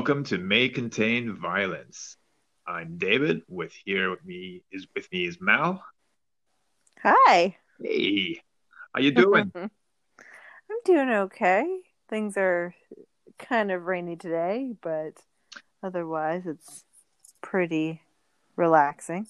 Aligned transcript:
Welcome 0.00 0.24
to 0.24 0.38
May 0.38 0.70
Contain 0.70 1.36
Violence. 1.36 2.16
I'm 2.66 2.96
David. 2.96 3.42
With 3.48 3.74
here 3.84 4.08
with 4.08 4.24
me 4.24 4.62
is 4.72 4.86
with 4.94 5.12
me 5.12 5.26
is 5.26 5.36
Mal. 5.42 5.84
Hi. 7.02 7.58
Hey, 7.82 8.40
how 8.94 9.02
you 9.02 9.10
doing? 9.10 9.52
I'm 9.54 9.68
doing 10.86 11.10
okay. 11.10 11.66
Things 12.08 12.38
are 12.38 12.74
kind 13.38 13.70
of 13.70 13.84
rainy 13.84 14.16
today, 14.16 14.72
but 14.80 15.18
otherwise 15.82 16.46
it's 16.46 16.82
pretty 17.42 18.00
relaxing. 18.56 19.26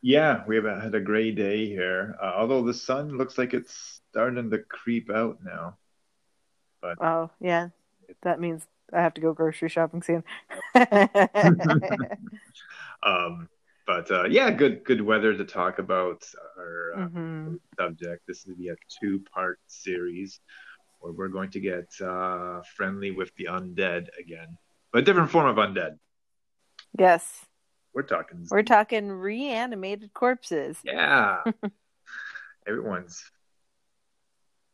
yeah, 0.00 0.42
we 0.46 0.56
have 0.56 0.64
had 0.64 0.94
a 0.94 1.00
gray 1.00 1.32
day 1.32 1.66
here. 1.66 2.16
Uh, 2.18 2.32
although 2.34 2.62
the 2.62 2.72
sun 2.72 3.18
looks 3.18 3.36
like 3.36 3.52
it's 3.52 4.00
starting 4.08 4.48
to 4.48 4.58
creep 4.60 5.10
out 5.10 5.40
now. 5.44 5.76
But 6.80 6.96
Oh, 6.98 7.28
yeah. 7.40 7.68
That 8.22 8.40
means 8.40 8.66
I 8.92 9.00
have 9.02 9.14
to 9.14 9.20
go 9.20 9.32
grocery 9.32 9.68
shopping 9.68 10.02
soon. 10.02 10.24
um, 13.02 13.48
but 13.86 14.10
uh, 14.10 14.24
yeah, 14.24 14.50
good 14.50 14.84
good 14.84 15.00
weather 15.00 15.34
to 15.36 15.44
talk 15.44 15.78
about 15.78 16.24
our 16.58 16.92
uh, 16.96 17.06
hmm 17.08 17.54
subject. 17.78 18.22
This 18.26 18.44
will 18.46 18.56
be 18.56 18.68
a 18.68 18.76
two 19.00 19.24
part 19.32 19.58
series 19.66 20.40
where 21.00 21.12
we're 21.12 21.28
going 21.28 21.50
to 21.52 21.60
get 21.60 21.88
uh, 22.02 22.60
friendly 22.76 23.10
with 23.12 23.34
the 23.36 23.44
undead 23.46 24.08
again, 24.18 24.58
but 24.92 25.00
a 25.00 25.02
different 25.02 25.30
form 25.30 25.46
of 25.46 25.56
undead. 25.56 25.98
Yes. 26.98 27.46
We're 27.94 28.02
talking, 28.02 28.46
We're 28.50 28.62
talking 28.62 29.10
reanimated 29.10 30.12
corpses. 30.14 30.78
yeah, 30.84 31.38
everyone's 32.66 33.24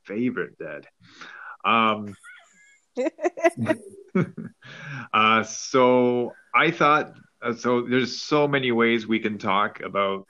favorite 0.04 0.58
dead. 0.58 0.86
Um, 1.64 2.14
uh, 5.12 5.42
so 5.42 6.36
I 6.54 6.70
thought 6.70 7.12
uh, 7.42 7.54
so. 7.54 7.86
There's 7.88 8.20
so 8.20 8.48
many 8.48 8.72
ways 8.72 9.06
we 9.06 9.20
can 9.20 9.38
talk 9.38 9.80
about 9.80 10.26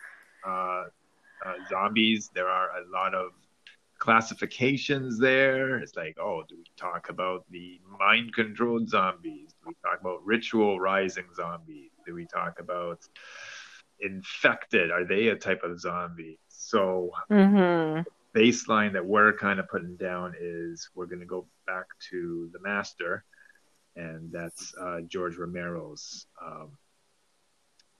uh, 0.47 0.85
uh, 1.45 1.55
zombies. 1.69 2.31
There 2.35 2.49
are 2.49 2.69
a 2.69 2.83
lot 2.93 3.15
of 3.15 3.31
classifications 3.99 5.19
there. 5.19 5.79
It's 5.79 5.97
like, 5.97 6.17
oh, 6.21 6.43
do 6.49 6.57
we 6.57 6.65
talk 6.77 7.09
about 7.09 7.45
the 7.51 7.81
mind-controlled 8.01 8.89
zombies? 8.89 9.55
Do 9.61 9.69
we 9.69 9.75
talk 9.83 10.01
about 10.01 10.25
ritual 10.25 10.81
rising 10.81 11.27
zombies? 11.35 11.91
Do 12.07 12.15
we 12.15 12.27
talk 12.27 12.61
about 12.61 12.99
infected? 14.01 14.91
Are 14.91 15.05
they 15.05 15.29
a 15.29 15.37
type 15.37 15.63
of 15.63 15.81
zombie? 15.81 16.39
So 16.49 17.11
hmm 17.29 18.01
baseline 18.35 18.93
that 18.93 19.07
we're 19.07 19.33
kind 19.33 19.61
of 19.61 19.69
putting 19.69 19.97
down 19.97 20.35
is 20.39 20.91
we're 20.95 21.07
going 21.07 21.21
to 21.21 21.27
go 21.27 21.47
back 21.67 21.87
to 22.11 22.51
the 22.53 22.61
master, 22.61 23.25
and 23.97 24.31
that's 24.33 24.75
uh, 24.81 25.01
George 25.07 25.37
Romero's 25.37 26.27
um, 26.45 26.73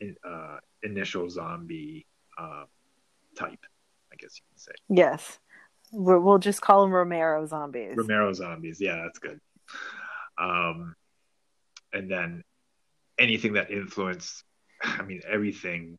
in, 0.01 0.17
uh, 0.29 0.59
initial 0.83 1.31
zombie 1.31 2.07
uh, 2.37 2.65
type, 3.37 3.65
I 4.13 4.17
guess 4.17 4.37
you 4.37 4.45
can 4.51 4.59
say. 4.59 4.73
Yes. 4.89 5.39
We're, 5.93 6.19
we'll 6.19 6.39
just 6.39 6.61
call 6.61 6.83
them 6.83 6.93
Romero 6.93 7.47
zombies. 7.47 7.97
Romero 7.97 8.33
zombies, 8.33 8.81
yeah, 8.81 9.03
that's 9.05 9.19
good. 9.21 9.41
Um, 10.37 10.97
and 11.93 12.11
then 12.11 12.43
anything 13.19 13.53
that 13.53 13.71
influenced, 13.71 14.43
I 14.83 15.03
mean, 15.03 15.21
everything 15.29 15.99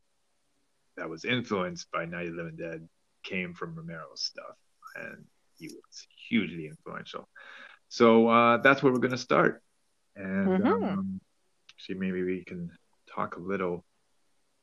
that 0.98 1.08
was 1.08 1.24
influenced 1.24 1.90
by 1.90 2.04
Night 2.04 2.26
of 2.26 2.36
the 2.36 2.42
Living 2.42 2.56
Dead 2.56 2.88
came 3.26 3.54
from 3.54 3.74
Romero's 3.74 4.22
stuff, 4.22 4.56
and 4.94 5.24
he 5.58 5.68
was 5.68 6.06
hugely 6.28 6.66
influential. 6.66 7.28
So 7.88 8.28
uh, 8.28 8.58
that's 8.58 8.82
where 8.82 8.92
we're 8.92 8.98
going 9.06 9.18
to 9.20 9.26
start. 9.30 9.62
And 10.16 10.48
Mhm. 10.48 10.92
um, 10.92 11.20
actually, 11.72 11.98
maybe 11.98 12.22
we 12.22 12.44
can 12.44 12.70
talk 13.14 13.36
a 13.36 13.40
little, 13.40 13.84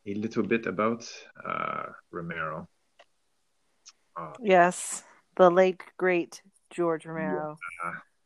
a 0.08 0.14
little 0.16 0.44
bit 0.44 0.66
about 0.66 1.04
uh, 1.46 1.86
Romero. 2.12 2.68
Uh, 4.18 4.34
Yes. 4.40 5.04
The 5.36 5.50
late, 5.50 5.82
great 5.98 6.42
George 6.70 7.06
Romero. 7.06 7.58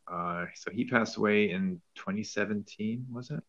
uh, 0.07 0.45
so 0.55 0.71
he 0.71 0.85
passed 0.85 1.17
away 1.17 1.51
in 1.51 1.81
2017, 1.95 3.05
was 3.11 3.31
it? 3.31 3.43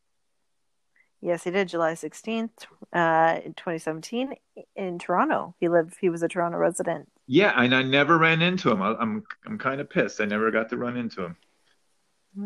Yes, 1.20 1.44
he 1.44 1.50
did 1.50 1.68
July 1.68 1.92
16th, 1.94 2.50
uh, 2.92 3.40
in 3.44 3.54
2017 3.54 4.34
in 4.76 4.98
Toronto. 4.98 5.54
He 5.58 5.68
lived, 5.68 5.96
he 6.00 6.08
was 6.08 6.22
a 6.22 6.28
Toronto 6.28 6.58
resident. 6.58 7.08
Yeah, 7.26 7.52
and 7.56 7.74
I 7.74 7.82
never 7.82 8.16
ran 8.16 8.40
into 8.40 8.70
him. 8.70 8.80
I, 8.80 8.94
I'm 8.98 9.24
I'm 9.44 9.58
kind 9.58 9.80
of 9.80 9.90
pissed. 9.90 10.20
I 10.20 10.24
never 10.24 10.50
got 10.50 10.70
to 10.70 10.76
run 10.76 10.96
into 10.96 11.24
him. 11.24 11.36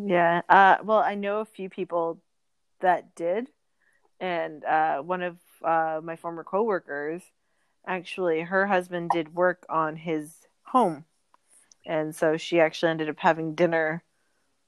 Yeah. 0.06 0.42
Uh, 0.48 0.76
well, 0.82 0.98
I 0.98 1.14
know 1.14 1.40
a 1.40 1.44
few 1.44 1.68
people 1.68 2.20
that 2.80 3.14
did. 3.14 3.48
And 4.20 4.64
uh, 4.64 4.98
one 4.98 5.22
of 5.22 5.36
uh, 5.64 6.00
my 6.02 6.16
former 6.16 6.44
coworkers, 6.44 7.22
actually, 7.86 8.42
her 8.42 8.66
husband 8.66 9.10
did 9.10 9.34
work 9.34 9.64
on 9.68 9.96
his 9.96 10.32
home. 10.64 11.04
And 11.84 12.14
so 12.14 12.36
she 12.36 12.60
actually 12.60 12.90
ended 12.90 13.08
up 13.08 13.18
having 13.18 13.54
dinner 13.54 14.04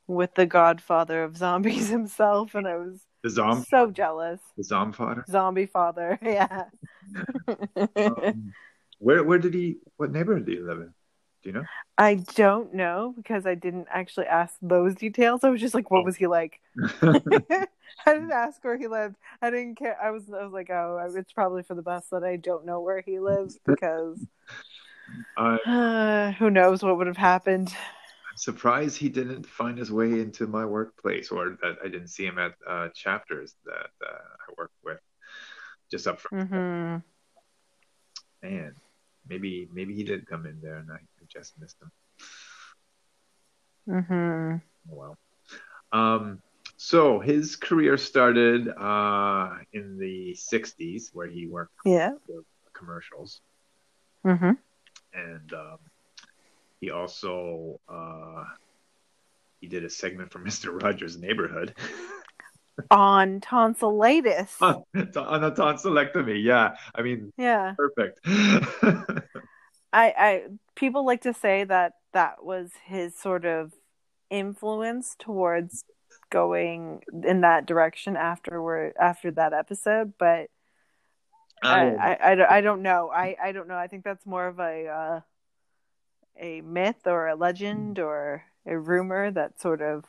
with 0.06 0.34
the 0.34 0.46
godfather 0.46 1.24
of 1.24 1.36
zombies 1.36 1.88
himself. 1.98 2.54
And 2.54 2.66
I 2.66 2.76
was 2.76 3.00
The 3.22 3.30
Zom, 3.30 3.64
so 3.68 3.90
jealous. 3.90 4.40
the 4.56 4.64
Zom 4.64 4.92
fodder. 4.92 5.24
Zombie 5.28 5.66
father. 5.66 6.18
Yeah. 6.22 6.64
Um, 7.96 8.52
where 8.98 9.22
where 9.24 9.38
did 9.38 9.54
he? 9.54 9.78
What 9.96 10.12
neighborhood 10.12 10.46
did 10.46 10.56
he 10.58 10.62
live 10.62 10.78
in? 10.78 10.94
Do 11.42 11.48
you 11.50 11.52
know? 11.52 11.64
I 11.98 12.14
don't 12.34 12.72
know 12.74 13.12
because 13.16 13.44
I 13.46 13.54
didn't 13.54 13.88
actually 13.90 14.26
ask 14.26 14.54
those 14.62 14.94
details. 14.94 15.44
I 15.44 15.50
was 15.50 15.60
just 15.60 15.74
like, 15.74 15.90
what 15.90 16.00
Oh. 16.00 16.04
was 16.04 16.16
he 16.16 16.26
like? 16.26 16.60
I 17.02 18.12
didn't 18.14 18.32
ask 18.32 18.62
where 18.64 18.78
he 18.78 18.86
lived. 18.88 19.16
I 19.42 19.50
didn't 19.50 19.76
care. 19.76 19.96
I 20.02 20.10
was, 20.10 20.24
I 20.32 20.42
was 20.42 20.52
like, 20.52 20.70
oh, 20.70 20.98
it's 21.14 21.32
probably 21.32 21.62
for 21.62 21.74
the 21.74 21.82
best 21.82 22.10
that 22.10 22.24
I 22.24 22.36
don't 22.36 22.64
know 22.66 22.80
where 22.80 23.00
he 23.02 23.18
lives 23.20 23.58
because 23.64 24.18
Uh, 25.36 25.58
uh, 25.66 26.32
who 26.38 26.50
knows 26.50 26.82
what 26.82 26.96
would 26.96 27.06
have 27.06 27.16
happened. 27.16 27.72
Surprised 28.36 28.96
he 28.96 29.08
didn't 29.08 29.46
find 29.46 29.78
his 29.78 29.92
way 29.92 30.20
into 30.20 30.46
my 30.46 30.64
workplace, 30.64 31.30
or 31.30 31.56
that 31.62 31.76
I 31.84 31.88
didn't 31.88 32.08
see 32.08 32.26
him 32.26 32.38
at 32.38 32.52
uh, 32.68 32.88
chapters 32.94 33.54
that 33.64 33.90
uh, 34.04 34.12
I 34.12 34.52
work 34.58 34.72
with. 34.84 34.98
Just 35.90 36.06
up 36.06 36.20
front, 36.20 36.48
hmm 36.50 36.96
man. 38.42 38.74
Maybe 39.28 39.68
maybe 39.72 39.94
he 39.94 40.04
did 40.04 40.26
come 40.26 40.46
in 40.46 40.60
there, 40.62 40.76
and 40.76 40.90
I 40.90 40.98
just 41.28 41.58
missed 41.60 41.76
him. 41.80 41.90
Mm-hmm. 43.88 44.56
Oh, 44.92 44.94
well. 44.96 45.16
Um, 45.92 46.42
so 46.76 47.20
his 47.20 47.56
career 47.56 47.96
started 47.96 48.68
uh, 48.68 49.50
in 49.72 49.98
the 49.98 50.34
60s 50.34 51.10
where 51.12 51.28
he 51.28 51.46
worked 51.46 51.72
Yeah. 51.84 52.10
for 52.26 52.42
commercials. 52.72 53.40
hmm 54.24 54.52
And 55.14 55.52
um, 55.52 55.78
he 56.84 56.90
also 56.90 57.80
uh, 57.88 58.44
he 59.60 59.66
did 59.68 59.84
a 59.84 59.90
segment 59.90 60.30
for 60.30 60.38
Mr. 60.48 60.82
Rogers' 60.82 61.16
Neighborhood 61.18 61.74
On 62.90 63.40
tonsillitis. 63.40 64.60
on 64.60 64.84
a 64.94 65.06
tonsillectomy. 65.52 66.42
Yeah, 66.42 66.74
I 66.94 67.02
mean, 67.02 67.32
Yeah. 67.38 67.74
perfect. 67.78 68.18
I, 69.92 70.12
I 70.18 70.42
people 70.74 71.06
like 71.06 71.22
to 71.22 71.32
say 71.32 71.62
that 71.64 71.92
that 72.12 72.44
was 72.44 72.70
his 72.84 73.14
sort 73.16 73.44
of 73.44 73.72
influence 74.28 75.14
towards 75.20 75.84
going 76.30 77.02
in 77.22 77.42
that 77.42 77.64
direction 77.64 78.16
afterward 78.16 78.94
after 79.00 79.30
that 79.30 79.52
episode 79.52 80.14
but 80.18 80.48
I, 81.62 81.90
I, 81.90 82.32
I, 82.32 82.34
don't- 82.34 82.50
I 82.50 82.60
don't 82.60 82.82
know 82.82 83.08
I, 83.14 83.36
I 83.40 83.52
don't 83.52 83.68
know 83.68 83.76
I 83.76 83.86
think 83.86 84.02
that's 84.02 84.26
more 84.26 84.48
of 84.48 84.58
a 84.58 84.86
uh, 84.88 85.20
a 86.40 86.60
myth 86.62 87.06
or 87.06 87.28
a 87.28 87.36
legend 87.36 87.98
or 87.98 88.44
a 88.66 88.78
rumor 88.78 89.30
that 89.30 89.60
sort 89.60 89.82
of 89.82 90.04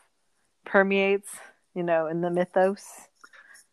permeates 0.66 1.30
you 1.75 1.83
know 1.83 2.07
in 2.07 2.22
the 2.22 2.30
mythos 2.31 3.07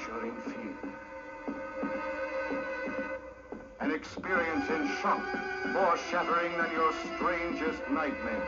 fear. 0.00 0.74
An 3.80 3.90
experience 3.90 4.68
in 4.70 4.88
shock 5.00 5.22
more 5.72 5.96
shattering 6.10 6.56
than 6.56 6.72
your 6.72 6.92
strangest 7.16 7.82
nightmare. 7.90 8.46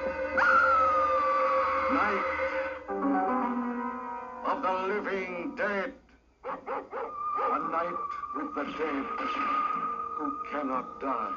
Night 1.93 2.25
of 4.46 4.62
the 4.62 4.72
living 4.94 5.54
dead. 5.56 5.93
A 6.44 7.58
night 7.70 7.99
with 8.37 8.54
the 8.54 8.64
dead 8.64 9.04
who 10.16 10.32
cannot 10.50 11.00
die. 11.00 11.34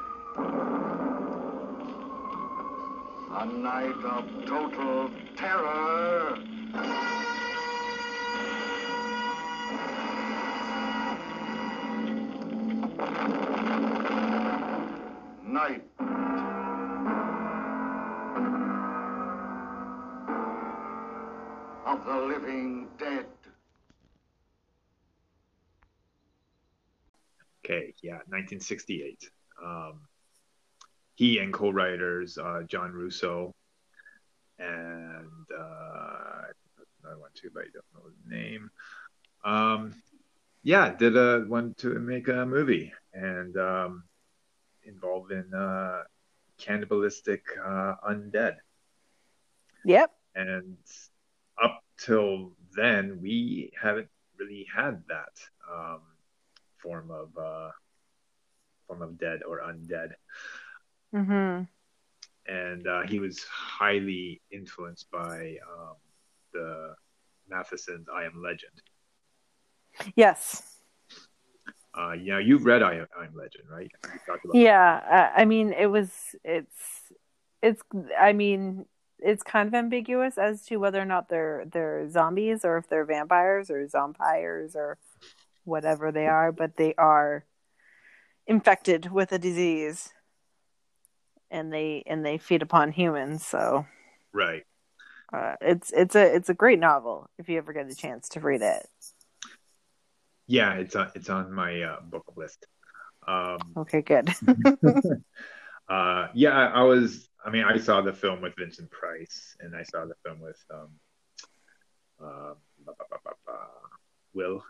A 3.38 3.46
night 3.46 4.04
of 4.04 4.24
total 4.46 5.10
terror. 5.36 7.15
Night. 15.56 15.82
Of 21.86 22.04
the 22.04 22.16
living 22.28 22.88
dead. 22.98 23.24
Okay, 27.64 27.94
yeah, 28.02 28.20
1968. 28.28 29.30
Um, 29.64 30.00
he 31.14 31.38
and 31.38 31.54
co-writers 31.54 32.36
uh, 32.36 32.64
John 32.68 32.92
Russo 32.92 33.54
and 34.58 35.46
uh, 35.58 36.42
another 37.02 37.18
one 37.18 37.30
too, 37.34 37.48
but 37.54 37.62
I 37.62 37.68
don't 37.72 37.86
know 37.94 38.10
his 38.10 38.30
name. 38.30 38.70
Um, 39.42 39.94
yeah, 40.62 40.94
did 40.94 41.16
a 41.16 41.46
one 41.48 41.72
to 41.78 41.98
make 41.98 42.28
a 42.28 42.44
movie 42.44 42.92
and 43.14 43.56
um, 43.56 44.02
involved 44.86 45.32
in 45.32 45.52
uh, 45.54 46.02
cannibalistic 46.58 47.44
uh, 47.64 47.94
undead. 48.08 48.56
Yep. 49.84 50.10
And 50.34 50.76
up 51.62 51.82
till 51.98 52.52
then, 52.74 53.18
we 53.20 53.72
haven't 53.80 54.08
really 54.38 54.66
had 54.74 55.02
that 55.08 55.40
um, 55.72 56.00
form 56.76 57.10
of 57.10 57.28
uh, 57.38 57.70
form 58.86 59.02
of 59.02 59.18
dead 59.18 59.40
or 59.48 59.60
undead. 59.60 60.10
Mm-hmm. 61.14 61.62
And 62.48 62.86
uh, 62.86 63.02
he 63.02 63.18
was 63.18 63.42
highly 63.44 64.40
influenced 64.50 65.10
by 65.10 65.56
um, 65.68 65.96
the 66.52 66.94
Matheson's 67.48 68.06
I 68.12 68.24
Am 68.24 68.42
Legend. 68.42 68.82
Yes. 70.14 70.75
Uh, 71.96 72.12
yeah, 72.12 72.38
you've 72.38 72.66
read 72.66 72.82
I 72.82 72.96
Am, 72.96 73.06
I 73.18 73.24
Am 73.24 73.34
Legend, 73.34 73.64
right? 73.70 73.90
Yeah. 74.52 75.30
I, 75.34 75.42
I 75.42 75.44
mean, 75.46 75.72
it 75.72 75.86
was. 75.86 76.10
It's. 76.44 76.76
It's. 77.62 77.82
I 78.20 78.32
mean, 78.32 78.84
it's 79.18 79.42
kind 79.42 79.66
of 79.66 79.74
ambiguous 79.74 80.36
as 80.36 80.64
to 80.66 80.76
whether 80.76 81.00
or 81.00 81.06
not 81.06 81.28
they're 81.28 81.64
they're 81.72 82.08
zombies 82.10 82.64
or 82.64 82.76
if 82.78 82.88
they're 82.88 83.06
vampires 83.06 83.70
or 83.70 83.86
zompires 83.86 84.74
or 84.74 84.98
whatever 85.64 86.12
they 86.12 86.26
are, 86.26 86.52
but 86.52 86.76
they 86.76 86.94
are 86.96 87.44
infected 88.46 89.10
with 89.10 89.32
a 89.32 89.38
disease, 89.38 90.12
and 91.50 91.72
they 91.72 92.02
and 92.06 92.24
they 92.24 92.38
feed 92.38 92.62
upon 92.62 92.92
humans. 92.92 93.44
So 93.44 93.86
right. 94.32 94.64
uh, 95.32 95.54
it's 95.60 95.92
it's 95.92 96.14
a 96.14 96.34
it's 96.34 96.48
a 96.48 96.54
great 96.54 96.78
novel 96.78 97.28
if 97.38 97.48
you 97.48 97.56
ever 97.58 97.72
get 97.72 97.90
a 97.90 97.94
chance 97.94 98.28
to 98.30 98.40
read 98.40 98.62
it. 98.62 98.86
Yeah, 100.46 100.74
it's 100.74 100.94
on 100.94 101.10
it's 101.14 101.28
on 101.28 101.52
my 101.52 101.82
uh, 101.82 102.00
book 102.02 102.32
list. 102.36 102.66
Um, 103.26 103.58
Okay, 103.76 104.02
good. 104.02 104.28
uh, 105.88 106.28
yeah, 106.34 106.68
I, 106.68 106.82
was. 106.82 107.28
I 107.44 107.50
mean, 107.50 107.64
I 107.64 107.76
saw 107.78 108.00
the 108.00 108.12
film 108.12 108.40
with 108.40 108.54
Vincent 108.56 108.90
Price, 108.90 109.56
and 109.60 109.74
I 109.74 109.82
saw 109.82 110.04
the 110.04 110.14
film 110.24 110.40
with 110.40 110.62
um, 110.72 110.88
uh, 112.24 112.54
Will, 114.34 114.62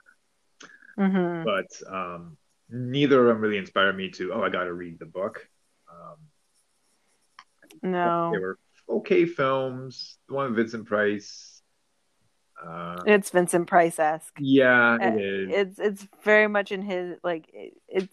hmm 0.97 1.45
but 1.45 1.67
um, 1.93 2.37
neither 2.71 3.21
of 3.21 3.27
them 3.27 3.43
really 3.43 3.59
inspired 3.59 3.97
me 3.97 4.11
to. 4.11 4.33
Oh, 4.33 4.43
I 4.43 4.49
got 4.49 4.65
to 4.65 4.73
read 4.73 4.99
the 4.99 5.07
book. 5.07 5.47
Um, 5.91 6.17
No, 7.83 8.31
They 8.33 8.39
were 8.39 8.59
okay 8.89 9.27
films. 9.27 10.19
The 10.29 10.35
one 10.35 10.47
with 10.47 10.57
Vincent 10.57 10.87
Price. 10.87 11.56
Uh, 12.65 13.03
it's 13.07 13.31
Vincent 13.31 13.67
Price 13.67 13.99
esque. 13.99 14.37
yeah, 14.39 14.97
it 15.01 15.21
is. 15.21 15.51
it's 15.53 15.79
it's 15.79 16.09
very 16.23 16.49
much 16.49 16.73
in 16.73 16.83
his 16.83 17.17
like 17.23 17.51
it, 17.53 17.75
it 17.89 18.09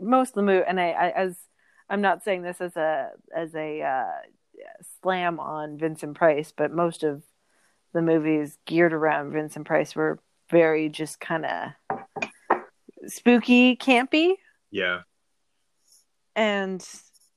most 0.00 0.30
of 0.30 0.34
the 0.34 0.42
movie 0.42 0.64
and 0.66 0.80
I, 0.80 0.90
I 0.90 1.10
as 1.10 1.36
i'm 1.88 2.00
not 2.00 2.24
saying 2.24 2.42
this 2.42 2.60
as 2.60 2.76
a 2.76 3.10
as 3.34 3.54
a 3.54 3.82
uh 3.82 4.10
slam 5.02 5.38
on 5.38 5.78
vincent 5.78 6.16
price 6.16 6.52
but 6.56 6.72
most 6.72 7.02
of 7.02 7.22
the 7.92 8.02
movies 8.02 8.58
geared 8.66 8.92
around 8.92 9.32
vincent 9.32 9.66
price 9.66 9.94
were 9.94 10.18
very 10.50 10.88
just 10.88 11.20
kind 11.20 11.46
of 11.46 11.98
spooky 13.06 13.76
campy 13.76 14.34
yeah, 14.70 15.00
and 16.34 16.84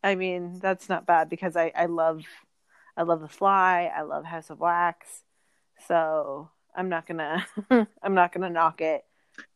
i 0.04 0.16
mean 0.16 0.60
that's 0.60 0.90
not 0.90 1.06
bad 1.06 1.30
because 1.30 1.56
i 1.56 1.72
i 1.76 1.86
love 1.86 2.24
i 2.96 3.04
love 3.04 3.22
the 3.22 3.28
fly 3.28 3.92
i 3.96 4.02
love 4.02 4.26
house 4.26 4.50
of 4.50 4.60
wax 4.60 5.24
so 5.88 6.50
i'm 6.76 6.90
not 6.90 7.08
gonna 7.08 7.46
i'm 8.04 8.14
not 8.14 8.32
gonna 8.32 8.50
knock 8.50 8.82
it 8.82 9.04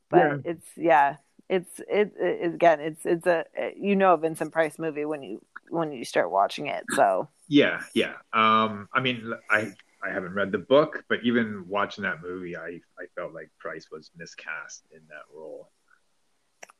but 0.09 0.19
Yeah. 0.19 0.37
it's 0.43 0.67
yeah 0.77 1.17
it's 1.49 1.79
it, 1.89 2.13
it 2.19 2.53
again 2.53 2.79
it's 2.79 3.05
it's 3.05 3.27
a 3.27 3.45
you 3.75 3.95
know 3.95 4.13
a 4.13 4.17
vincent 4.17 4.51
price 4.53 4.79
movie 4.79 5.05
when 5.05 5.23
you 5.23 5.41
when 5.69 5.91
you 5.91 6.05
start 6.05 6.31
watching 6.31 6.67
it 6.67 6.85
so 6.91 7.27
yeah, 7.47 7.81
yeah. 7.93 8.13
Um, 8.33 8.87
I 8.93 9.01
mean, 9.01 9.33
I 9.49 9.73
I 10.03 10.09
haven't 10.11 10.33
read 10.33 10.51
the 10.51 10.57
book, 10.57 11.03
but 11.09 11.19
even 11.23 11.65
watching 11.67 12.03
that 12.03 12.21
movie, 12.21 12.55
I 12.57 12.79
I 12.99 13.05
felt 13.15 13.33
like 13.33 13.51
Price 13.59 13.87
was 13.91 14.11
miscast 14.15 14.83
in 14.91 15.01
that 15.09 15.23
role. 15.33 15.69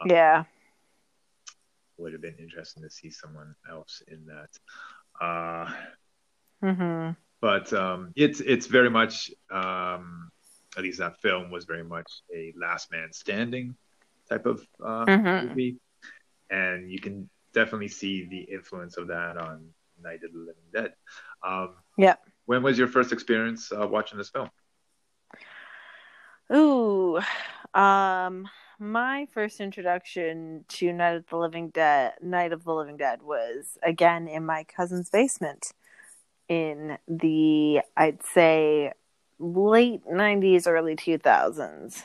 yeah 0.03 0.43
Would 1.97 2.13
have 2.13 2.21
been 2.21 2.37
interesting 2.39 2.83
to 2.83 2.89
see 2.89 3.11
someone 3.11 3.55
else 3.69 4.01
in 4.07 4.25
that. 4.25 4.49
Uh, 5.23 5.71
hmm 6.61 7.15
but 7.41 7.73
um, 7.73 8.13
it's 8.15 8.39
it's 8.39 8.67
very 8.67 8.89
much 8.89 9.31
um, 9.51 10.31
at 10.77 10.83
least 10.83 10.99
that 10.99 11.19
film 11.21 11.51
was 11.51 11.65
very 11.65 11.83
much 11.83 12.09
a 12.33 12.53
last 12.55 12.91
man 12.91 13.11
standing 13.11 13.75
type 14.29 14.45
of 14.45 14.65
uh, 14.83 15.05
Mhm. 15.05 15.49
movie, 15.49 15.77
and 16.49 16.89
you 16.89 16.99
can 16.99 17.29
definitely 17.53 17.89
see 17.89 18.25
the 18.25 18.41
influence 18.41 18.95
of 18.97 19.07
that 19.07 19.37
on 19.37 19.73
Night 20.01 20.23
of 20.23 20.31
the 20.31 20.39
Living 20.39 20.69
Dead. 20.71 20.93
Um, 21.43 21.75
Yeah. 21.97 22.15
When 22.45 22.63
was 22.63 22.77
your 22.77 22.87
first 22.87 23.11
experience 23.11 23.71
uh, 23.71 23.87
watching 23.87 24.17
this 24.17 24.29
film? 24.29 24.49
Ooh, 26.53 27.19
um, 27.73 28.49
my 28.79 29.27
first 29.31 29.61
introduction 29.61 30.65
to 30.67 30.91
Night 30.91 31.15
of 31.15 31.27
the 31.27 31.37
Living 31.37 31.69
Dead, 31.69 32.13
Night 32.21 32.51
of 32.51 32.63
the 32.63 32.73
Living 32.73 32.97
Dead, 32.97 33.21
was 33.21 33.77
again 33.83 34.27
in 34.27 34.45
my 34.45 34.63
cousin's 34.65 35.09
basement 35.09 35.71
in 36.51 36.97
the 37.07 37.79
I'd 37.95 38.21
say 38.23 38.91
late 39.39 40.05
'90s, 40.05 40.67
early 40.67 40.97
2000s, 40.97 42.03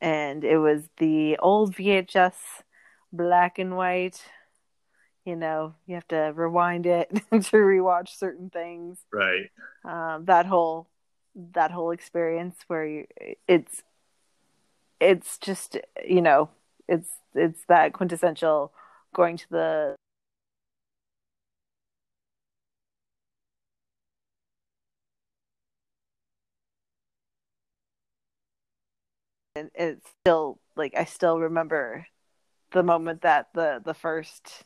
and 0.00 0.42
it 0.42 0.58
was 0.58 0.88
the 0.96 1.36
old 1.38 1.76
VHS, 1.76 2.34
black 3.12 3.60
and 3.60 3.76
white. 3.76 4.20
You 5.24 5.36
know, 5.36 5.76
you 5.86 5.94
have 5.94 6.08
to 6.08 6.32
rewind 6.34 6.86
it 6.86 7.08
to 7.30 7.56
rewatch 7.56 8.08
certain 8.08 8.50
things. 8.50 8.98
Right. 9.12 9.48
Um, 9.84 10.24
that 10.24 10.46
whole 10.46 10.88
that 11.52 11.70
whole 11.70 11.92
experience 11.92 12.56
where 12.66 12.84
you, 12.84 13.06
it's 13.46 13.84
it's 14.98 15.38
just 15.38 15.78
you 16.04 16.20
know 16.20 16.48
it's 16.88 17.10
it's 17.32 17.60
that 17.68 17.92
quintessential 17.92 18.72
going 19.14 19.36
to 19.36 19.48
the 19.50 19.96
and 29.56 29.70
it's 29.74 30.06
still 30.20 30.58
like 30.76 30.94
I 30.96 31.04
still 31.04 31.38
remember 31.38 32.06
the 32.72 32.82
moment 32.82 33.22
that 33.22 33.48
the 33.54 33.80
the 33.84 33.94
first 33.94 34.64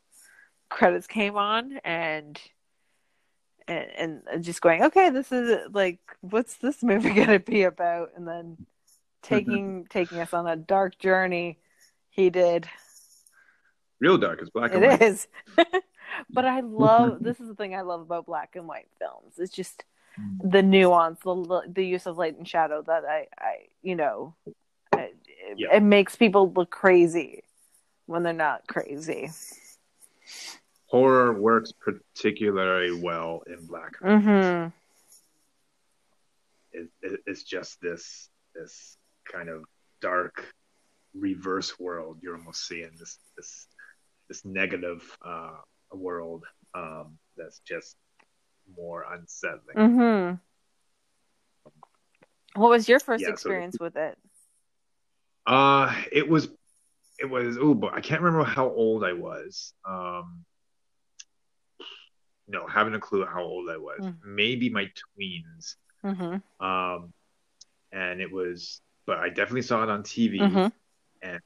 credits 0.68 1.06
came 1.06 1.36
on 1.36 1.78
and 1.84 2.40
and, 3.68 4.22
and 4.30 4.44
just 4.44 4.60
going 4.60 4.82
okay 4.84 5.10
this 5.10 5.30
is 5.32 5.68
like 5.72 6.00
what's 6.20 6.56
this 6.56 6.82
movie 6.82 7.10
gonna 7.14 7.38
be 7.38 7.62
about? 7.62 8.10
And 8.16 8.26
then 8.26 8.66
taking 9.22 9.80
mm-hmm. 9.80 9.88
taking 9.88 10.18
us 10.18 10.34
on 10.34 10.46
a 10.46 10.56
dark 10.56 10.98
journey 10.98 11.58
he 12.10 12.30
did. 12.30 12.68
Real 14.00 14.18
dark. 14.18 14.40
It's 14.40 14.50
black 14.50 14.74
and 14.74 14.84
it 14.84 15.00
white. 15.00 15.02
is. 15.02 15.28
But 16.28 16.44
i 16.44 16.60
love 16.60 17.22
this 17.22 17.40
is 17.40 17.48
the 17.48 17.54
thing 17.54 17.74
i 17.74 17.80
love 17.82 18.00
about 18.00 18.26
black 18.26 18.56
and 18.56 18.66
white 18.66 18.88
films. 18.98 19.34
It's 19.38 19.54
just 19.54 19.84
mm. 20.20 20.50
the 20.50 20.62
nuance 20.62 21.20
the 21.20 21.62
the 21.68 21.86
use 21.86 22.06
of 22.06 22.18
light 22.18 22.36
and 22.36 22.46
shadow 22.46 22.82
that 22.82 23.04
i 23.04 23.26
i 23.38 23.54
you 23.82 23.94
know 23.94 24.34
it, 25.08 25.58
Yeah. 25.58 25.76
it 25.76 25.82
makes 25.82 26.16
people 26.16 26.52
look 26.52 26.70
crazy 26.70 27.42
when 28.06 28.22
they're 28.22 28.32
not 28.32 28.66
crazy 28.66 29.30
Horror 30.86 31.32
works 31.40 31.72
particularly 31.72 33.00
well 33.00 33.42
in 33.46 33.64
black 33.66 33.92
mm-hmm 34.00 34.68
It, 36.72 36.88
it, 37.02 37.20
it's 37.26 37.42
just 37.42 37.80
this 37.80 38.28
this 38.54 38.96
kind 39.30 39.48
of 39.48 39.64
dark 40.00 40.52
reverse 41.14 41.78
world 41.78 42.18
you're 42.22 42.36
almost 42.36 42.66
seeing 42.66 42.90
this 42.98 43.18
this 43.36 43.66
this 44.28 44.44
negative 44.44 45.02
uh 45.24 45.56
world 45.92 46.44
um 46.74 47.18
that's 47.36 47.60
just 47.60 47.96
more 48.76 49.04
unsettling 49.12 49.76
Mm-hmm. 49.76 50.34
What 52.60 52.70
was 52.70 52.88
your 52.88 52.98
first 53.00 53.22
Yeah, 53.22 53.28
so- 53.28 53.32
experience 53.32 53.78
with 53.78 53.96
it? 53.96 54.18
Uh, 55.50 55.92
it 56.12 56.28
was, 56.28 56.48
it 57.18 57.28
was. 57.28 57.58
Oh, 57.60 57.74
but 57.74 57.92
I 57.92 58.00
can't 58.00 58.22
remember 58.22 58.44
how 58.44 58.70
old 58.70 59.04
I 59.04 59.12
was. 59.12 59.72
Um, 59.84 60.44
no, 62.48 62.66
having 62.66 62.94
a 62.94 63.00
clue 63.00 63.24
how 63.26 63.42
old 63.42 63.68
I 63.68 63.76
was. 63.76 64.00
Mm. 64.00 64.16
Maybe 64.24 64.70
my 64.70 64.90
tweens. 65.18 65.76
Mm-hmm. 66.04 66.64
Um, 66.64 67.12
and 67.92 68.20
it 68.20 68.30
was, 68.30 68.80
but 69.06 69.18
I 69.18 69.28
definitely 69.28 69.62
saw 69.62 69.82
it 69.82 69.88
on 69.88 70.02
TV. 70.02 70.40
Mm-hmm. 70.40 70.68
I 71.22 71.38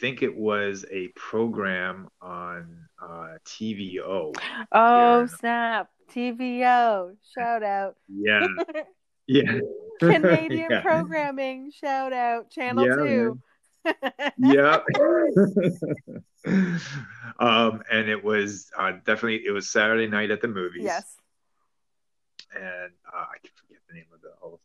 think 0.00 0.22
it 0.22 0.36
was 0.36 0.84
a 0.90 1.08
program 1.08 2.08
on 2.20 2.86
uh, 3.02 3.38
TVO. 3.44 4.34
Oh 4.72 5.26
snap! 5.26 5.88
TVO 6.12 7.16
shout 7.34 7.62
out. 7.62 7.96
Yeah, 8.08 8.46
yeah, 9.26 9.60
Canadian 10.00 10.70
Yeah. 10.70 10.80
programming 10.82 11.70
shout 11.70 12.12
out. 12.12 12.50
Channel 12.50 12.86
Yeah, 12.86 12.94
two. 12.96 13.40
yeah. 14.38 14.78
um, 17.40 17.82
and 17.90 18.08
it 18.08 18.22
was 18.22 18.70
uh, 18.78 18.92
definitely 19.04 19.42
it 19.44 19.50
was 19.52 19.68
Saturday 19.68 20.06
night 20.06 20.30
at 20.30 20.40
the 20.40 20.48
movies. 20.48 20.84
yes. 20.84 21.04
and 22.54 22.92
uh, 23.12 23.24
I 23.34 23.38
can 23.42 23.50
forget 23.56 23.78
the 23.88 23.94
name 23.94 24.06
of 24.14 24.20
the 24.22 24.32
host. 24.40 24.62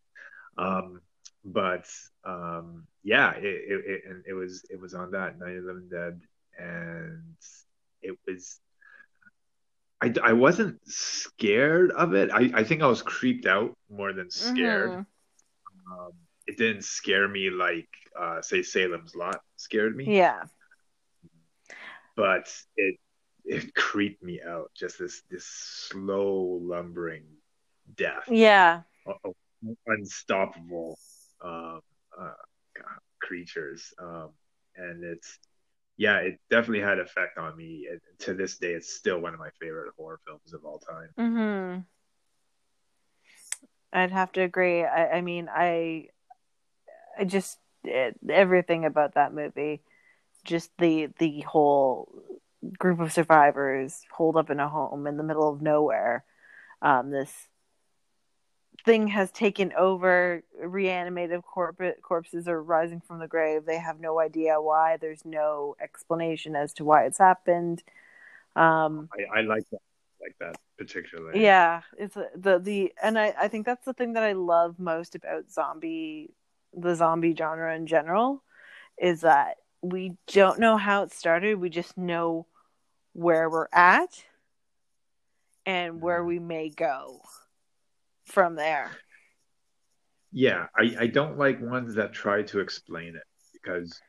Um, 0.58 1.02
but 1.44 1.88
um, 2.24 2.86
yeah, 3.04 3.32
it, 3.34 3.44
it, 3.46 3.84
it 3.86 4.02
and 4.10 4.24
it 4.28 4.34
was 4.34 4.64
it 4.70 4.80
was 4.80 4.94
on 4.94 5.12
that 5.12 5.40
Night 5.40 5.58
of 5.58 5.64
the 5.66 5.88
Dead, 5.90 6.22
and 6.60 7.24
it 8.02 8.18
was. 8.28 8.60
I, 10.04 10.12
I 10.24 10.34
wasn't 10.34 10.80
scared 10.88 11.92
of 11.92 12.16
it. 12.16 12.32
I, 12.34 12.50
I 12.56 12.64
think 12.64 12.82
I 12.82 12.88
was 12.88 13.04
creeped 13.04 13.46
out 13.46 13.78
more 13.88 14.14
than 14.14 14.32
scared. 14.32 14.90
Mhm. 14.92 15.06
Um, 15.92 16.12
it 16.48 16.58
didn't 16.58 16.84
scare 16.86 17.28
me 17.28 17.50
like, 17.50 17.90
uh, 18.20 18.42
say, 18.42 18.64
Salem's 18.64 19.16
Lot 19.16 19.42
scared 19.58 19.96
me, 19.96 20.18
Yeah. 20.18 20.44
but 22.16 22.52
it 22.78 22.96
it 23.44 23.74
creeped 23.76 24.24
me 24.24 24.42
out. 24.42 24.72
Just 24.76 25.00
this 25.00 25.24
this 25.30 25.46
slow 25.46 26.60
lumbering 26.62 27.26
death. 27.96 28.24
Yeah. 28.28 28.84
uh, 29.08 29.32
unstoppable 29.88 30.98
um, 31.44 31.82
uh, 32.20 32.34
creatures. 33.20 33.94
Um, 34.00 34.30
and 34.76 35.04
it's, 35.04 35.38
yeah, 35.98 36.18
it 36.18 36.40
definitely 36.50 36.82
had 36.82 37.00
effect 37.00 37.38
on 37.38 37.56
me. 37.56 37.88
And 37.92 38.00
to 38.20 38.34
this 38.34 38.58
day, 38.58 38.74
it's 38.74 38.94
still 38.94 39.20
one 39.20 39.34
of 39.34 39.40
my 39.40 39.50
favorite 39.60 39.94
horror 39.98 40.20
films 40.26 40.54
of 40.54 40.66
all 40.66 40.80
time. 40.80 41.10
Mm-hmm. 41.20 41.82
I'd 43.94 44.12
have 44.12 44.32
to 44.34 44.42
agree. 44.42 44.84
I, 44.84 45.18
I 45.18 45.22
mean, 45.22 45.50
I, 45.50 46.08
I 47.18 47.26
just 47.26 47.60
it, 47.84 48.16
everything 48.30 48.86
about 48.86 49.16
that 49.16 49.34
movie, 49.34 49.82
just 50.44 50.72
the 50.78 51.10
the 51.20 51.42
whole 51.42 52.12
group 52.78 53.00
of 53.00 53.12
survivors 53.12 54.02
holed 54.12 54.38
up 54.38 54.50
in 54.50 54.60
a 54.60 54.70
home 54.70 55.08
in 55.08 55.18
the 55.18 55.24
middle 55.24 55.50
of 55.50 55.62
nowhere. 55.62 56.24
Um, 56.82 57.12
this 57.12 57.48
thing 58.86 59.08
has 59.08 59.32
taken 59.32 59.74
over. 59.74 60.44
Reanimated 60.60 61.44
corp- 61.44 62.02
corpses 62.02 62.48
are 62.48 62.62
rising 62.62 63.02
from 63.02 63.20
the 63.20 63.28
grave. 63.28 63.66
They 63.66 63.80
have 63.80 64.00
no 64.00 64.20
idea 64.20 64.62
why. 64.62 64.98
There's 64.98 65.26
no 65.26 65.76
explanation 65.82 66.56
as 66.56 66.74
to 66.74 66.86
why 66.86 67.06
it's 67.06 67.18
happened. 67.18 67.84
Um, 68.56 69.10
I, 69.14 69.40
I 69.40 69.42
like 69.42 69.70
that, 69.72 69.82
like 70.22 70.36
that 70.40 70.58
particularly. 70.78 71.42
yeah, 71.42 71.82
it's 71.98 72.16
the 72.16 72.60
the 72.60 72.94
and 73.02 73.18
I 73.18 73.34
I 73.40 73.48
think 73.48 73.66
that's 73.66 73.86
the 73.86 73.94
thing 73.94 74.14
that 74.14 74.24
I 74.24 74.34
love 74.34 74.80
most 74.80 75.16
about 75.16 75.52
zombie 75.52 76.32
the 76.74 76.96
zombie 76.96 77.36
genre 77.36 77.76
in 77.76 77.88
general 77.88 78.44
is 78.98 79.22
that 79.22 79.58
we 79.82 80.14
don't 80.28 80.60
know 80.60 80.78
how 80.78 81.04
it 81.04 81.12
started. 81.12 81.60
We 81.60 81.70
just 81.70 81.98
know 81.98 82.46
where 83.14 83.50
we're 83.50 83.68
at 83.74 84.24
and 85.66 86.02
where 86.02 86.22
Mhm. 86.22 86.28
we 86.28 86.40
may 86.40 86.70
go 86.70 87.22
from 88.26 88.56
there. 88.56 88.92
Yeah, 90.32 90.68
I, 90.76 90.96
I 91.00 91.08
don't 91.08 91.38
like 91.38 91.60
ones 91.62 91.96
that 91.96 92.14
try 92.14 92.44
to 92.44 92.60
explain 92.60 93.16
it 93.16 93.24
because 93.54 94.00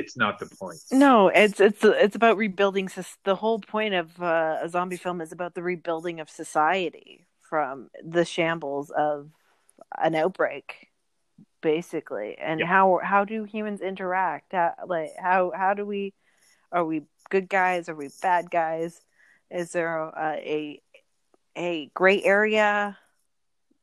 it's 0.00 0.16
not 0.16 0.38
the 0.38 0.46
point. 0.60 0.78
No, 0.90 1.28
it's 1.28 1.60
it's 1.60 1.84
it's 1.84 2.16
about 2.16 2.36
rebuilding. 2.36 2.88
The 3.24 3.36
whole 3.36 3.60
point 3.60 3.94
of 3.94 4.20
uh, 4.20 4.58
a 4.62 4.68
zombie 4.68 4.96
film 4.96 5.20
is 5.20 5.32
about 5.32 5.54
the 5.54 5.62
rebuilding 5.62 6.20
of 6.20 6.28
society 6.28 7.26
from 7.48 7.90
the 8.02 8.24
shambles 8.24 8.90
of 8.90 9.30
an 9.98 10.14
outbreak, 10.14 10.88
basically. 11.60 12.36
And 12.38 12.60
Yeah. 12.60 12.66
how 12.66 13.00
how 13.02 13.24
do 13.24 13.44
humans 13.44 13.80
interact? 13.80 14.52
How, 14.52 14.74
like 14.86 15.10
how 15.18 15.52
how 15.54 15.74
do 15.74 15.84
we? 15.84 16.14
Are 16.72 16.84
we 16.84 17.02
good 17.30 17.48
guys? 17.48 17.88
Are 17.88 17.96
we 17.96 18.08
bad 18.22 18.50
guys? 18.50 19.00
Is 19.50 19.72
there 19.72 19.96
a 19.98 20.40
a, 20.56 20.82
a 21.56 21.90
gray 21.94 22.22
area? 22.22 22.96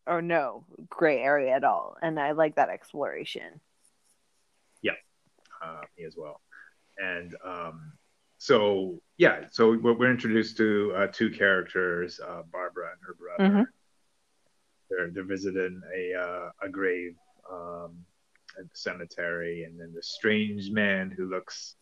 Or 0.05 0.21
no 0.21 0.63
gray 0.89 1.19
area 1.19 1.53
at 1.53 1.65
all, 1.65 1.97
and 2.01 2.17
I 2.17 2.31
like 2.31 2.55
that 2.55 2.69
exploration. 2.69 3.59
Uh, 5.63 5.81
me 5.97 6.05
as 6.05 6.15
well. 6.17 6.41
And 6.97 7.35
um, 7.43 7.93
so, 8.37 9.01
yeah, 9.17 9.45
so 9.51 9.77
we're, 9.77 10.11
introduced 10.11 10.57
to 10.57 10.93
uh, 10.95 11.07
two 11.11 11.29
characters, 11.29 12.19
uh, 12.19 12.43
Barbara 12.51 12.91
and 12.91 13.01
her 13.05 13.15
brother. 13.15 13.55
Mhm. 13.55 13.65
They're 14.89 15.09
they're 15.11 15.23
visiting 15.23 15.81
a 15.93 16.13
uh, 16.13 16.51
a 16.61 16.69
grave 16.69 17.15
um, 17.51 18.05
at 18.57 18.63
the 18.69 18.77
cemetery, 18.77 19.63
and 19.63 19.79
then 19.79 19.93
the 19.93 20.01
strange 20.03 20.71
man 20.71 21.11
who 21.11 21.25
looks 21.29 21.75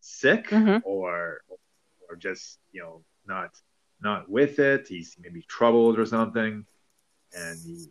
sick 0.00 0.48
Mhm. 0.48 0.82
or 0.84 1.42
or 2.08 2.16
just 2.16 2.58
you 2.72 2.82
know 2.82 3.04
not 3.26 3.50
not 4.00 4.28
with 4.28 4.58
it. 4.58 4.88
He's 4.88 5.16
maybe 5.20 5.42
troubled 5.42 5.98
or 5.98 6.06
something, 6.06 6.66
and 7.32 7.58
he 7.64 7.86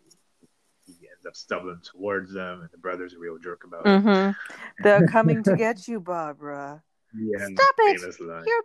ends 1.22 1.26
up 1.26 1.36
stumbling 1.36 1.80
towards 1.82 2.32
them, 2.32 2.60
and 2.60 2.70
the 2.72 2.78
brother's 2.78 3.14
a 3.14 3.18
real 3.18 3.38
jerk 3.38 3.64
about 3.64 3.86
it. 3.86 3.88
Mm-hmm. 4.04 4.32
They're 4.82 5.06
coming 5.06 5.42
to 5.44 5.56
get 5.56 5.86
you, 5.88 6.00
Barbara. 6.00 6.82
Yeah, 7.14 7.46
Stop 7.54 7.74
it! 7.78 8.20
line. 8.20 8.44
You're 8.46 8.62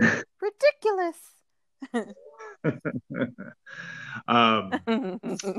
being 0.00 0.22
ridiculous. 0.40 1.16
um, 4.28 4.72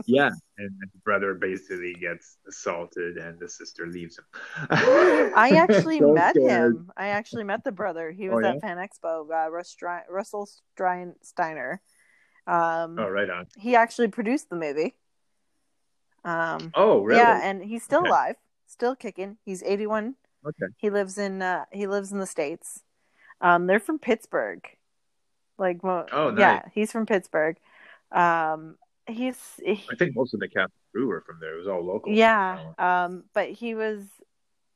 yeah, 0.05 0.29
and, 0.57 0.71
the 0.79 0.99
brother 1.03 1.33
basically 1.33 1.93
gets 1.93 2.37
assaulted, 2.47 3.17
and 3.17 3.39
the 3.39 3.49
sister 3.49 3.87
leaves 3.87 4.17
him. 4.19 4.25
I 4.69 5.51
actually 5.57 5.99
So 5.99 6.13
met 6.13 6.35
scared. 6.35 6.75
him. 6.75 6.91
I 6.97 7.07
actually 7.09 7.45
met 7.45 7.63
the 7.63 7.71
brother. 7.71 8.11
He 8.11 8.29
Oh, 8.29 8.35
was 8.35 8.43
yeah? 8.45 8.51
at 8.53 8.61
Fan 8.61 8.77
Expo. 8.77 9.21
Uh, 9.21 9.49
Russ 9.49 9.75
Stri- 9.75 10.03
Russell 10.09 10.45
Strein- 10.75 11.15
Streiner. 11.25 11.77
Um, 12.47 12.97
Oh, 12.99 13.07
right 13.09 13.29
on. 13.29 13.47
He 13.57 13.75
actually 13.75 14.09
produced 14.09 14.49
the 14.49 14.55
movie. 14.55 14.95
Um, 16.25 16.71
Oh, 16.75 17.01
really? 17.03 17.17
Yeah, 17.17 17.39
and 17.43 17.63
he's 17.63 17.83
still 17.83 17.99
Okay. 18.01 18.09
alive, 18.09 18.35
still 18.67 18.95
kicking. 18.95 19.37
He's 19.45 19.63
81. 19.63 20.15
okay. 20.45 20.67
He 20.77 20.89
lives 20.89 21.17
in 21.17 21.41
uh, 21.41 21.65
he 21.71 21.87
lives 21.87 22.11
in 22.11 22.19
the 22.19 22.27
states. 22.27 22.83
Um, 23.41 23.67
they're 23.67 23.79
from 23.79 23.99
Pittsburgh. 23.99 24.67
Like, 25.57 25.83
well, 25.83 26.07
Oh, 26.11 26.35
yeah, 26.37 26.63
he's 26.73 26.91
from 26.91 27.05
Pittsburgh. 27.05 27.57
Um, 28.11 28.77
he's 29.07 29.37
he, 29.63 29.83
I 29.91 29.95
think 29.95 30.15
most 30.15 30.33
of 30.33 30.39
the 30.39 30.47
cast 30.47 30.71
crew 30.91 31.07
were 31.07 31.21
from 31.21 31.39
there. 31.41 31.55
It 31.55 31.57
was 31.59 31.67
all 31.67 31.83
local. 31.83 32.13
yeah. 32.13 32.59
Um, 32.77 33.25
but 33.33 33.49
he 33.49 33.75
was 33.75 34.03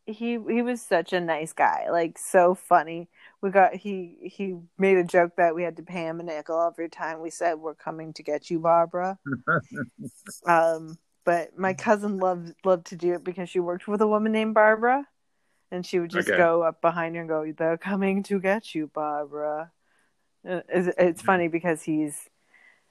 he 0.05 0.31
he 0.49 0.61
was 0.61 0.81
such 0.81 1.13
a 1.13 1.21
nice 1.21 1.53
guy, 1.53 1.87
like 1.89 2.17
so 2.17 2.55
funny. 2.55 3.09
We 3.41 3.51
got 3.51 3.75
he 3.75 4.17
he 4.21 4.57
made 4.77 4.97
a 4.97 5.03
joke 5.03 5.35
that 5.37 5.55
we 5.55 5.63
had 5.63 5.77
to 5.77 5.83
pay 5.83 6.05
him 6.05 6.19
a 6.19 6.23
nickel 6.23 6.61
every 6.61 6.89
time 6.89 7.21
we 7.21 7.29
said 7.29 7.55
we're 7.55 7.75
coming 7.75 8.13
to 8.13 8.23
get 8.23 8.49
you, 8.49 8.59
Barbara. 8.59 9.17
Um, 10.45 10.97
but 11.25 11.57
my 11.57 11.73
cousin 11.73 12.17
loved 12.19 12.53
loved 12.65 12.87
to 12.87 12.95
do 12.95 13.13
it 13.13 13.23
because 13.23 13.49
she 13.49 13.59
worked 13.59 13.87
with 13.87 14.01
a 14.01 14.07
woman 14.07 14.31
named 14.31 14.53
Barbara, 14.53 15.07
and 15.71 15.85
she 15.85 15.99
would 15.99 16.11
just 16.11 16.29
Okay. 16.29 16.37
go 16.37 16.63
up 16.63 16.81
behind 16.81 17.15
her 17.15 17.21
and 17.21 17.29
go, 17.29 17.51
"They're 17.51 17.77
coming 17.77 18.23
to 18.23 18.39
get 18.39 18.75
you, 18.75 18.87
Barbara." 18.87 19.71
Uh, 20.47 20.61
It's, 20.69 20.95
it's 20.97 21.21
funny 21.21 21.47
because 21.47 21.83
he's 21.83 22.29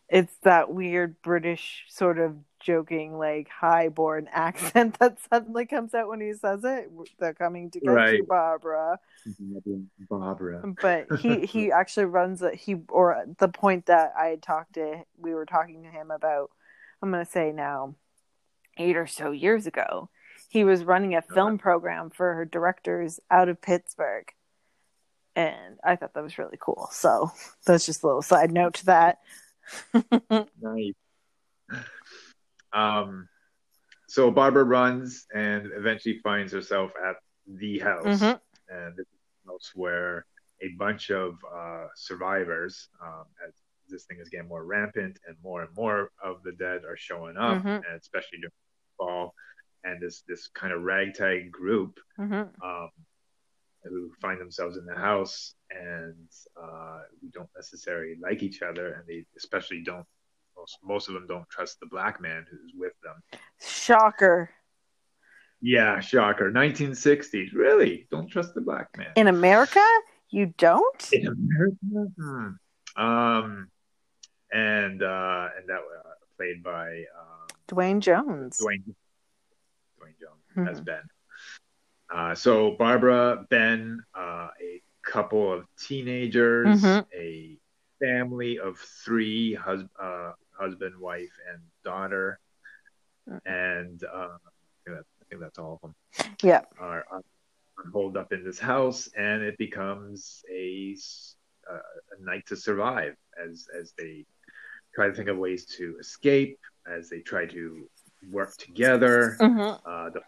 it's 0.09 0.35
that 0.43 0.73
weird 0.73 1.21
British 1.23 1.85
sort 1.89 2.19
of 2.19 2.37
joking, 2.61 3.19
like 3.19 3.49
high-born 3.49 4.29
accent 4.33 4.99
that 4.99 5.19
suddenly 5.31 5.67
comes 5.67 5.95
out 5.95 6.09
when 6.09 6.21
he 6.21 6.35
says 6.35 6.61
it. 6.65 6.91
They're 7.19 7.35
coming 7.35 7.71
to 7.73 7.81
get 7.81 8.13
you, 8.13 8.25
Barbara 8.25 8.99
Barbara. 9.99 10.75
but 10.81 11.09
he 11.13 11.47
he 11.47 11.73
actually 11.81 12.07
runs 12.07 12.43
a 12.43 12.55
he 12.55 12.77
or 12.89 13.25
the 13.39 13.49
point 13.49 13.87
that 13.87 14.13
I 14.19 14.27
had 14.27 14.43
talked 14.43 14.75
to 14.75 15.05
we 15.19 15.35
were 15.35 15.47
talking 15.47 15.83
to 15.83 15.89
him 15.91 16.11
about 16.11 16.51
I'm 17.03 17.11
gonna 17.11 17.25
say 17.25 17.53
now 17.53 17.95
eight 18.79 18.97
or 18.97 19.07
so 19.07 19.31
years 19.31 19.67
ago 19.67 20.09
he 20.49 20.65
was 20.65 20.85
running 20.85 21.15
a 21.15 21.23
film 21.23 21.57
program 21.59 22.11
for 22.11 22.45
directors 22.45 23.21
out 23.31 23.49
of 23.49 23.61
Pittsburgh 23.61 24.27
and 25.35 25.79
I 25.85 25.97
thought 25.97 26.15
that 26.15 26.23
was 26.23 26.39
really 26.39 26.59
cool 26.61 26.89
so 26.93 27.31
that's 27.67 27.87
just 27.87 28.03
a 28.03 28.07
little 28.07 28.23
side 28.23 28.53
note 28.53 28.75
to 28.75 28.87
that 28.87 29.19
Nice. 30.31 30.95
Um, 32.73 33.29
so 34.09 34.31
Barbara 34.31 34.65
runs 34.65 35.27
and 35.35 35.71
eventually 35.75 36.19
finds 36.23 36.53
herself 36.53 36.91
at 37.07 37.17
the 37.47 37.79
house, 37.79 38.05
Mhm. 38.21 38.41
and 38.69 38.97
this 38.97 39.07
is 39.07 39.47
house 39.47 39.71
where 39.75 40.27
a 40.61 40.69
bunch 40.79 41.11
of 41.11 41.39
uh, 41.55 41.87
survivors, 41.95 42.89
um, 43.03 43.25
as 43.47 43.55
this 43.89 44.05
thing 44.05 44.19
is 44.21 44.29
getting 44.29 44.49
more 44.49 44.65
rampant 44.65 45.19
and 45.27 45.37
more 45.43 45.63
and 45.63 45.75
more 45.77 46.11
of 46.23 46.43
the 46.45 46.53
dead 46.53 46.85
are 46.85 46.97
showing 46.97 47.37
up, 47.37 47.63
Mhm. 47.63 47.77
and 47.89 48.01
especially 48.01 48.39
during 48.39 48.53
fall, 49.07 49.35
and 49.85 50.01
this 50.01 50.23
this 50.29 50.49
kind 50.49 50.73
of 50.73 50.83
ragtag 50.83 51.51
group 51.51 51.99
hmm 52.17 52.43
um, 52.63 52.91
who 53.85 54.13
find 54.21 54.41
themselves 54.41 54.77
in 54.77 54.87
the 54.87 54.95
house 54.95 55.55
and 55.71 56.29
uh, 56.61 57.01
who 57.21 57.29
don't 57.31 57.51
necessarily 57.57 58.15
like 58.23 58.43
each 58.43 58.63
other, 58.63 58.93
and 58.95 59.05
they 59.07 59.25
especially 59.37 59.83
don't. 59.83 60.07
Most, 60.57 60.79
most 60.85 61.09
of 61.09 61.15
them 61.15 61.27
don't 61.27 61.49
trust 61.49 61.81
the 61.81 61.87
black 61.87 62.21
man 62.21 62.45
who's 62.51 62.73
with 62.77 62.93
them. 63.03 63.41
shocker 63.59 64.51
Yeah, 65.63 65.99
shocker. 66.01 66.53
1960s, 66.53 67.55
really? 67.55 68.07
Don't 68.11 68.29
trust 68.29 68.55
the 68.55 68.61
black 68.61 68.89
man 68.99 69.13
in 69.17 69.29
America 69.29 69.83
you 70.33 70.47
don't 70.59 71.09
in 71.13 71.27
America. 71.27 72.13
Hmm. 72.19 73.03
Um, 73.03 73.69
and 74.53 75.03
uh, 75.03 75.49
and 75.57 75.69
that 75.69 75.79
uh, 75.79 76.11
played 76.37 76.63
by 76.63 76.89
um, 76.89 77.42
Duane 77.73 78.03
Jones 78.03 78.59
Duane 78.59 78.95
Duane 79.99 80.15
Jones 80.21 80.45
Mhm. 80.57 80.71
as 80.71 80.81
Ben. 80.83 81.03
Uh, 82.13 82.35
so 82.35 82.73
Barbara, 82.73 83.47
Ben, 83.49 84.05
uh, 84.15 84.49
a 84.61 84.83
couple 85.01 85.51
of 85.51 85.67
teenagers, 85.79 86.83
Mhm. 86.83 87.07
a 87.15 87.59
family 87.99 88.59
of 88.59 88.79
three, 88.79 89.55
hus- 89.55 89.89
uh, 89.99 90.33
husband, 90.53 90.99
wife, 90.99 91.33
and 91.51 91.63
daughter, 91.83 92.39
and 93.47 94.05
uh, 94.05 94.37
I, 94.37 94.51
think 94.85 94.97
that, 94.99 95.07
I 95.21 95.25
think 95.31 95.41
that's 95.41 95.59
all 95.59 95.75
of 95.75 95.81
them 95.81 95.95
yeah 96.43 96.63
are, 96.79 97.07
are 97.11 97.23
holed 97.91 98.19
up 98.19 98.33
in 98.35 98.45
this 98.45 98.59
house, 98.59 99.09
and 99.17 99.43
it 99.43 99.57
becomes 99.57 100.45
a, 100.53 100.95
uh, 101.71 101.79
a 102.19 102.23
night 102.23 102.45
to 102.49 102.57
survive 102.57 103.17
as 103.43 103.67
as 103.75 103.95
they 103.97 104.27
try 104.95 105.07
to 105.09 105.15
think 105.15 105.29
of 105.31 105.39
ways 105.39 105.65
to 105.65 105.97
escape, 105.99 106.59
as 106.87 107.09
they 107.09 107.21
try 107.21 107.47
to 107.47 107.89
work 108.31 108.57
together. 108.57 109.37
hmm 109.39 109.61
Uh, 109.85 110.11
the, 110.11 110.21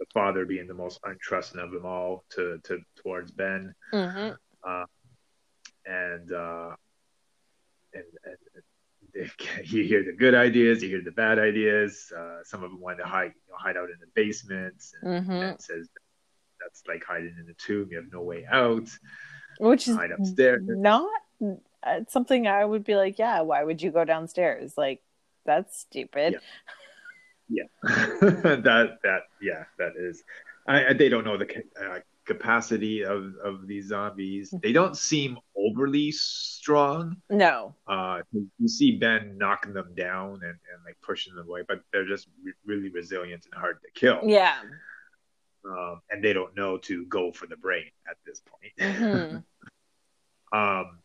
the 0.00 0.06
father 0.12 0.44
being 0.44 0.66
the 0.66 0.74
most 0.74 1.00
untrusting 1.02 1.62
of 1.62 1.70
them 1.70 1.86
all 1.86 2.24
to, 2.30 2.58
to 2.64 2.80
towards 3.02 3.30
Ben, 3.30 3.74
hmm 3.92 4.30
and 5.86 6.32
uh, 6.32 6.74
and, 7.92 8.04
and 8.24 8.36
they, 9.14 9.30
you 9.64 9.84
hear 9.84 10.02
the 10.04 10.12
good 10.12 10.34
ideas, 10.34 10.82
you 10.82 10.88
hear 10.88 11.02
the 11.02 11.12
bad 11.12 11.38
ideas. 11.38 12.12
Uh, 12.16 12.38
some 12.44 12.62
of 12.64 12.70
them 12.70 12.80
want 12.80 12.98
to 12.98 13.04
hide 13.04 13.32
you 13.34 13.52
know, 13.52 13.56
hide 13.58 13.76
out 13.76 13.90
in 13.90 13.96
the 14.00 14.06
basements, 14.14 14.94
and 15.02 15.26
hmm 15.26 15.40
Ben 15.40 15.58
says 15.58 15.88
that's 16.60 16.82
like 16.88 17.04
hiding 17.04 17.34
in 17.38 17.48
a 17.50 17.54
tomb. 17.54 17.88
You 17.90 17.98
have 17.98 18.12
no 18.12 18.22
way 18.22 18.46
out. 18.50 18.88
which 19.58 19.86
is 19.88 19.96
Hide 19.96 20.12
upstairs. 20.12 20.62
not 20.66 21.10
uh, 21.82 22.00
something 22.08 22.46
I 22.46 22.64
would 22.64 22.84
be 22.84 22.96
like, 22.96 23.18
yeah, 23.18 23.42
why 23.42 23.62
would 23.62 23.82
you 23.82 23.90
go 23.90 24.04
downstairs? 24.04 24.76
Like, 24.78 25.02
that's 25.44 25.80
stupid. 25.80 26.38
Yeah, 27.48 27.64
that 27.82 28.98
that 29.02 29.20
yeah, 29.40 29.64
that 29.78 29.92
is. 29.96 30.22
I, 30.66 30.94
they 30.94 31.10
don't 31.10 31.24
know 31.24 31.36
the 31.36 31.46
ca- 31.46 31.84
uh, 31.84 31.98
capacity 32.24 33.04
of 33.04 33.34
of 33.42 33.66
these 33.66 33.88
zombies. 33.88 34.54
They 34.62 34.72
don't 34.72 34.96
seem 34.96 35.36
overly 35.56 36.10
strong. 36.10 37.16
No. 37.28 37.74
Uh, 37.86 38.20
you 38.32 38.68
see 38.68 38.96
Ben 38.96 39.36
knocking 39.36 39.74
them 39.74 39.94
down 39.94 40.34
and, 40.34 40.42
and 40.42 40.84
like 40.84 40.96
pushing 41.02 41.34
them 41.34 41.46
away, 41.46 41.62
but 41.68 41.80
they're 41.92 42.06
just 42.06 42.28
re- 42.42 42.52
really 42.64 42.88
resilient 42.88 43.44
and 43.44 43.54
hard 43.54 43.78
to 43.82 44.00
kill. 44.00 44.20
Yeah. 44.24 44.56
Um, 45.66 46.00
and 46.10 46.22
they 46.22 46.32
don't 46.32 46.54
know 46.56 46.78
to 46.78 47.06
go 47.06 47.32
for 47.32 47.46
the 47.46 47.56
brain 47.56 47.90
at 48.08 48.16
this 48.26 48.40
point. 48.40 48.96
hmm 48.96 49.36
um, 50.58 50.98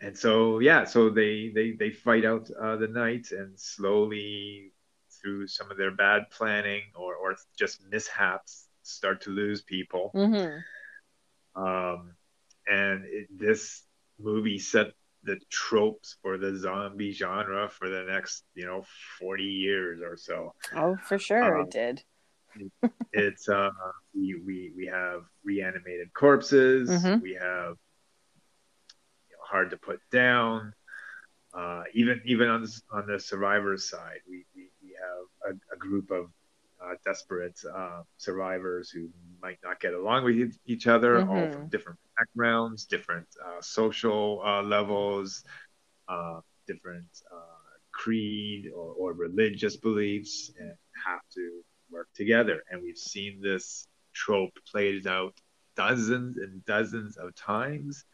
and 0.00 0.16
so 0.16 0.58
yeah, 0.58 0.84
so 0.84 1.10
they 1.10 1.50
they 1.54 1.72
they 1.72 1.90
fight 1.90 2.24
out 2.24 2.48
uh, 2.60 2.76
the 2.76 2.88
night 2.88 3.28
and 3.32 3.58
slowly 3.58 4.72
through 5.20 5.46
some 5.46 5.70
of 5.70 5.76
their 5.78 5.90
bad 5.92 6.30
planning 6.30 6.82
or 6.94 7.14
or 7.16 7.36
just 7.58 7.82
mishaps 7.90 8.68
start 8.82 9.22
to 9.22 9.30
lose 9.30 9.62
people. 9.62 10.14
hmm 10.14 10.64
Um, 11.54 12.14
and 12.66 13.04
it, 13.06 13.28
this 13.30 13.82
movie 14.18 14.58
set 14.58 14.88
the 15.22 15.38
tropes 15.50 16.16
for 16.22 16.38
the 16.38 16.56
zombie 16.56 17.12
genre 17.12 17.68
for 17.68 17.88
the 17.88 18.04
next 18.04 18.44
you 18.54 18.66
know 18.66 18.84
40 19.18 19.44
years 19.44 20.00
or 20.02 20.16
so 20.16 20.54
Oh, 20.72 20.96
for 21.02 21.18
sure 21.18 21.42
Um, 21.42 21.66
it 21.66 21.70
did. 21.70 22.04
it's 23.12 23.48
uh 23.48 23.70
we 24.14 24.34
we, 24.46 24.72
we 24.76 24.86
have 24.86 25.22
reanimated 25.44 26.12
corpses 26.14 26.90
Mhm. 26.90 27.22
we 27.22 27.34
have 27.40 27.74
hard 29.56 29.70
to 29.70 29.78
put 29.90 30.00
down 30.12 30.72
uh 31.54 31.82
even 31.94 32.20
even 32.26 32.48
on 32.48 32.62
the, 32.62 32.72
on 32.92 33.06
the 33.06 33.18
survivors 33.18 33.88
side 33.90 34.20
we 34.28 34.44
we, 34.54 34.64
we 34.82 34.90
have 35.06 35.54
a, 35.54 35.74
a 35.74 35.78
group 35.78 36.10
of 36.10 36.26
uh, 36.84 36.94
desperate 37.04 37.58
uh, 37.74 38.02
survivors 38.18 38.90
who 38.90 39.08
might 39.42 39.58
not 39.64 39.80
get 39.80 39.94
along 39.94 40.24
with 40.24 40.58
each 40.66 40.86
other 40.86 41.24
all 41.24 41.46
Mhm. 41.46 41.52
from 41.54 41.66
different 41.68 41.98
backgrounds 42.18 42.84
different 42.86 43.28
uh, 43.46 43.60
social 43.62 44.42
uh, 44.44 44.62
levels 44.62 45.44
uh, 46.08 46.40
different 46.66 47.08
uh, 47.32 47.68
creed 47.92 48.70
or, 48.74 48.92
or 49.00 49.12
religious 49.14 49.76
beliefs 49.76 50.52
and 50.58 50.74
have 51.06 51.20
to 51.34 51.62
work 51.90 52.08
together. 52.14 52.62
And 52.70 52.82
we've 52.82 52.96
seen 52.98 53.40
this 53.42 53.86
trope 54.14 54.52
played 54.70 55.06
out 55.06 55.34
dozens 55.76 56.38
and 56.38 56.64
dozens 56.64 57.16
of 57.16 57.34
times. 57.34 58.04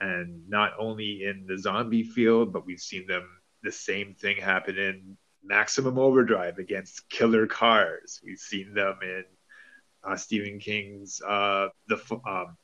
And 0.00 0.48
not 0.48 0.72
only 0.78 1.24
in 1.24 1.46
the 1.46 1.58
zombie 1.58 2.04
field, 2.04 2.52
but 2.52 2.64
we've 2.66 2.80
seen 2.80 3.06
them 3.06 3.28
the 3.62 3.72
same 3.72 4.14
thing 4.14 4.36
happen 4.36 4.78
in 4.78 5.16
Maximum 5.42 5.98
Overdrive 5.98 6.58
against 6.58 7.08
killer 7.08 7.46
cars. 7.46 8.20
We've 8.24 8.38
seen 8.38 8.74
them 8.74 8.98
in 9.02 9.24
uh, 10.04 10.16
Stephen 10.16 10.58
King's 10.58 11.20
uh, 11.20 11.68
the 11.88 11.98
um, 12.26 12.56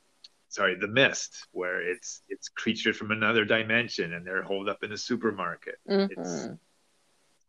sorry 0.49 0.75
the 0.79 0.87
Mist, 0.87 1.47
where 1.51 1.81
it's 1.81 2.21
it's 2.29 2.47
creatures 2.49 2.95
from 2.95 3.11
another 3.11 3.43
dimension 3.43 4.13
and 4.13 4.25
they're 4.25 4.43
holed 4.43 4.69
up 4.69 4.83
in 4.83 4.91
a 4.91 4.97
supermarket. 4.97 5.75
Mm-hmm. 5.89 6.19
It's 6.19 6.47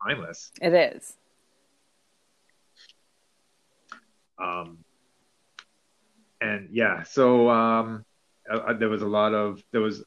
timeless. 0.04 0.50
It 0.60 0.74
is. 0.74 1.16
Um, 4.38 4.78
and 6.40 6.68
yeah, 6.72 7.04
so 7.04 7.48
um, 7.48 8.04
uh, 8.50 8.72
there 8.74 8.88
was 8.88 9.02
a 9.02 9.06
lot 9.06 9.34
of 9.34 9.62
there 9.72 9.80
was 9.80 10.04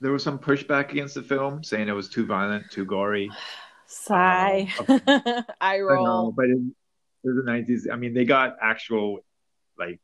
there 0.00 0.12
was 0.12 0.22
some 0.22 0.38
pushback 0.38 0.90
against 0.90 1.14
the 1.14 1.22
film, 1.22 1.62
saying 1.64 1.88
it 1.88 1.92
was 1.92 2.08
too 2.08 2.26
violent, 2.26 2.70
too 2.70 2.84
gory. 2.84 3.30
Sigh. 3.86 4.72
Um, 4.78 5.00
I 5.60 5.78
I 5.86 5.94
roll. 5.94 6.04
know, 6.04 6.32
but 6.36 6.46
in, 6.46 6.74
in 7.24 7.36
the 7.36 7.42
nineties, 7.44 7.88
I 7.90 7.96
mean, 7.96 8.14
they 8.14 8.24
got 8.24 8.56
actual 8.60 9.20
like 9.78 10.00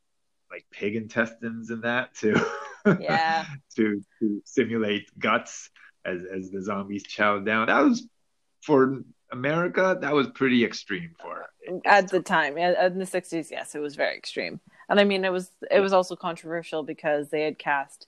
like 0.49 0.65
pig 0.71 0.95
intestines 0.95 1.69
and 1.69 1.83
that 1.83 2.13
too. 2.15 2.35
Yeah. 2.99 3.45
to 3.75 4.01
to 4.19 4.41
simulate 4.43 5.07
guts 5.19 5.69
as 6.03 6.23
as 6.23 6.49
the 6.49 6.61
zombies 6.63 7.03
chow 7.03 7.39
down. 7.39 7.67
That 7.67 7.81
was 7.81 8.07
for 8.63 9.03
America. 9.31 9.97
That 10.01 10.13
was 10.13 10.27
pretty 10.29 10.65
extreme 10.65 11.11
for 11.21 11.45
At 11.85 12.09
the 12.09 12.21
time, 12.21 12.57
in 12.57 12.97
the 12.97 13.05
'60s, 13.05 13.51
yes, 13.51 13.75
it 13.75 13.79
was 13.79 13.95
very 13.95 14.17
extreme, 14.17 14.59
and 14.91 14.99
I 14.99 15.05
mean, 15.05 15.23
it 15.23 15.31
was 15.31 15.49
it 15.71 15.79
was 15.79 15.93
also 15.93 16.17
controversial 16.17 16.83
because 16.83 17.29
they 17.29 17.43
had 17.43 17.57
cast 17.57 18.07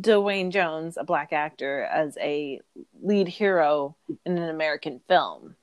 Duane 0.00 0.52
Jones, 0.52 0.96
a 0.96 1.02
black 1.02 1.32
actor, 1.32 1.82
as 1.82 2.16
a 2.18 2.60
lead 3.02 3.26
hero 3.26 3.96
in 4.24 4.38
an 4.38 4.48
American 4.48 5.00
film. 5.08 5.56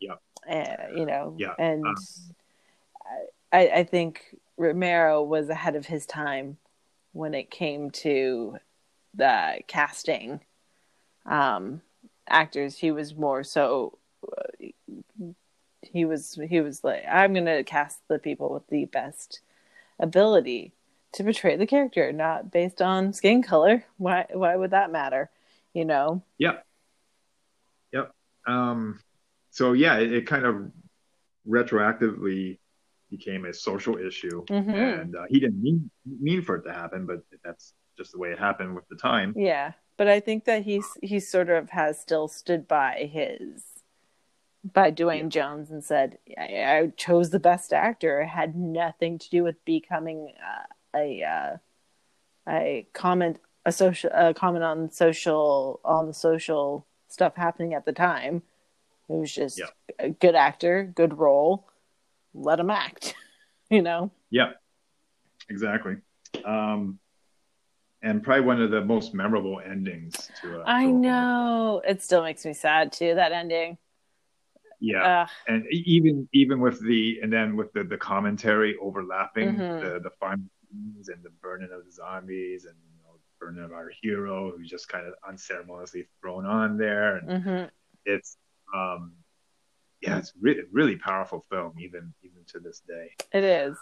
Yeah. 0.00 0.14
Uh, 0.48 0.76
you 0.94 1.04
know, 1.04 1.34
Yeah, 1.36 1.54
and 1.58 1.84
um, 1.84 1.96
I, 3.52 3.68
I 3.68 3.84
think 3.84 4.36
Romero 4.56 5.24
was 5.24 5.48
ahead 5.48 5.74
of 5.74 5.86
his 5.86 6.06
time 6.06 6.56
when 7.12 7.34
it 7.34 7.50
came 7.50 7.90
to 7.90 8.58
the 9.14 9.58
casting 9.66 10.40
um, 11.26 11.82
actors. 12.28 12.78
He 12.78 12.92
was 12.92 13.16
more 13.16 13.42
so. 13.42 13.98
Uh, 14.24 14.68
he 15.82 16.04
was 16.04 16.38
he 16.48 16.60
was 16.60 16.84
like, 16.84 17.02
I'm 17.10 17.34
gonna 17.34 17.64
cast 17.64 18.06
the 18.06 18.20
people 18.20 18.52
with 18.54 18.68
the 18.68 18.84
best 18.84 19.40
ability 19.98 20.72
to 21.12 21.24
portray 21.24 21.56
the 21.56 21.66
character, 21.66 22.12
not 22.12 22.50
based 22.50 22.82
on 22.82 23.12
skin 23.12 23.42
color. 23.42 23.84
Why 23.96 24.26
why 24.32 24.56
would 24.56 24.70
that 24.72 24.92
matter? 24.92 25.30
You 25.74 25.84
know? 25.84 26.22
Yep. 26.38 26.64
Yep. 27.92 28.12
Um, 28.46 29.00
so 29.50 29.72
yeah, 29.72 29.98
it, 29.98 30.12
it 30.12 30.26
kind 30.26 30.44
of 30.44 30.70
retroactively 31.46 32.58
became 33.10 33.46
a 33.46 33.54
social 33.54 33.96
issue, 33.96 34.44
Mhm. 34.46 34.74
and 34.74 35.16
uh, 35.16 35.24
he 35.30 35.40
didn't 35.40 35.62
mean 35.62 35.90
mean 36.04 36.42
for 36.42 36.56
it 36.56 36.62
to 36.64 36.72
happen, 36.72 37.06
but 37.06 37.22
that's 37.42 37.72
just 37.96 38.12
the 38.12 38.18
way 38.18 38.30
it 38.30 38.38
happened 38.38 38.74
with 38.74 38.86
the 38.88 38.96
time. 38.96 39.32
Yeah, 39.34 39.72
but 39.96 40.08
I 40.08 40.20
think 40.20 40.44
that 40.44 40.62
he's 40.62 40.86
he 41.02 41.18
sort 41.20 41.48
of 41.48 41.70
has 41.70 41.98
still 41.98 42.28
stood 42.28 42.68
by 42.68 43.08
his 43.10 43.77
by 44.64 44.90
Duane 44.90 45.30
Jones 45.30 45.70
and 45.70 45.82
said 45.84 46.18
I, 46.36 46.42
I 46.64 46.92
chose 46.96 47.30
the 47.30 47.38
best 47.40 47.72
actor. 47.72 48.20
It 48.20 48.28
had 48.28 48.56
nothing 48.56 49.18
to 49.18 49.30
do 49.30 49.42
with 49.44 49.64
becoming 49.64 50.32
uh, 50.42 50.98
a 50.98 51.22
uh, 51.22 51.56
a 52.48 52.86
comment 52.92 53.38
a 53.64 53.72
social 53.72 54.10
a 54.12 54.34
comment 54.34 54.64
on 54.64 54.90
social 54.90 55.80
on 55.84 56.06
the 56.06 56.14
social 56.14 56.86
stuff 57.08 57.34
happening 57.36 57.74
at 57.74 57.84
the 57.84 57.92
time. 57.92 58.42
It 59.08 59.12
was 59.14 59.34
just 59.34 59.58
Yeah. 59.58 59.66
a 59.98 60.10
good 60.10 60.34
actor, 60.34 60.90
good 60.94 61.18
role. 61.18 61.66
Let 62.34 62.60
him 62.60 62.70
act. 62.70 63.14
You 63.70 63.82
know. 63.82 64.10
Yeah, 64.30 64.52
exactly. 65.50 65.96
Um, 66.42 66.98
and 68.00 68.22
probably 68.22 68.46
one 68.46 68.62
of 68.62 68.70
the 68.70 68.82
most 68.82 69.12
memorable 69.12 69.60
endings 69.60 70.30
to. 70.40 70.60
A, 70.60 70.64
I 70.64 70.84
to 70.84 70.88
a 70.88 70.92
horror 70.92 70.92
know. 71.00 71.82
It 71.86 72.00
still 72.02 72.22
makes 72.22 72.46
me 72.46 72.54
sad 72.54 72.92
too. 72.92 73.14
That 73.16 73.32
ending. 73.32 73.76
Yeah, 74.80 75.22
Ugh. 75.22 75.28
and 75.48 75.64
even 75.72 76.28
even 76.32 76.60
with 76.60 76.80
the 76.80 77.18
and 77.22 77.32
then 77.32 77.56
with 77.56 77.72
the 77.72 77.82
the 77.84 77.96
commentary 77.98 78.76
overlapping 78.80 79.52
Mhm. 79.58 79.80
the 79.80 80.00
the 80.00 80.10
final 80.20 80.44
scenes 80.70 81.08
and 81.08 81.22
the 81.22 81.30
burning 81.42 81.70
of 81.72 81.84
the 81.84 81.90
zombies 81.90 82.64
and 82.64 82.76
you 82.76 83.02
know, 83.02 83.18
burning 83.40 83.64
of 83.64 83.72
our 83.72 83.90
hero 84.02 84.52
who's 84.56 84.68
just 84.70 84.88
kind 84.88 85.06
of 85.06 85.14
unceremoniously 85.28 86.06
thrown 86.20 86.46
on 86.46 86.76
there 86.76 87.16
and 87.16 87.42
hmm 87.42 87.64
it's 88.04 88.36
um 88.74 89.12
yeah 90.00 90.16
it's 90.18 90.32
really 90.40 90.62
really 90.70 90.96
powerful 90.96 91.44
film 91.50 91.72
even 91.80 92.12
even 92.22 92.44
to 92.46 92.60
this 92.60 92.80
day 92.86 93.10
It 93.32 93.42
is. 93.44 93.76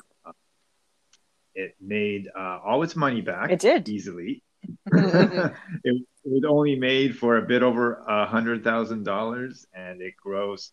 it 1.55 1.75
made 1.81 2.29
uh, 2.39 2.59
all 2.65 2.83
its 2.83 2.97
money 2.97 3.21
back 3.21 3.51
It 3.51 3.61
did. 3.61 3.89
easily 3.89 4.43
it, 4.93 5.53
it 5.85 6.03
was 6.25 6.45
only 6.49 6.77
made 6.77 7.17
for 7.17 7.37
a 7.39 7.43
bit 7.43 7.63
over 7.63 8.03
a 8.09 8.27
hundred 8.27 8.65
thousand 8.65 9.05
dollars 9.05 9.67
and 9.75 10.01
it 10.01 10.15
grossed 10.25 10.73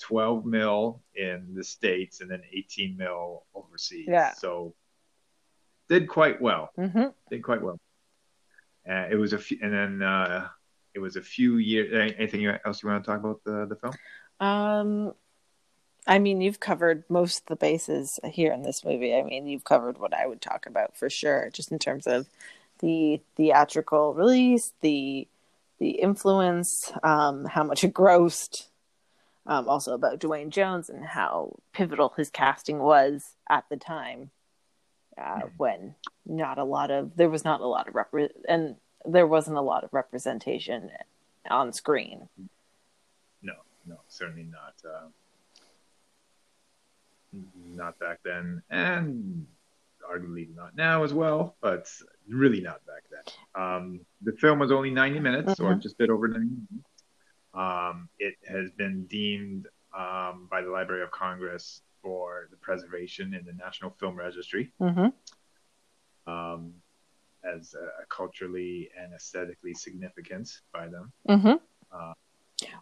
12 0.00 0.44
mil 0.44 1.02
in 1.14 1.54
the 1.54 1.64
states 1.64 2.20
and 2.20 2.30
then 2.30 2.42
18 2.52 2.96
mil 2.96 3.44
overseas 3.54 4.06
Yeah. 4.08 4.32
so 4.34 4.74
did 5.88 6.08
quite 6.08 6.40
well 6.40 6.70
hmm 6.76 7.08
did 7.30 7.42
quite 7.42 7.62
well 7.62 7.78
uh, 8.88 9.06
it 9.10 9.16
was 9.16 9.32
a 9.32 9.38
few 9.38 9.58
and 9.62 9.72
then 9.72 10.02
uh, 10.02 10.48
it 10.94 10.98
was 10.98 11.16
a 11.16 11.22
few 11.22 11.56
years 11.56 12.14
anything 12.18 12.46
else 12.46 12.82
you 12.82 12.88
want 12.88 13.02
to 13.04 13.10
talk 13.10 13.20
about 13.20 13.42
the, 13.44 13.66
the 13.66 13.76
film 13.76 13.94
Um, 14.38 15.14
I 16.06 16.18
mean, 16.20 16.40
you've 16.40 16.60
covered 16.60 17.02
most 17.08 17.40
of 17.40 17.46
the 17.46 17.56
bases 17.56 18.20
here 18.24 18.52
in 18.52 18.62
this 18.62 18.84
movie. 18.84 19.14
I 19.14 19.22
mean, 19.22 19.46
you've 19.48 19.64
covered 19.64 19.98
what 19.98 20.14
I 20.14 20.26
would 20.26 20.40
talk 20.40 20.66
about 20.66 20.96
for 20.96 21.10
sure, 21.10 21.50
just 21.52 21.72
in 21.72 21.78
terms 21.80 22.06
of 22.06 22.28
the 22.78 23.20
theatrical 23.36 24.14
release, 24.14 24.72
the 24.82 25.26
the 25.78 25.90
influence, 25.90 26.92
um, 27.02 27.44
how 27.44 27.62
much 27.64 27.84
it 27.84 27.92
grossed. 27.92 28.68
Um, 29.48 29.68
also 29.68 29.94
about 29.94 30.18
Duane 30.18 30.50
Jones 30.50 30.88
and 30.90 31.04
how 31.04 31.56
pivotal 31.72 32.12
his 32.16 32.30
casting 32.30 32.78
was 32.80 33.36
at 33.48 33.64
the 33.70 33.76
time, 33.76 34.30
uh, 35.16 35.42
when 35.56 35.94
not 36.24 36.58
a 36.58 36.64
lot 36.64 36.90
of 36.90 37.16
there 37.16 37.30
was 37.30 37.44
not 37.44 37.60
a 37.60 37.66
lot 37.66 37.86
of 37.88 37.94
repre- 37.94 38.30
and 38.48 38.76
there 39.04 39.26
wasn't 39.26 39.56
a 39.56 39.60
lot 39.60 39.84
of 39.84 39.92
representation 39.94 40.90
on 41.48 41.72
screen. 41.72 42.28
no 43.40 43.54
no 43.86 43.96
certainly 44.08 44.42
not 44.42 44.74
uh, 44.84 45.06
not 47.74 47.98
back 48.00 48.18
then 48.24 48.62
and 48.70 49.46
arguably 50.10 50.54
not 50.56 50.74
now 50.76 51.04
as 51.04 51.12
well 51.14 51.54
but 51.60 51.88
really 52.28 52.60
not 52.60 52.80
back 52.86 53.02
then 53.10 53.62
um, 53.62 54.00
the 54.22 54.32
film 54.32 54.58
was 54.58 54.72
only 54.72 54.90
90 54.90 55.20
minutes 55.20 55.60
or 55.60 55.74
Mhm. 55.74 55.80
just 55.82 55.94
a 55.94 55.98
bit 55.98 56.10
over 56.10 56.26
90 56.28 56.46
minutes 56.70 56.85
um, 57.56 58.08
it 58.18 58.34
has 58.48 58.70
been 58.72 59.06
deemed 59.06 59.66
um, 59.96 60.46
by 60.50 60.60
the 60.62 60.70
library 60.70 61.02
of 61.02 61.10
congress 61.10 61.82
for 62.02 62.48
the 62.50 62.56
preservation 62.58 63.34
in 63.34 63.44
the 63.44 63.52
national 63.54 63.90
film 63.98 64.14
registry. 64.16 64.72
Hmm 64.78 65.08
um, 66.26 66.72
as 67.44 67.74
uh, 67.80 67.86
culturally 68.08 68.90
and 69.00 69.12
aesthetically 69.14 69.74
significant 69.74 70.60
by 70.72 70.88
them. 70.88 71.12
Hmm 71.28 71.52
Uh, 71.92 72.14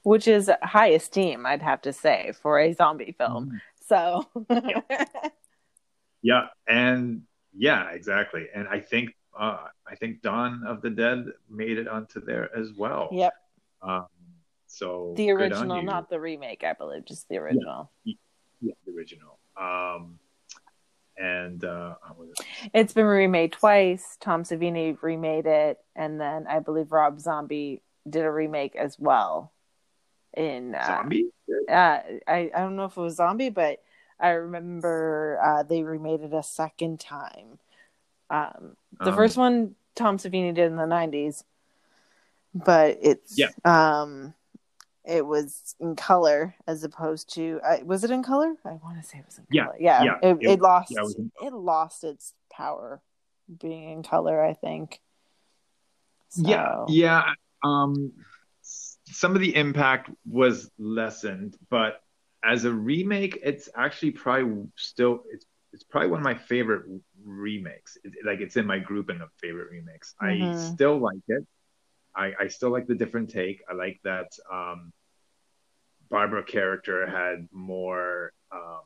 Which 0.02 0.26
is 0.26 0.50
high 0.62 0.88
esteem, 0.88 1.44
I'd 1.46 1.62
have 1.62 1.82
to 1.82 1.92
say, 1.92 2.32
for 2.40 2.58
a 2.58 2.72
zombie 2.72 3.14
film. 3.18 3.60
So, 3.86 4.26
Yeah, 6.22 6.46
and 6.66 7.22
yeah, 7.54 7.90
exactly. 7.90 8.46
And 8.54 8.66
I 8.66 8.80
think 8.80 9.14
uh, 9.38 9.66
I 9.86 9.94
think 9.96 10.22
Dawn 10.22 10.62
of 10.66 10.80
the 10.80 10.88
Dead 10.88 11.26
made 11.50 11.76
it 11.76 11.86
onto 11.88 12.24
there 12.24 12.48
as 12.56 12.72
well. 12.72 13.10
yep, 13.12 13.34
Um, 13.82 14.06
so 14.74 15.14
the 15.16 15.30
original, 15.30 15.82
not 15.82 16.10
the 16.10 16.20
remake, 16.20 16.64
I 16.64 16.72
believe, 16.72 17.04
just 17.04 17.28
the 17.28 17.38
original. 17.38 17.90
yeah, 18.04 18.74
the 18.86 18.92
original. 18.92 19.38
Um, 19.56 20.18
and 21.16 21.64
uh, 21.64 21.94
it? 22.38 22.70
It's 22.74 22.92
been 22.92 23.06
remade 23.06 23.52
twice. 23.52 24.16
Tom 24.20 24.42
Savini 24.42 25.00
remade 25.00 25.46
it, 25.46 25.78
and 25.94 26.20
then 26.20 26.46
I 26.48 26.58
believe 26.58 26.90
Rob 26.90 27.20
Zombie 27.20 27.82
did 28.08 28.24
a 28.24 28.30
remake 28.30 28.74
as 28.76 28.98
well. 28.98 29.52
In 30.36 30.74
uh, 30.74 30.84
zombie. 30.86 31.26
uh, 31.68 31.72
I 31.72 32.18
I 32.26 32.50
don't 32.58 32.74
know 32.74 32.86
if 32.86 32.96
it 32.96 33.00
was 33.00 33.14
Zombie, 33.14 33.50
but 33.50 33.80
I 34.18 34.30
remember 34.30 35.38
uh, 35.44 35.62
they 35.62 35.84
remade 35.84 36.22
it 36.22 36.34
a 36.34 36.42
second 36.42 36.98
time. 36.98 37.58
Um, 38.30 38.76
the 39.00 39.10
Um, 39.10 39.14
first 39.14 39.36
one 39.36 39.76
Tom 39.94 40.18
Savini 40.18 40.52
did 40.52 40.66
in 40.66 40.76
the 40.76 40.86
'90s, 40.86 41.44
but 42.52 42.98
it's 43.00 43.38
Yeah. 43.38 43.50
um, 43.64 44.34
it 45.04 45.24
was 45.26 45.74
in 45.80 45.96
color 45.96 46.54
as 46.66 46.82
opposed 46.84 47.34
to 47.34 47.60
uh, 47.64 47.78
was 47.84 48.04
it 48.04 48.10
in 48.10 48.22
color? 48.22 48.54
I 48.64 48.70
want 48.82 49.00
to 49.00 49.06
say 49.06 49.18
it 49.18 49.26
was 49.26 49.38
in 49.38 49.46
Yeah, 49.50 49.64
color. 49.66 49.76
Yeah, 49.78 50.02
yeah, 50.04 50.18
it, 50.22 50.36
it- 50.40 50.50
it 50.52 50.60
lost 50.60 50.90
yeah, 50.90 51.02
it 51.04 51.18
in 51.18 51.30
it 51.46 51.52
lost 51.52 52.04
its 52.04 52.32
power 52.52 53.02
being 53.60 53.90
in 53.90 54.02
color. 54.02 54.42
I 54.42 54.54
think. 54.54 55.00
Yeah, 56.36 56.64
So- 56.66 56.86
yeah. 56.88 57.32
Um, 57.62 58.12
some 58.62 59.34
of 59.34 59.40
the 59.40 59.54
impact 59.54 60.10
was 60.26 60.70
lessened, 60.78 61.56
but 61.70 62.00
as 62.42 62.64
a 62.64 62.72
remake, 62.72 63.38
it's 63.42 63.68
actually 63.74 64.10
probably 64.12 64.66
still 64.76 65.24
it's 65.30 65.46
it's 65.72 65.82
probably 65.82 66.08
one 66.10 66.20
of 66.20 66.24
my 66.24 66.34
favorite 66.34 66.84
remakes. 67.24 67.98
It, 68.04 68.12
like 68.24 68.40
it's 68.40 68.56
in 68.56 68.66
my 68.66 68.78
grouping 68.78 69.20
of 69.20 69.30
favorite 69.40 69.70
remakes. 69.70 70.14
Mhm. 70.22 70.52
I 70.52 70.72
still 70.74 70.98
like 70.98 71.18
it. 71.28 71.46
I, 72.16 72.32
I 72.40 72.48
still 72.48 72.70
like 72.70 72.86
the 72.86 72.94
different 72.94 73.30
take. 73.30 73.62
I 73.68 73.74
like 73.74 74.00
that 74.04 74.32
um, 74.50 74.92
Barbara 76.10 76.44
character 76.44 77.06
had 77.06 77.48
more 77.52 78.32
um, 78.52 78.82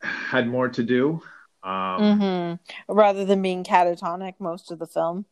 had 0.00 0.48
more 0.48 0.68
to 0.68 0.82
do. 0.82 1.20
Um, 1.62 2.18
hmm 2.18 2.94
Rather 2.94 3.24
than 3.24 3.42
being 3.42 3.64
catatonic 3.64 4.34
most 4.38 4.70
of 4.70 4.78
the 4.78 4.86
film. 4.86 5.26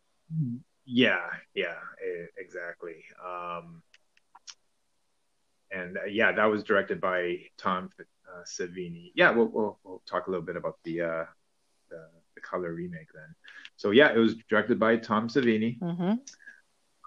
Yeah, 0.85 1.21
yeah, 1.55 1.77
e- 2.05 2.29
exactly. 2.37 3.05
Um, 3.25 3.83
and 5.71 5.97
uh, 5.97 6.05
yeah, 6.05 6.33
that 6.33 6.45
was 6.45 6.62
directed 6.64 7.01
by 7.01 7.38
Tom 7.57 7.90
uh, 7.99 8.43
Savini. 8.45 9.12
Yeah, 9.14 9.31
we'll, 9.31 9.47
we'll 9.47 9.79
we'll 9.85 10.03
talk 10.07 10.27
a 10.27 10.31
little 10.31 10.45
bit 10.45 10.57
about 10.57 10.79
the 10.85 11.01
uh, 11.01 11.25
the, 11.90 12.09
the 12.35 12.40
color 12.40 12.73
remake 12.73 13.12
then. 13.14 13.35
So 13.77 13.90
yeah, 13.90 14.12
it 14.12 14.18
was 14.18 14.37
directed 14.49 14.79
by 14.79 14.97
Tom 14.97 15.29
Savini, 15.29 15.79
hmm 15.79 16.14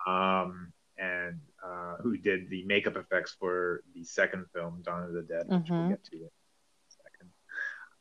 um, 0.10 0.72
and 0.98 1.40
uh, 1.63 1.98
who 2.02 2.18
did 2.18 2.50
the 2.50 2.63
makeup 2.66 2.96
effects 2.96 3.36
for 3.40 3.84
the 3.94 4.04
second 4.04 4.46
film, 4.54 4.82
Dawn 4.84 5.04
of 5.04 5.13
the 5.13 5.22
Dead, 5.24 5.46
which 5.48 5.70
we'll 5.70 5.90
get 5.90 6.04
to 6.06 6.16
in 6.16 6.24
a 6.24 6.92
second. 7.04 7.30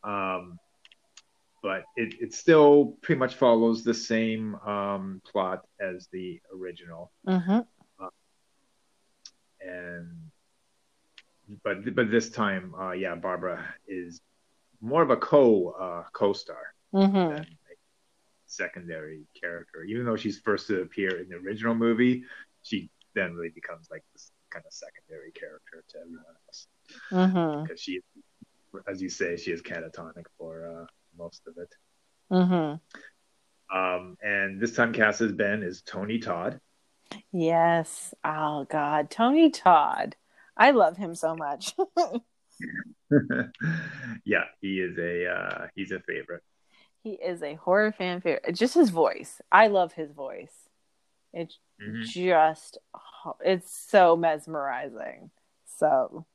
Um, 0.05 0.59
but 1.63 1.85
it, 1.97 2.15
it 2.21 2.33
still 2.33 2.97
pretty 3.03 3.19
much 3.19 3.35
follows 3.35 3.83
the 3.83 3.95
same 3.95 4.55
um, 4.57 5.21
plot 5.31 5.67
as 5.81 6.09
the 6.13 6.41
original. 6.55 7.11
hmm 7.27 7.61
and 9.67 10.31
but 11.63 11.95
but 11.95 12.11
this 12.11 12.31
time, 12.31 12.75
uh, 12.75 12.93
yeah, 12.93 13.15
Barbara 13.15 13.65
is 13.87 14.21
more 14.81 15.03
of 15.03 15.11
a 15.11 15.17
co 15.17 15.71
uh, 15.71 16.05
co-star 16.13 16.75
hmm 16.93 17.07
than 17.07 17.39
a 17.41 17.45
secondary 18.47 19.27
character. 19.41 19.83
Even 19.85 20.05
though 20.05 20.17
she's 20.17 20.39
first 20.39 20.67
to 20.69 20.83
appear 20.83 21.21
in 21.21 21.29
the 21.29 21.37
original 21.37 21.75
movie, 21.75 22.25
she 22.63 22.91
then 23.15 23.35
really 23.35 23.51
becomes 23.51 23.89
like 23.91 24.05
this 24.13 24.31
kind 24.51 24.65
of 24.67 24.73
secondary 24.73 25.33
character 25.33 25.85
to 25.89 25.99
everyone 25.99 26.25
else 26.47 26.67
hmm 27.11 27.65
because 27.65 27.81
she, 27.81 28.01
as 28.89 29.03
you 29.03 29.09
say, 29.09 29.37
she 29.37 29.53
is 29.53 29.63
catatonic 29.63 30.25
for 30.39 30.83
uh, 30.83 30.87
most 31.19 31.43
of 31.47 31.55
it. 31.59 31.75
hmm 32.31 32.75
Um, 33.77 34.17
and 34.23 34.61
this 34.61 34.75
time 34.75 34.93
cast 34.93 35.21
as 35.21 35.33
Ben 35.33 35.63
is 35.63 35.83
Tony 35.83 36.19
Todd. 36.19 36.61
Yes. 37.33 38.15
Oh 38.25 38.65
God, 38.69 39.11
Tony 39.11 39.51
Todd. 39.51 40.17
I 40.57 40.71
love 40.71 40.97
him 40.97 41.15
so 41.15 41.35
much. 41.35 41.75
yeah, 44.25 44.45
he 44.61 44.81
is 44.81 44.97
a 44.99 45.29
uh, 45.31 45.67
he's 45.75 45.93
a 45.93 46.01
favorite. 46.01 46.43
He 47.07 47.13
is 47.13 47.41
a 47.41 47.55
horror 47.55 47.93
fan 47.93 48.21
favorite. 48.21 48.53
Just 48.57 48.75
his 48.75 48.91
voice. 48.91 49.41
I 49.53 49.69
love 49.69 49.93
his 49.93 50.11
voice. 50.11 50.69
It's 51.33 51.57
Mhm. 51.81 52.05
just 52.05 52.79
it's 53.45 53.71
so 53.71 54.17
mesmerizing. 54.17 55.31
So 55.79 56.27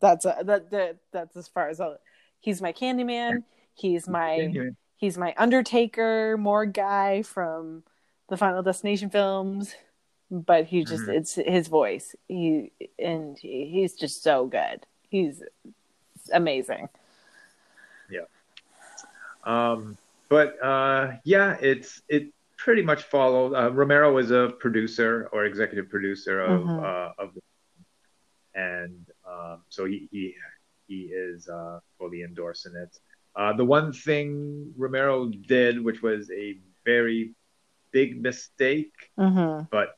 that's 0.00 0.24
a, 0.24 0.38
that, 0.42 0.70
that 0.70 0.96
that's 1.12 1.36
as 1.36 1.46
far 1.46 1.68
as 1.68 1.78
I'll, 1.80 1.98
he's 2.40 2.60
my 2.60 2.72
Candyman. 2.72 3.44
He's 3.74 4.08
my 4.08 4.48
he's 4.96 5.16
my 5.16 5.34
Undertaker 5.36 6.36
more 6.36 6.66
guy 6.66 7.22
from 7.22 7.84
the 8.28 8.36
Final 8.36 8.64
Destination 8.64 9.10
films. 9.10 9.76
But 10.32 10.64
he 10.66 10.84
just 10.84 11.06
Mhm. 11.06 11.14
it's 11.16 11.34
his 11.36 11.68
voice. 11.68 12.16
He 12.26 12.72
and 12.98 13.38
he, 13.38 13.66
he's 13.66 13.94
just 13.94 14.24
so 14.24 14.46
good. 14.46 14.84
He's 15.08 15.44
amazing. 16.32 16.88
Yeah. 18.10 18.22
Um, 19.44 19.96
but 20.28 20.62
uh, 20.62 21.12
yeah, 21.24 21.56
it's 21.60 22.02
it 22.08 22.32
pretty 22.56 22.82
much 22.82 23.02
followed. 23.04 23.54
Uh, 23.54 23.70
Romero 23.72 24.12
was 24.12 24.30
a 24.30 24.52
producer 24.58 25.28
or 25.32 25.44
executive 25.44 25.88
producer 25.88 26.40
of 26.40 26.60
Mhm. 26.62 26.84
uh, 26.84 27.12
of 27.22 27.30
and 28.54 29.06
um, 29.28 29.62
so 29.68 29.84
he 29.84 30.08
he 30.10 30.34
he 30.86 31.02
is 31.12 31.48
uh, 31.48 31.80
fully 31.98 32.22
endorsing 32.22 32.74
it. 32.76 32.96
Uh, 33.36 33.52
the 33.52 33.64
one 33.64 33.92
thing 33.92 34.72
Romero 34.76 35.26
did, 35.28 35.82
which 35.84 36.02
was 36.02 36.30
a 36.30 36.58
very 36.84 37.34
big 37.92 38.20
mistake, 38.22 38.94
Mm-hmm. 39.18 39.64
but 39.70 39.96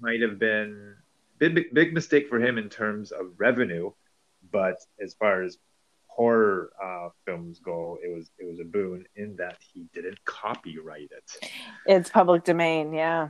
might 0.00 0.20
have 0.22 0.38
been 0.38 0.94
big, 1.38 1.72
big 1.74 1.92
mistake 1.92 2.28
for 2.28 2.38
him 2.40 2.56
in 2.58 2.68
terms 2.68 3.10
of 3.12 3.32
revenue. 3.38 3.90
But 4.52 4.76
as 5.02 5.14
far 5.14 5.42
as 5.42 5.58
horror 6.18 6.72
uh, 6.82 7.10
films 7.24 7.60
go, 7.60 7.96
it 8.02 8.12
was 8.12 8.28
it 8.40 8.46
was 8.46 8.58
a 8.58 8.64
boon 8.64 9.04
in 9.14 9.36
that 9.36 9.56
he 9.72 9.86
didn't 9.94 10.18
copyright 10.24 11.10
it. 11.12 11.52
It's 11.86 12.10
public 12.10 12.42
domain, 12.42 12.92
yeah. 12.92 13.28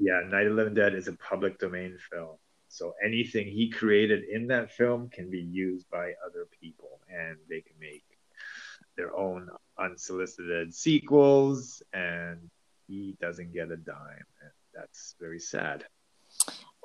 Yeah, 0.00 0.20
Night 0.28 0.48
of 0.48 0.54
Living 0.54 0.74
Dead 0.74 0.94
is 0.94 1.06
a 1.06 1.12
public 1.12 1.60
domain 1.60 1.96
film, 2.10 2.36
so 2.68 2.92
anything 3.04 3.46
he 3.46 3.70
created 3.70 4.24
in 4.24 4.48
that 4.48 4.72
film 4.72 5.10
can 5.10 5.30
be 5.30 5.42
used 5.42 5.88
by 5.90 6.14
other 6.26 6.48
people, 6.60 6.98
and 7.08 7.36
they 7.48 7.60
can 7.60 7.76
make 7.80 8.02
their 8.96 9.16
own 9.16 9.48
unsolicited 9.78 10.74
sequels, 10.74 11.84
and 11.92 12.50
he 12.88 13.16
doesn't 13.20 13.54
get 13.54 13.70
a 13.70 13.76
dime, 13.76 14.26
and 14.42 14.50
that's 14.74 15.14
very 15.20 15.38
sad. 15.38 15.84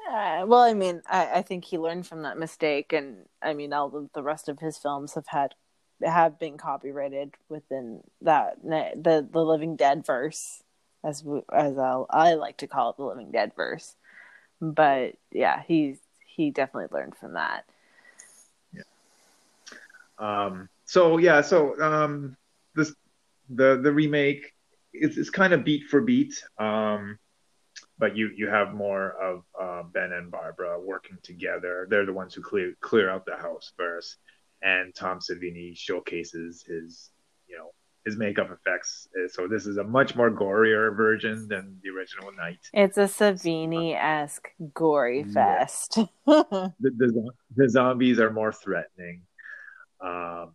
Well, 0.10 0.62
I 0.62 0.74
mean, 0.74 1.02
I, 1.08 1.36
I 1.36 1.41
think 1.41 1.65
he 1.65 1.78
learned 1.78 2.08
from 2.08 2.22
that 2.24 2.38
mistake, 2.38 2.93
and 2.93 3.26
I 3.41 3.54
mean, 3.54 3.74
all 3.74 3.89
the, 3.89 4.10
the 4.13 4.24
rest 4.24 4.48
of 4.50 4.60
his 4.60 4.78
films 4.78 5.13
have 5.15 5.28
had 5.28 5.56
have 6.04 6.38
been 6.39 6.58
copyrighted 6.58 7.34
within 7.50 8.02
that 8.22 8.62
the 8.63 9.28
the 9.30 9.41
Living 9.41 9.76
Dead 9.76 10.06
verse, 10.06 10.63
as 11.04 11.26
as 11.52 11.78
I'll, 11.78 12.06
I 12.10 12.36
like 12.36 12.58
to 12.58 12.67
call 12.67 12.91
it, 12.91 12.98
the 12.98 13.04
Living 13.04 13.32
Dead 13.32 13.52
verse. 13.56 13.96
But 14.62 15.15
yeah, 15.32 15.63
he's 15.67 15.98
he 16.26 16.52
definitely 16.52 16.96
learned 16.96 17.17
from 17.17 17.34
that. 17.34 17.65
Yeah. 18.74 18.84
Um, 20.20 20.70
so 20.86 21.17
yeah, 21.17 21.41
so 21.41 21.80
um, 21.82 22.38
this 22.76 22.93
the 23.50 23.80
the 23.82 23.91
remake 23.91 24.54
is, 24.93 25.17
is 25.17 25.30
kind 25.30 25.54
of 25.54 25.63
beat 25.63 25.88
for 25.89 26.02
beat, 26.02 26.34
um, 26.58 27.20
but 27.99 28.15
you 28.15 28.29
you 28.36 28.47
have 28.47 28.73
more 28.73 29.12
of 29.21 29.43
uh, 29.60 29.83
Ben 29.93 30.12
and 30.13 30.31
Barbara 30.31 30.79
working 30.79 31.17
together. 31.23 31.88
They're 31.89 32.05
the 32.05 32.13
ones 32.13 32.33
who 32.33 32.41
clear 32.41 32.73
clear 32.81 33.10
out 33.10 33.25
the 33.25 33.36
house 33.38 33.71
first, 33.77 34.17
and 34.62 34.93
Tom 34.95 35.19
Savini 35.19 35.75
showcases 35.77 36.63
his 36.67 37.12
you 37.47 37.57
know 37.57 37.71
his 38.05 38.15
makeup 38.17 38.49
effects. 38.51 39.07
Uh, 39.17 39.27
So 39.27 39.47
this 39.47 39.65
is 39.65 39.77
a 39.77 39.83
much 39.83 40.15
more 40.15 40.31
gorier 40.31 40.95
version 40.95 41.47
than 41.47 41.79
the 41.83 41.89
original 41.89 42.31
Night. 42.31 42.60
It's 42.73 42.97
a 42.97 43.07
Savini 43.07 43.95
esque 43.95 44.49
gory 44.73 45.23
Yeah. 45.27 45.33
fest. 45.33 45.99
the, 46.25 46.73
the, 46.79 47.29
the 47.55 47.69
zombies 47.69 48.19
are 48.19 48.31
more 48.31 48.53
threatening 48.53 49.23
um, 50.01 50.53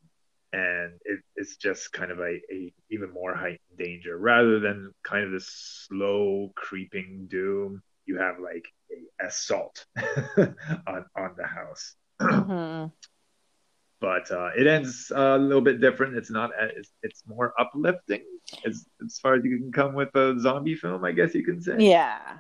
and 0.53 0.93
it, 1.05 1.21
it's 1.37 1.57
just 1.57 1.93
kind 1.93 2.11
of 2.11 2.19
a, 2.19 2.41
a 2.53 2.73
even 2.91 3.11
more 3.13 3.35
heightened 3.35 3.79
danger. 3.79 4.17
Rather 4.19 4.61
than 4.61 4.93
kind 5.03 5.25
of 5.25 5.33
this 5.33 5.49
slow 5.89 6.53
creeping 6.55 7.27
doom 7.31 7.83
you 8.07 8.19
have 8.19 8.37
like 8.41 8.65
a 8.91 9.27
assault 9.27 9.87
on 10.37 11.05
on 11.17 11.35
the 11.37 11.47
house. 11.47 11.95
Mhm. 12.21 12.93
but 14.01 14.31
uh, 14.31 14.51
it 14.57 14.67
ends 14.67 15.13
a 15.15 15.39
little 15.39 15.63
bit 15.63 15.81
different. 15.81 16.17
It's 16.17 16.31
not 16.31 16.51
it's, 16.77 16.91
it's 17.03 17.23
more 17.27 17.55
uplifting 17.59 18.25
as 18.67 18.85
as 19.05 19.19
far 19.19 19.35
as 19.35 19.45
you 19.45 19.59
can 19.59 19.73
come 19.73 19.95
with 19.95 20.15
a 20.15 20.39
zombie 20.39 20.75
film 20.75 21.05
i 21.05 21.13
guess 21.13 21.35
you 21.35 21.45
can 21.45 21.61
say. 21.61 21.77
Yeah. 21.79 22.39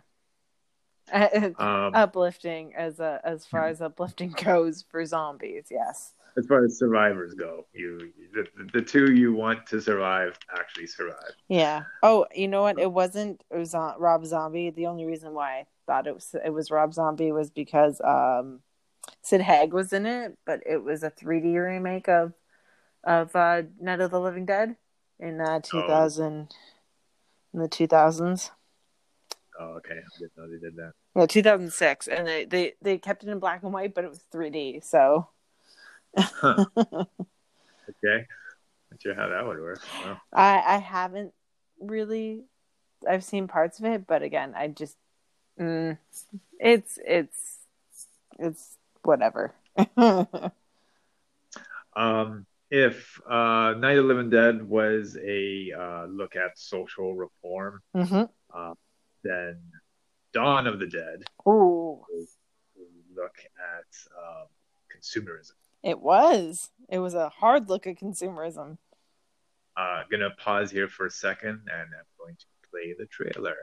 Uh, 1.12 1.51
um, 1.59 1.94
uplifting 1.94 2.75
as 2.75 3.01
a 3.01 3.20
as 3.25 3.46
far 3.46 3.66
as 3.66 3.81
uplifting 3.81 4.31
goes 4.44 4.83
for 4.90 5.05
zombies 5.05 5.66
yes 5.70 6.14
as 6.36 6.46
far 6.46 6.64
as 6.64 6.78
survivors 6.78 7.34
go 7.34 7.66
you 7.72 8.10
the, 8.34 8.46
the 8.72 8.82
two 8.82 9.12
you 9.12 9.34
want 9.34 9.66
to 9.66 9.80
survive 9.80 10.38
actually 10.58 10.86
survive. 10.86 11.32
Yeah. 11.48 11.82
Oh 12.02 12.26
you 12.34 12.48
know 12.48 12.62
what? 12.62 12.78
It 12.78 12.90
wasn't 12.90 13.44
it 13.50 13.56
was 13.56 13.74
uh, 13.74 13.94
rob 13.98 14.24
zombie. 14.24 14.70
The 14.70 14.86
only 14.86 15.04
reason 15.04 15.34
why 15.34 15.58
i 15.60 15.66
thought 15.86 16.06
it 16.06 16.14
was 16.14 16.34
it 16.44 16.50
was 16.50 16.70
rob 16.70 16.94
zombie 16.94 17.32
was 17.32 17.50
because 17.50 18.00
um 18.02 18.60
sid 19.22 19.40
haig 19.40 19.72
was 19.72 19.92
in 19.92 20.06
it 20.06 20.36
but 20.46 20.60
it 20.66 20.82
was 20.82 21.02
a 21.02 21.10
3d 21.10 21.54
remake 21.62 22.08
of 22.08 22.32
of 23.04 23.34
uh 23.34 23.62
night 23.80 24.00
of 24.00 24.10
the 24.10 24.20
living 24.20 24.46
dead 24.46 24.76
in 25.18 25.40
uh 25.40 25.60
2000 25.60 26.48
in 27.52 27.60
the 27.60 27.68
2000s 27.68 28.50
oh 29.60 29.64
okay. 29.64 29.94
I 29.94 30.18
didn't 30.18 30.36
know 30.36 30.48
they 30.48 30.58
did 30.58 30.76
that. 30.76 30.92
Yeah 31.16 31.26
2006 31.26 32.08
and 32.08 32.26
they, 32.26 32.44
they 32.44 32.72
they 32.80 32.98
kept 32.98 33.22
it 33.22 33.28
in 33.28 33.38
black 33.38 33.62
and 33.62 33.72
white 33.72 33.94
but 33.94 34.04
it 34.04 34.10
was 34.10 34.20
3d 34.32 34.84
so 34.84 35.28
Huh. 36.16 36.64
okay 36.77 38.27
not 38.90 39.01
sure 39.01 39.14
how 39.14 39.29
that 39.29 39.46
would 39.46 39.59
work 39.59 39.81
I 40.33 40.62
I 40.66 40.79
haven't 40.79 41.33
really 41.81 42.44
I've 43.09 43.25
seen 43.25 43.48
parts 43.48 43.81
of 43.81 43.85
it, 43.87 44.07
but 44.07 44.22
again, 44.22 44.55
I 44.57 44.68
just 44.68 44.96
Mm, 45.61 45.98
it's 46.59 46.98
it's 47.05 47.59
it's 48.38 48.77
whatever. 49.03 49.55
Um, 51.94 52.46
if 52.70 53.20
uh, 53.29 53.75
Night 53.77 53.98
of 53.98 54.05
the 54.05 54.14
Living 54.14 54.31
Dead 54.31 54.66
was 54.66 55.16
a 55.22 55.72
uh, 55.79 56.07
look 56.07 56.37
at 56.37 56.59
social 56.59 57.14
reform, 57.14 57.81
hmm 57.94 58.22
uh, 58.55 58.72
then 59.22 59.61
Dawn 60.33 60.66
of 60.66 60.79
the 60.79 60.87
Dead 60.87 61.22
Ooh, 61.46 62.01
look 63.14 63.37
at 63.59 63.85
um, 64.18 64.46
consumerism. 64.90 65.53
It 65.82 66.00
was. 66.00 66.70
It 66.88 66.98
was 66.98 67.14
a 67.14 67.28
hard 67.28 67.68
look 67.68 67.86
at 67.86 67.98
consumerism. 67.98 68.78
Uh, 69.76 70.02
gonna 70.10 70.30
pause 70.38 70.70
here 70.70 70.88
for 70.88 71.06
a 71.06 71.10
second, 71.10 71.60
and 71.72 71.88
I'm 71.98 72.06
going 72.18 72.36
to 72.36 72.46
play 72.70 72.94
the 72.98 73.06
trailer. 73.06 73.56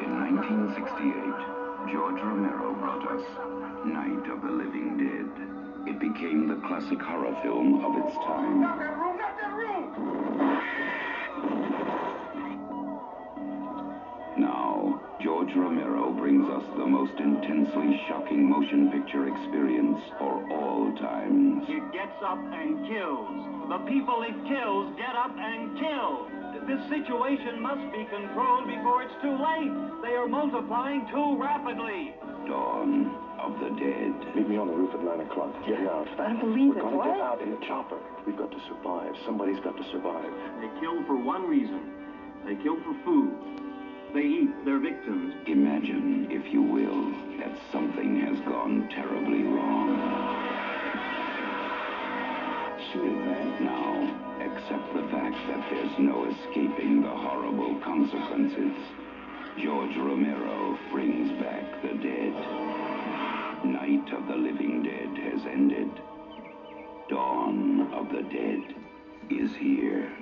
In 0.00 0.10
1968, 0.18 1.92
George 1.92 2.20
Romero 2.22 2.72
brought 2.74 3.06
us 3.12 3.24
Night 3.84 4.30
of 4.32 4.40
the 4.40 4.50
Living 4.50 4.96
Dead. 4.96 5.28
It 5.86 6.00
became 6.00 6.48
the 6.48 6.56
classic 6.66 7.00
horror 7.02 7.36
film 7.42 7.84
of 7.84 8.06
its 8.06 8.16
time. 8.16 8.62
George 15.52 15.68
Romero 15.68 16.12
brings 16.12 16.48
us 16.48 16.64
the 16.78 16.86
most 16.86 17.12
intensely 17.18 18.00
shocking 18.08 18.48
motion 18.48 18.90
picture 18.90 19.28
experience 19.28 20.00
for 20.18 20.40
all 20.52 20.92
times. 20.96 21.64
It 21.68 21.92
gets 21.92 22.16
up 22.24 22.38
and 22.40 22.86
kills. 22.88 23.68
The 23.68 23.78
people 23.84 24.22
it 24.24 24.36
kills 24.48 24.96
get 24.96 25.12
up 25.12 25.34
and 25.36 25.76
kill. 25.76 26.28
This 26.64 26.80
situation 26.88 27.60
must 27.60 27.84
be 27.92 28.04
controlled 28.08 28.64
before 28.68 29.02
it's 29.02 29.16
too 29.20 29.34
late. 29.34 29.72
They 30.00 30.14
are 30.16 30.28
multiplying 30.28 31.04
too 31.12 31.36
rapidly. 31.36 32.14
Dawn 32.48 33.12
of 33.36 33.52
the 33.60 33.70
Dead. 33.76 34.14
Meet 34.36 34.48
me 34.48 34.56
on 34.56 34.68
the 34.68 34.76
roof 34.76 34.94
at 34.94 35.02
9 35.04 35.20
o'clock. 35.26 35.52
Get 35.66 35.84
out. 35.84 36.08
I 36.20 36.32
don't 36.32 36.40
believe 36.40 36.76
We're 36.76 36.80
it. 36.80 36.96
gonna 36.96 37.12
get 37.12 37.20
out 37.20 37.42
in 37.42 37.50
the 37.50 37.60
chopper. 37.66 37.98
We've 38.26 38.38
got 38.38 38.50
to 38.52 38.60
survive. 38.72 39.12
Somebody's 39.26 39.60
got 39.60 39.76
to 39.76 39.84
survive. 39.92 40.30
They 40.64 40.70
kill 40.80 41.02
for 41.04 41.16
one 41.18 41.44
reason. 41.48 41.92
They 42.46 42.54
kill 42.62 42.76
for 42.86 42.94
food. 43.04 43.61
They 44.14 44.20
eat 44.20 44.64
their 44.66 44.78
victims. 44.78 45.34
Imagine, 45.46 46.28
if 46.30 46.52
you 46.52 46.62
will, 46.62 47.12
that 47.38 47.58
something 47.72 48.20
has 48.20 48.38
gone 48.40 48.88
terribly 48.90 49.42
wrong. 49.42 50.42
Now, 53.60 53.92
accept 54.40 54.92
the 54.92 55.08
fact 55.08 55.36
that 55.48 55.70
there's 55.70 55.98
no 55.98 56.28
escaping 56.28 57.00
the 57.02 57.08
horrible 57.08 57.80
consequences. 57.80 58.76
George 59.62 59.96
Romero 59.96 60.78
brings 60.90 61.30
back 61.40 61.82
the 61.82 61.94
dead. 61.94 62.34
Night 63.64 64.12
of 64.12 64.26
the 64.26 64.36
Living 64.36 64.82
Dead 64.82 65.32
has 65.32 65.46
ended. 65.46 65.90
Dawn 67.08 67.92
of 67.94 68.10
the 68.10 68.22
Dead 68.22 68.74
is 69.30 69.54
here. 69.56 70.12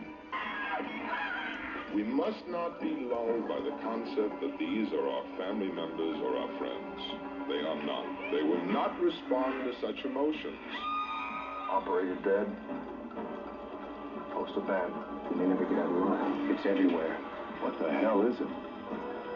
We 1.94 2.04
must 2.04 2.46
not 2.48 2.80
be 2.80 3.08
lulled 3.10 3.48
by 3.48 3.58
the 3.58 3.74
concept 3.82 4.40
that 4.40 4.54
these 4.58 4.92
are 4.92 5.08
our 5.08 5.24
family 5.36 5.72
members 5.72 6.22
or 6.22 6.36
our 6.36 6.58
friends. 6.58 6.98
They 7.48 7.66
are 7.66 7.82
not. 7.82 8.06
They 8.30 8.42
will 8.42 8.64
not 8.70 8.94
respond 9.00 9.64
to 9.66 9.72
such 9.80 10.04
emotions. 10.04 10.62
Operator 11.68 12.14
dead. 12.22 12.46
Post 14.32 14.52
a 14.56 14.60
ban. 14.60 14.90
You 15.30 15.36
may 15.36 15.46
never 15.46 15.64
get 15.64 15.78
out 15.78 15.90
alive. 15.90 16.50
It's 16.54 16.64
everywhere. 16.64 17.18
What 17.60 17.76
the 17.78 17.90
hell 17.90 18.22
is 18.22 18.38
it? 18.38 18.50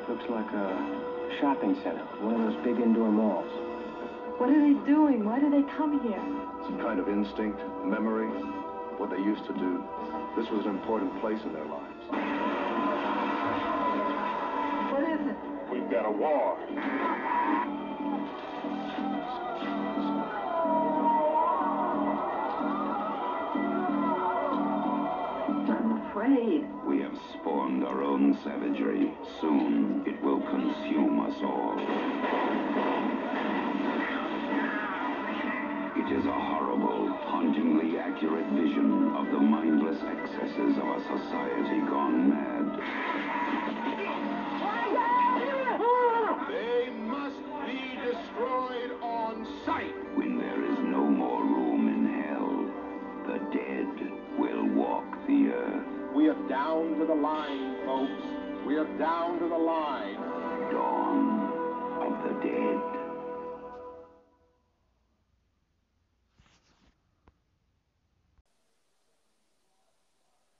Looks 0.09 0.31
like 0.31 0.47
a 0.55 1.39
shopping 1.41 1.75
center, 1.83 2.05
one 2.23 2.39
of 2.39 2.53
those 2.53 2.65
big 2.65 2.79
indoor 2.79 3.11
malls. 3.11 3.51
What 4.39 4.51
are 4.51 4.61
they 4.61 4.79
doing? 4.87 5.25
Why 5.25 5.41
do 5.41 5.51
they 5.51 5.63
come 5.77 5.99
here? 6.07 6.23
Some 6.71 6.79
kind 6.79 7.01
of 7.01 7.09
instinct, 7.09 7.59
memory, 7.85 8.29
what 8.99 9.11
they 9.11 9.19
used 9.19 9.45
to 9.47 9.55
do. 9.55 9.83
This 10.37 10.47
was 10.51 10.67
an 10.67 10.77
important 10.79 11.19
place 11.21 11.41
in 11.45 11.53
their 11.53 11.67
lives. 11.67 11.94
We've 15.85 15.93
got 15.93 16.07
a 16.07 16.11
war. 16.11 16.57
I'm 25.69 26.09
afraid. 26.09 26.65
We 26.87 27.03
have 27.03 27.13
spawned 27.35 27.85
our 27.85 28.03
own 28.03 28.39
savagery. 28.43 29.13
Soon 29.43 30.05
it 30.07 30.23
will 30.23 30.41
consume 30.41 31.21
us 31.21 31.37
all. 31.43 31.77
It 36.01 36.19
is 36.19 36.25
a 36.25 36.33
horrible, 36.33 37.09
hauntingly 37.29 37.99
accurate 37.99 38.47
vision 38.53 39.13
of 39.15 39.27
the 39.27 39.39
mindless 39.39 40.01
excesses 40.03 40.79
of 40.79 40.89
a 40.89 41.01
society 41.03 41.81
gone 41.91 42.31
mad. 42.31 42.55
They 46.49 46.91
must 46.91 47.37
be 47.67 47.99
destroyed 48.35 48.91
on 49.03 49.47
sight. 49.65 49.95
When 50.17 50.39
there 50.39 50.65
is 50.65 50.79
no 50.79 51.05
more 51.05 51.43
room 51.43 51.89
in 51.89 52.23
hell, 52.23 52.71
the 53.27 53.39
dead 53.57 54.39
will 54.39 54.67
walk 54.69 55.05
the 55.27 55.49
earth. 55.53 56.15
We 56.15 56.29
are 56.29 56.49
down 56.49 56.99
to 56.99 57.07
the 57.07 57.15
line, 57.15 57.77
folks. 57.85 58.67
We 58.67 58.77
are 58.77 58.99
down 58.99 59.39
to 59.41 59.49
the 59.49 59.57
line. 59.57 60.17
Dawn 60.73 61.53
of 62.03 62.23
the 62.25 62.49
dead. 62.49 62.81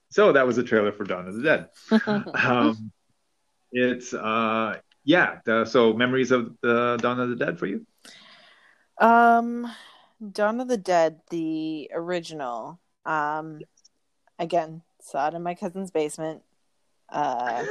So 0.09 0.31
that 0.31 0.47
was 0.47 0.57
a 0.57 0.63
trailer 0.63 0.93
for 0.93 1.03
Dawn 1.03 1.27
of 1.27 1.35
the 1.35 1.43
Dead. 1.43 1.69
um, 2.45 2.91
it's 3.73 4.13
uh, 4.13 4.77
yeah. 5.05 5.39
The, 5.45 5.65
so 5.65 5.93
memories 5.93 6.31
of 6.31 6.55
the 6.61 6.97
Dawn 7.01 7.19
of 7.19 7.29
the 7.29 7.35
Dead 7.35 7.59
for 7.59 7.67
you? 7.67 7.85
Um, 8.97 9.71
Dawn 10.31 10.59
of 10.59 10.67
the 10.67 10.77
Dead, 10.77 11.21
the 11.29 11.91
original. 11.93 12.79
Um, 13.05 13.61
again, 14.39 14.81
saw 15.01 15.27
it 15.27 15.33
in 15.33 15.43
my 15.43 15.53
cousin's 15.53 15.91
basement. 15.91 16.41
Uh, 17.09 17.65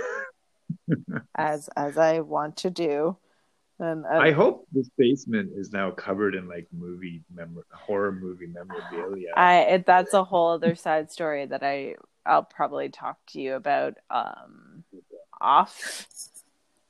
as 1.34 1.68
as 1.76 1.98
I 1.98 2.20
want 2.20 2.58
to 2.58 2.70
do, 2.70 3.16
and 3.78 4.04
uh, 4.06 4.18
I 4.18 4.30
hope 4.30 4.66
this 4.72 4.88
basement 4.96 5.50
is 5.56 5.72
now 5.72 5.90
covered 5.90 6.34
in 6.34 6.46
like 6.46 6.68
movie 6.72 7.22
mem- 7.34 7.62
horror 7.72 8.12
movie 8.12 8.46
memorabilia. 8.46 9.30
I 9.36 9.56
it, 9.60 9.86
that's 9.86 10.14
a 10.14 10.24
whole 10.24 10.52
other 10.52 10.74
side 10.74 11.10
story 11.10 11.46
that 11.46 11.62
I 11.62 11.96
I'll 12.24 12.44
probably 12.44 12.90
talk 12.90 13.18
to 13.28 13.40
you 13.40 13.54
about 13.54 13.94
um 14.10 14.84
off 15.40 16.06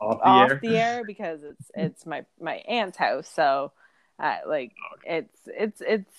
off 0.05 0.19
the 0.21 0.27
off 0.27 0.51
air. 0.51 0.59
the 0.63 0.77
air 0.77 1.05
because 1.05 1.43
it's 1.43 1.71
it's 1.75 2.07
my 2.07 2.25
my 2.41 2.55
aunt's 2.69 2.97
house. 2.97 3.29
So 3.29 3.73
uh, 4.19 4.39
like 4.47 4.73
it's 5.05 5.41
it's 5.47 5.81
it's 5.81 6.15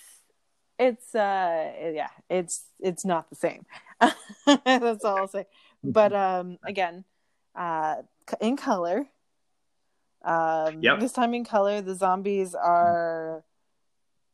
it's 0.78 1.16
uh 1.16 1.72
yeah 1.94 2.10
it's 2.30 2.66
it's 2.80 3.06
not 3.06 3.30
the 3.30 3.36
same. 3.36 3.66
That's 4.46 5.06
all 5.06 5.18
I'll 5.22 5.28
say. 5.28 5.46
But 5.84 6.14
um 6.28 6.58
again 6.64 7.04
uh 7.56 7.98
in 8.42 8.58
color 8.58 9.08
um 10.24 10.82
Yep. 10.82 11.00
this 11.00 11.12
time 11.14 11.34
in 11.34 11.46
color 11.46 11.82
the 11.82 11.94
zombies 11.96 12.56
are 12.56 13.44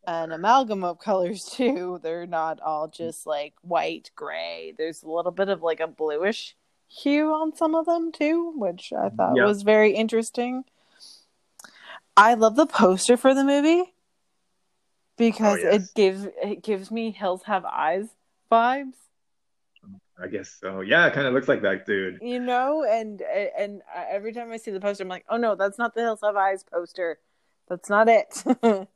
an 0.07 0.31
amalgam 0.31 0.83
of 0.83 0.97
colors 0.99 1.43
too. 1.45 1.99
They're 2.01 2.25
not 2.25 2.59
all 2.61 2.87
just 2.87 3.27
like 3.27 3.53
white 3.61 4.09
gray. 4.15 4.73
There's 4.77 5.03
a 5.03 5.09
little 5.09 5.31
bit 5.31 5.49
of 5.49 5.61
like 5.61 5.79
a 5.79 5.87
bluish 5.87 6.55
hue 6.93 7.31
on 7.31 7.55
some 7.55 7.73
of 7.73 7.85
them 7.85 8.11
too 8.11 8.51
which 8.55 8.91
i 8.91 9.07
thought 9.09 9.35
Yeah. 9.37 9.45
was 9.45 9.61
very 9.63 9.93
interesting 9.93 10.63
i 12.17 12.33
love 12.33 12.55
the 12.57 12.65
poster 12.65 13.15
for 13.15 13.33
the 13.33 13.43
movie 13.45 13.93
because 15.17 15.59
Oh, 15.59 15.69
yes. 15.71 15.73
it 15.83 15.95
gives 15.95 16.27
it 16.43 16.63
gives 16.63 16.91
me 16.91 17.11
hills 17.11 17.43
have 17.43 17.63
eyes 17.65 18.07
vibes 18.51 18.95
I 20.21 20.27
guess 20.27 20.55
so. 20.61 20.81
Yeah, 20.81 21.07
it 21.07 21.13
kind 21.13 21.25
of 21.25 21.33
looks 21.33 21.47
like 21.47 21.63
that 21.63 21.85
dude. 21.87 22.19
you 22.21 22.39
know 22.39 22.83
and 22.87 23.21
and 23.57 23.81
uh, 23.95 24.03
every 24.09 24.33
time 24.33 24.51
i 24.51 24.57
see 24.57 24.69
the 24.71 24.79
poster 24.79 25.03
i'm 25.03 25.09
like 25.09 25.25
oh 25.29 25.37
no 25.37 25.55
that's 25.55 25.77
not 25.79 25.95
the 25.95 26.01
hills 26.01 26.19
have 26.21 26.35
eyes 26.35 26.63
poster 26.63 27.17
that's 27.67 27.89
not 27.89 28.07
it 28.09 28.43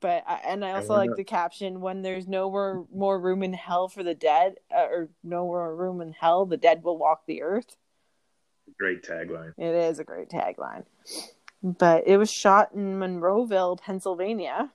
but 0.00 0.24
I, 0.26 0.40
and 0.46 0.64
i 0.64 0.72
also 0.72 0.94
wonder- 0.94 1.10
like 1.10 1.16
the 1.16 1.24
caption 1.24 1.80
when 1.80 2.02
there's 2.02 2.26
no 2.26 2.50
more 2.50 2.86
more 2.92 3.20
room 3.20 3.42
in 3.42 3.52
hell 3.52 3.88
for 3.88 4.02
the 4.02 4.14
dead 4.14 4.56
uh, 4.74 4.82
or 4.86 5.08
no 5.22 5.44
more 5.44 5.74
room 5.74 6.00
in 6.00 6.12
hell 6.12 6.46
the 6.46 6.56
dead 6.56 6.82
will 6.82 6.98
walk 6.98 7.26
the 7.26 7.42
earth 7.42 7.76
Great 8.78 9.02
tagline. 9.02 9.52
it 9.58 9.74
is 9.74 9.98
a 9.98 10.04
great 10.04 10.28
tagline 10.30 10.84
but 11.62 12.04
it 12.06 12.16
was 12.16 12.30
shot 12.30 12.72
in 12.74 12.98
monroeville 12.98 13.78
pennsylvania 13.78 14.72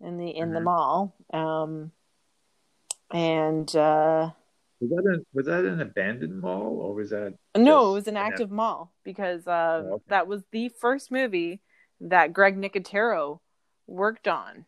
in 0.00 0.18
the 0.18 0.28
in 0.36 0.52
the 0.52 0.60
Mhm. 0.60 0.64
mall. 0.64 1.14
Um, 1.32 1.92
and 3.10 3.74
uh, 3.76 4.30
Was 4.80 4.90
that 4.90 5.04
an 5.06 5.26
was 5.32 5.46
that 5.46 5.64
an 5.64 5.80
abandoned 5.80 6.40
mall 6.40 6.78
or 6.80 6.94
was 6.94 7.10
that 7.10 7.34
no, 7.56 7.90
it 7.90 7.92
was 7.94 8.08
an 8.08 8.16
an 8.16 8.24
active 8.26 8.50
mall 8.50 8.92
because 9.04 9.46
uh, 9.46 9.82
Oh, 9.86 9.92
okay. 9.94 10.04
that 10.08 10.26
was 10.26 10.42
the 10.50 10.68
first 10.68 11.10
movie 11.12 11.62
that 12.00 12.32
Greg 12.32 12.56
Nicotero 12.56 13.40
worked 13.86 14.28
on 14.28 14.64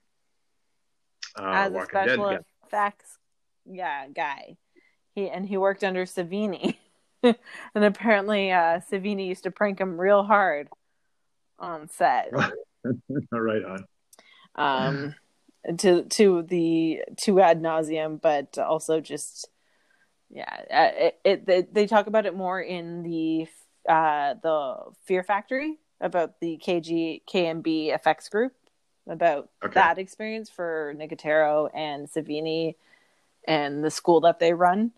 uh, 1.39 1.53
as 1.53 1.73
a 1.73 1.75
Walking 1.75 1.89
special 1.89 2.39
effects 2.67 3.19
yeah 3.71 4.09
guy. 4.09 4.57
He 5.15 5.29
and 5.29 5.47
he 5.47 5.57
worked 5.57 5.83
under 5.83 6.05
Savini, 6.05 6.77
and 7.23 7.37
apparently 7.75 8.53
uh, 8.53 8.81
Savini 8.91 9.29
used 9.29 9.45
to 9.45 9.51
prank 9.51 9.81
him 9.81 10.01
real 10.01 10.23
hard 10.23 10.69
on 11.59 11.89
set. 11.89 12.31
right 13.33 13.63
on. 13.65 13.85
um 14.55 15.15
to 15.79 16.05
to 16.05 16.43
the 16.43 17.01
to 17.17 17.41
ad 17.41 17.61
nauseum 17.61 18.21
but 18.21 18.57
also 18.59 19.01
just 19.01 19.49
yeah 20.31 20.61
uh, 20.71 20.91
it, 20.97 21.19
it 21.25 21.47
they, 21.47 21.63
they 21.63 21.87
talk 21.87 22.07
about 22.07 22.27
it 22.27 22.35
more 22.37 22.61
in 22.61 23.03
the 23.03 23.47
uh 23.91 24.35
the 24.43 24.77
fear 25.05 25.23
factory 25.23 25.79
about 26.01 26.39
the 26.41 26.61
kg 26.65 27.23
KNB 27.29 27.95
effects 27.95 28.29
group 28.29 28.53
about 29.09 29.51
Okay. 29.65 29.75
that 29.75 29.99
experience 29.99 30.51
for 30.51 30.95
nicotero 30.97 31.71
and 31.75 32.09
savini 32.09 32.75
and 33.47 33.85
the 33.85 33.91
school 33.91 34.21
that 34.23 34.39
they 34.39 34.53
run. 34.53 34.93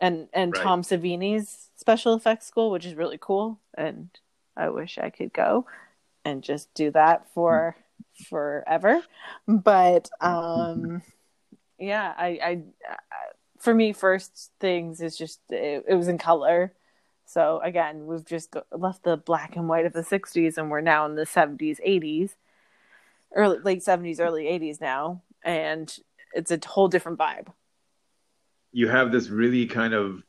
And 0.00 0.28
and 0.32 0.52
Right. 0.52 0.62
tom 0.62 0.82
savini's 0.82 1.70
special 1.76 2.14
effects 2.14 2.46
school 2.46 2.70
which 2.70 2.84
is 2.86 2.94
really 2.94 3.18
cool. 3.20 3.58
And 3.74 4.10
i 4.56 4.68
wish 4.68 4.98
i 4.98 5.08
could 5.10 5.32
go 5.32 5.66
and 6.24 6.42
just 6.42 6.72
do 6.74 6.90
that 6.90 7.28
for 7.32 7.76
forever. 8.28 9.00
But 9.46 10.10
um 10.20 11.02
yeah 11.78 12.12
I, 12.16 12.26
I 12.26 12.62
I 12.88 12.96
for 13.58 13.72
me 13.74 13.92
first 13.92 14.50
things 14.58 15.00
is 15.00 15.16
just 15.16 15.40
it, 15.50 15.84
it 15.88 15.94
was 15.94 16.08
in 16.08 16.18
color. 16.18 16.72
So 17.26 17.60
again 17.62 18.06
we've 18.06 18.24
just 18.26 18.50
go- 18.50 18.64
left 18.72 19.04
the 19.04 19.16
black 19.16 19.54
and 19.56 19.68
white 19.68 19.86
of 19.86 19.92
the 19.92 20.02
60s 20.04 20.58
and 20.58 20.70
we're 20.70 20.80
now 20.80 21.06
in 21.06 21.14
the 21.14 21.22
70s 21.26 21.78
80s 21.86 22.30
early 23.34 23.58
late 23.60 23.82
70s 23.82 24.20
early 24.20 24.44
80s 24.44 24.80
now 24.80 25.22
and 25.44 25.96
it's 26.34 26.50
a 26.50 26.58
whole 26.66 26.88
different 26.88 27.18
vibe 27.18 27.48
You 28.72 28.88
have 28.88 29.12
this 29.12 29.28
really 29.28 29.66
kind 29.66 29.92
of 29.94 30.22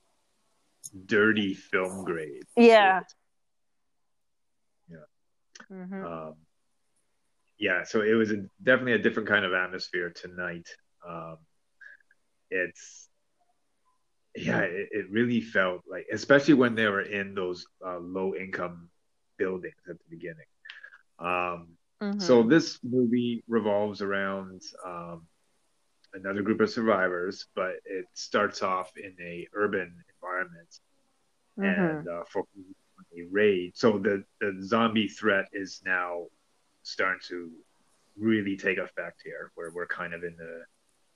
dirty 1.05 1.53
film 1.53 2.03
grade. 2.03 2.43
yeah 2.57 3.01
Yeah. 4.89 4.97
hmm 5.69 6.03
Um, 6.05 6.33
yeah, 7.57 7.83
so 7.83 8.01
it 8.01 8.13
was 8.13 8.31
a, 8.31 8.45
definitely 8.61 8.93
a 8.93 8.97
different 8.97 9.29
kind 9.29 9.45
of 9.45 9.53
atmosphere 9.53 10.09
tonight. 10.13 10.67
Um, 11.07 11.37
it's 12.51 13.07
yeah, 14.35 14.61
it, 14.61 14.89
it 14.91 15.09
really 15.11 15.39
felt 15.39 15.81
like, 15.89 16.07
especially 16.11 16.55
when 16.55 16.75
they 16.75 16.87
were 16.87 17.01
in 17.03 17.35
those 17.35 17.65
uh, 17.85 17.99
low 17.99 18.33
income 18.35 18.89
buildings 19.37 19.75
at 19.89 19.97
the 19.99 20.05
beginning. 20.09 20.45
Um, 21.19 21.77
Mm-hmm. 22.03 22.19
So 22.19 22.43
this 22.43 22.79
movie 22.83 23.43
revolves 23.47 24.01
around 24.01 24.61
um, 24.85 25.27
another 26.13 26.41
group 26.41 26.61
of 26.61 26.69
survivors, 26.69 27.47
but 27.55 27.73
it 27.85 28.07
starts 28.13 28.61
off 28.63 28.91
in 28.97 29.15
a 29.21 29.47
urban 29.53 30.03
environment 30.15 30.79
Mm-hmm. 31.59 32.01
and 32.01 32.07
uh, 32.07 32.23
focuses 32.27 32.75
on 32.99 33.05
a 33.19 33.23
raid. 33.31 33.73
So 33.75 33.99
the 33.99 34.23
the 34.39 34.57
zombie 34.63 35.07
threat 35.07 35.47
is 35.53 35.81
now 35.85 36.27
starting 36.83 37.21
to 37.29 37.51
really 38.17 38.57
take 38.57 38.77
effect 38.77 39.21
here, 39.23 39.51
where 39.55 39.71
we're 39.71 39.87
kind 39.87 40.13
of 40.13 40.23
in 40.23 40.35
the 40.37 40.63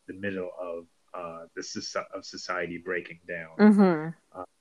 the 0.07 0.13
middle 0.19 0.51
of 0.59 0.85
uh, 1.13 1.45
the 1.55 2.05
of 2.13 2.25
society 2.25 2.77
breaking 2.83 3.19
down. 3.27 3.59
hmm 3.59 4.09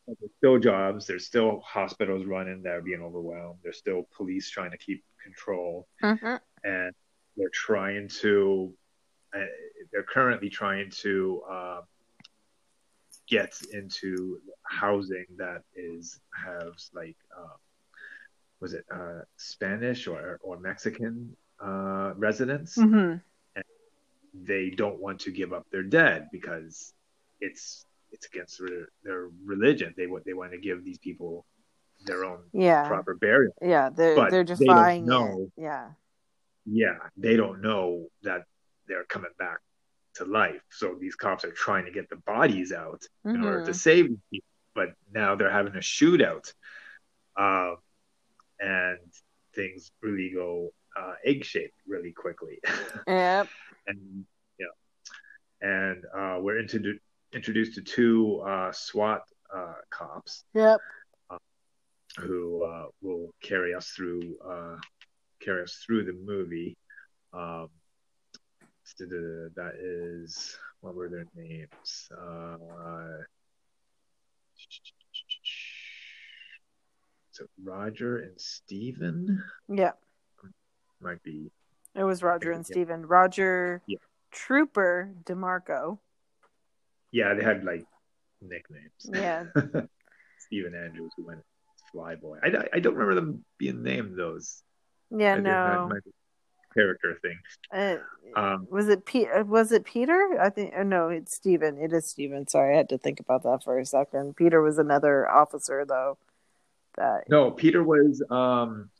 But 0.06 0.16
There's 0.20 0.32
still 0.38 0.58
jobs. 0.58 1.06
There's 1.06 1.26
still 1.26 1.60
hospitals 1.60 2.24
running 2.26 2.62
that 2.62 2.74
are 2.74 2.82
being 2.82 3.02
overwhelmed. 3.02 3.60
There's 3.62 3.78
still 3.78 4.08
police 4.16 4.50
trying 4.50 4.70
to 4.72 4.78
keep 4.78 5.04
control 5.26 5.86
hmm 6.00 6.36
and 6.64 6.92
they're 7.36 7.56
trying 7.66 8.08
to 8.08 8.72
uh, 9.34 9.52
they're 9.92 10.10
currently 10.16 10.48
trying 10.48 10.90
to 10.90 11.42
uh, 11.50 11.80
get 13.28 13.52
into 13.72 14.38
housing 14.62 15.26
that 15.36 15.62
is 15.74 16.20
has 16.46 16.90
like 16.94 17.16
uh, 17.36 17.56
was 18.60 18.72
it 18.72 18.84
uh, 18.92 19.20
Spanish 19.36 20.06
or 20.06 20.38
or 20.42 20.58
Mexican 20.58 21.36
uh, 21.60 22.12
residents? 22.16 22.74
Hmm 22.74 23.16
they 24.44 24.70
don't 24.70 25.00
want 25.00 25.20
to 25.20 25.30
give 25.30 25.52
up 25.52 25.66
their 25.70 25.82
dead 25.82 26.28
because 26.32 26.92
it's 27.40 27.84
it's 28.12 28.26
against 28.26 28.58
their, 28.58 28.88
their 29.02 29.28
religion. 29.44 29.94
They 29.96 30.06
want 30.06 30.24
they 30.24 30.34
want 30.34 30.52
to 30.52 30.58
give 30.58 30.84
these 30.84 30.98
people 30.98 31.44
their 32.06 32.24
own 32.24 32.38
yeah 32.52 32.86
proper 32.86 33.14
burial 33.14 33.52
yeah 33.62 33.90
they're 33.90 34.16
But 34.16 34.30
they're 34.30 34.44
they 34.44 34.64
don't 34.66 34.66
defying 34.68 35.04
it. 35.06 35.52
yeah 35.56 35.90
yeah, 36.68 36.96
they 37.16 37.36
don't 37.36 37.62
know 37.62 38.08
that 38.22 38.42
they're 38.88 39.04
coming 39.04 39.30
back 39.38 39.58
to 40.14 40.24
life. 40.24 40.60
So 40.70 40.96
these 41.00 41.14
cops 41.14 41.44
are 41.44 41.52
trying 41.52 41.84
to 41.84 41.92
get 41.92 42.08
the 42.10 42.16
bodies 42.16 42.72
out 42.72 43.02
in 43.32 43.42
order 43.44 43.60
to 43.66 43.70
Mhm. 43.70 43.74
save 43.74 44.06
people, 44.32 44.48
but 44.74 44.88
now 45.12 45.36
they're 45.36 45.50
having 45.50 45.76
a 45.76 45.78
shootout, 45.78 46.52
um, 47.36 47.76
and 48.58 48.98
things 49.54 49.90
really 50.02 50.30
go 50.34 50.72
uh, 50.96 51.14
egg 51.24 51.44
shaped 51.44 51.78
really 51.86 52.12
quickly. 52.12 52.58
yep 53.06 53.48
and 53.86 54.26
yeah, 54.58 54.66
and 55.60 56.04
uh, 56.06 56.38
we're 56.40 56.60
introdu- 56.60 56.98
introduced 57.32 57.74
to 57.74 57.82
two 57.82 58.40
uh, 58.40 58.72
SWAT 58.72 59.22
uh, 59.54 59.74
cops 59.90 60.44
yep 60.54 60.80
who 62.16 62.64
uh, 62.64 62.86
will 63.02 63.30
carry 63.42 63.74
us 63.74 63.88
through 63.88 64.36
uh, 64.44 64.76
carry 65.42 65.62
us 65.62 65.82
through 65.84 66.04
the 66.04 66.12
movie. 66.24 66.76
Um, 67.32 67.68
that 68.98 69.72
is 69.78 70.56
what 70.80 70.94
were 70.94 71.08
their 71.08 71.26
names? 71.34 72.08
Uh, 72.12 72.56
so 77.32 77.44
Roger 77.62 78.18
and 78.18 78.40
Steven 78.40 79.42
yep 79.68 79.98
might 81.00 81.22
be 81.22 81.50
It 81.94 82.04
was 82.04 82.22
Roger 82.22 82.52
and 82.52 82.64
Yeah. 82.68 82.72
Steven. 82.74 83.06
Roger 83.06 83.82
Yeah. 83.86 83.98
Trooper 84.30 85.12
DeMarco. 85.24 85.98
yeah 87.12 87.34
they 87.34 87.42
had 87.44 87.64
like 87.64 87.84
nicknames. 88.40 88.90
Yeah. 89.04 89.44
Steven 90.38 90.74
Andrews 90.74 91.12
who 91.16 91.26
went 91.26 91.42
Flyboy. 91.96 92.38
I, 92.42 92.76
I 92.76 92.80
don't 92.80 92.94
remember 92.94 93.14
them 93.14 93.44
being 93.58 93.82
named 93.82 94.18
those. 94.18 94.62
Yeah, 95.10 95.34
I 95.34 95.40
no. 95.40 95.90
character 96.74 97.18
thing. 97.22 97.38
Uh, 97.72 97.96
Um, 98.38 98.66
was 98.70 98.88
it 98.88 99.06
Pete? 99.06 99.28
Was 99.46 99.72
it 99.72 99.84
Peter? 99.84 100.38
I 100.40 100.50
think. 100.50 100.74
uh, 100.76 100.82
No, 100.82 101.08
it's 101.08 101.34
Steven. 101.34 101.78
It 101.78 101.92
is 101.92 102.06
Steven. 102.06 102.46
Sorry, 102.46 102.74
I 102.74 102.76
had 102.76 102.88
to 102.90 102.98
think 102.98 103.20
about 103.20 103.44
that 103.44 103.62
for 103.64 103.78
a 103.78 103.86
second. 103.86 104.36
Peter 104.36 104.60
was 104.60 104.78
another 104.78 105.28
officer, 105.28 105.84
though. 105.86 106.18
That. 106.96 107.28
No, 107.28 107.50
Peter 107.50 107.82
was 107.82 108.22
um 108.30 108.90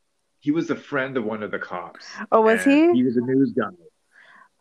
he 0.41 0.51
was 0.53 0.71
a 0.71 0.77
friend 0.77 1.17
of 1.17 1.25
one 1.25 1.43
of 1.43 1.51
the 1.51 1.59
cops. 1.59 2.07
Oh, 2.31 2.43
was 2.43 2.65
he? 2.65 2.93
He 2.93 3.03
was 3.03 3.17
a 3.17 3.21
news 3.21 3.53
guy. 3.53 3.69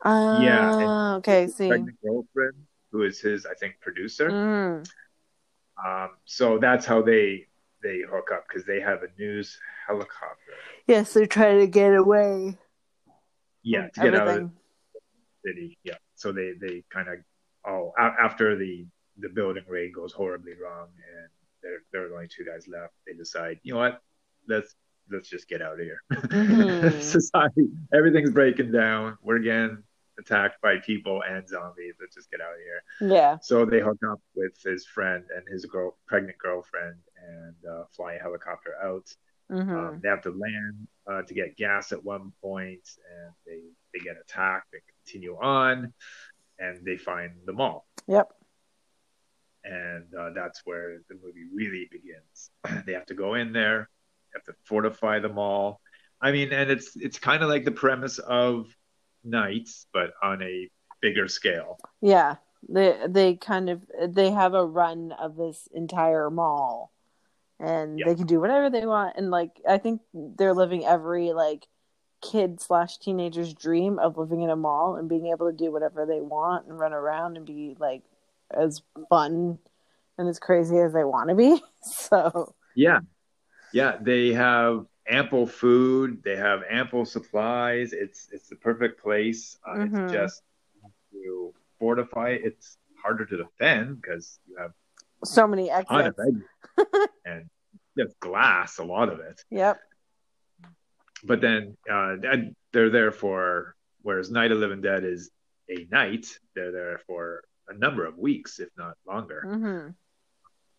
Uh, 0.03 0.39
Yeah, 0.41 1.15
Okay. 1.17 1.47
See. 1.47 1.69
Girlfriend, 2.03 2.55
who 2.91 3.03
is 3.03 3.19
his, 3.19 3.45
I 3.45 3.53
think, 3.55 3.79
producer. 3.81 4.29
Mm, 4.31 4.89
Um, 5.86 6.11
so 6.25 6.57
that's 6.57 6.86
how 6.86 7.01
they 7.01 7.47
they 7.86 7.99
hook 8.09 8.29
up 8.33 8.45
because 8.47 8.65
they 8.65 8.79
have 8.81 8.99
a 9.03 9.07
news 9.21 9.57
helicopter. 9.88 10.53
yes, 10.88 11.13
they're 11.13 11.27
trying 11.27 11.59
to 11.59 11.67
get 11.67 11.93
away. 11.95 12.57
Yeah, 13.63 13.88
to 13.93 14.01
get 14.01 14.15
out 14.15 14.27
of 14.27 14.36
the 14.36 14.51
city. 15.45 15.77
Yeah, 15.83 15.97
so 16.15 16.31
they 16.31 16.53
they 16.59 16.83
kind 16.91 17.07
of 17.09 17.15
all 17.63 17.93
after 17.99 18.57
the 18.57 18.86
the 19.19 19.29
building 19.29 19.63
raid 19.69 19.93
goes 19.93 20.11
horribly 20.13 20.53
wrong 20.61 20.88
and 20.89 21.29
there 21.63 21.79
there 21.91 22.07
are 22.07 22.13
only 22.15 22.27
two 22.27 22.45
guys 22.45 22.67
left. 22.67 22.93
They 23.07 23.13
decide, 23.13 23.59
you 23.63 23.73
know 23.73 23.79
what, 23.79 24.01
let's 24.47 24.75
let's 25.11 25.29
just 25.29 25.47
get 25.47 25.61
out 25.61 25.73
of 25.73 25.79
here. 25.79 26.01
Mhm. 26.13 27.01
Society, 27.01 27.67
everything's 27.93 28.31
breaking 28.31 28.71
down. 28.71 29.17
We're 29.23 29.39
getting 29.39 29.83
attacked 30.20 30.61
by 30.61 30.78
people 30.80 31.22
and 31.28 31.47
zombies. 31.47 31.95
Let's 31.99 32.16
just 32.16 32.32
get 32.32 32.41
out 32.41 32.53
of 32.53 32.59
here. 32.59 33.11
Yeah. 33.16 33.38
So 33.41 33.66
they 33.66 33.80
hook 33.82 33.99
up 34.11 34.22
with 34.36 34.53
his 34.63 34.86
friend 34.86 35.24
and 35.36 35.43
his 35.47 35.66
girl, 35.66 35.97
pregnant 36.07 36.38
girlfriend, 36.38 36.95
and 37.28 37.55
uh, 37.70 37.84
fly 37.95 38.13
a 38.16 38.20
helicopter 38.20 38.74
out. 38.84 39.07
hmm 39.49 39.76
Um, 39.76 39.99
they 40.01 40.09
have 40.09 40.22
to 40.24 40.32
land 40.32 40.88
uh, 41.09 41.22
to 41.24 41.34
get 41.34 41.57
gas 41.57 41.91
at 41.91 42.03
one 42.03 42.32
point, 42.41 42.88
and 43.11 43.34
they 43.45 43.61
they 43.93 43.99
get 44.03 44.18
attacked. 44.22 44.72
They 44.72 44.82
continue 45.03 45.38
on, 45.41 45.93
and 46.59 46.86
they 46.86 46.97
find 46.97 47.32
the 47.45 47.53
mall, 47.53 47.88
Yep. 48.07 48.32
and 49.63 50.05
uh, 50.18 50.30
that's 50.36 50.61
where 50.66 50.99
the 51.09 51.16
movie 51.16 51.45
really 51.53 51.88
begins. 51.91 52.51
they 52.86 52.93
have 52.93 53.05
to 53.07 53.16
go 53.16 53.34
in 53.36 53.51
there, 53.51 53.89
have 54.34 54.43
to 54.43 54.53
fortify 54.66 55.20
the 55.20 55.30
mall. 55.30 55.82
I 56.22 56.32
mean, 56.32 56.51
and 56.53 56.70
it's 56.70 56.95
it's 56.95 57.20
kind 57.20 57.43
of 57.43 57.49
like 57.49 57.66
the 57.66 57.72
premise 57.72 58.20
of 58.20 58.68
nights, 59.26 59.88
but 59.93 60.11
on 60.23 60.41
a 60.41 60.69
bigger 61.01 61.28
scale. 61.28 61.78
Yeah, 62.01 62.36
they 62.69 62.97
they 63.07 63.36
kind 63.36 63.69
of 63.69 63.84
they 64.07 64.32
have 64.32 64.53
a 64.53 64.65
run 64.65 65.11
of 65.11 65.36
this 65.36 65.67
entire 65.73 66.30
mall, 66.30 66.91
and 67.59 67.99
Yeah. 67.99 68.05
they 68.07 68.15
can 68.15 68.28
do 68.28 68.39
whatever 68.39 68.69
they 68.69 68.86
want. 68.86 69.15
And 69.17 69.30
like 69.32 69.51
I 69.67 69.78
think 69.78 70.01
they're 70.13 70.53
living 70.53 70.86
every 70.86 71.34
like 71.34 71.67
kid 72.21 72.59
slash 72.59 72.97
teenager's 72.97 73.53
dream 73.53 73.99
of 73.99 74.17
living 74.17 74.41
in 74.41 74.49
a 74.49 74.55
mall 74.55 74.95
and 74.95 75.07
being 75.09 75.28
able 75.28 75.49
to 75.51 75.55
do 75.55 75.71
whatever 75.71 76.05
they 76.05 76.21
want 76.21 76.65
and 76.67 76.80
run 76.80 76.93
around 76.93 77.38
and 77.38 77.45
be 77.45 77.76
like 77.80 78.01
as 78.51 78.82
fun 79.09 79.59
and 80.17 80.28
as 80.28 80.39
crazy 80.39 80.78
as 80.80 80.93
they 80.93 81.03
want 81.03 81.30
to 81.30 81.36
be. 81.36 81.61
So 81.84 82.55
Yeah. 82.73 82.99
Yeah, 83.73 83.97
they 84.01 84.34
have 84.34 84.86
ample 85.08 85.45
food, 85.47 86.22
they 86.24 86.36
have 86.36 86.62
ample 86.70 87.06
supplies. 87.06 87.93
It's 87.93 88.28
it's 88.32 88.47
the 88.49 88.56
perfect 88.56 89.01
place. 89.01 89.58
Uh, 89.66 89.76
Mhm. 89.76 90.03
It's 90.03 90.14
just 90.14 90.41
to 91.12 91.53
fortify 91.80 92.30
it. 92.32 92.41
It's 92.43 92.78
harder 93.01 93.26
to 93.26 93.38
defend 93.38 94.01
because 94.01 94.39
you 94.47 94.58
have 94.58 94.72
so 95.24 95.47
many 95.47 95.70
exits. 95.70 96.20
and 97.26 97.49
just 97.97 98.20
glass, 98.20 98.80
a 98.80 98.84
lot 98.84 99.10
of 99.10 99.20
it. 99.20 99.43
Yep. 99.49 99.80
But 101.24 101.41
then 101.41 101.78
uh, 101.89 102.16
they're 102.72 102.89
there 102.89 103.12
for 103.12 103.76
whereas 104.01 104.30
Night 104.30 104.51
of 104.51 104.60
Living 104.60 104.82
Dead 104.82 105.03
is 105.03 105.32
a 105.70 105.88
night, 105.91 106.28
they're 106.56 106.72
there 106.72 106.99
for 107.08 107.43
a 107.70 107.74
number 107.74 108.06
of 108.06 108.18
weeks, 108.18 108.60
if 108.60 108.70
not 108.78 108.95
longer. 109.08 109.41
hmm 109.41 109.89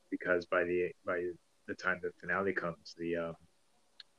because 0.09 0.47
by 0.47 0.63
the 0.63 0.91
by 1.05 1.21
the 1.67 1.75
time 1.75 1.99
the 2.01 2.11
finale 2.21 2.53
comes, 2.53 2.95
the 2.97 3.17
um, 3.17 3.35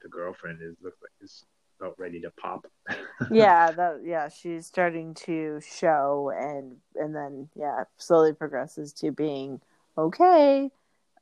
the 0.02 0.10
girlfriend 0.10 0.60
is 0.62 0.76
looks 0.82 0.98
like 1.02 1.12
is 1.22 1.46
about 1.80 1.98
ready 2.00 2.20
to 2.22 2.32
pop. 2.32 2.66
yeah 3.32 3.72
that 3.72 4.02
yeah 4.04 4.28
she's 4.28 4.66
starting 4.66 5.14
to 5.14 5.60
show 5.62 6.32
and 6.38 6.78
and 6.96 7.16
then 7.16 7.50
yeah 7.56 7.84
slowly 7.98 8.34
progresses 8.34 8.94
to 8.94 9.12
being 9.12 9.60
okay 9.98 10.70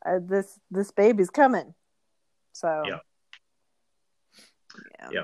uh, 0.06 0.20
this 0.22 0.60
this 0.70 0.92
baby's 0.92 1.30
coming 1.30 1.74
so 2.54 2.84
Yeah. 2.88 3.00
yeah 5.00 5.10
Yeah. 5.12 5.24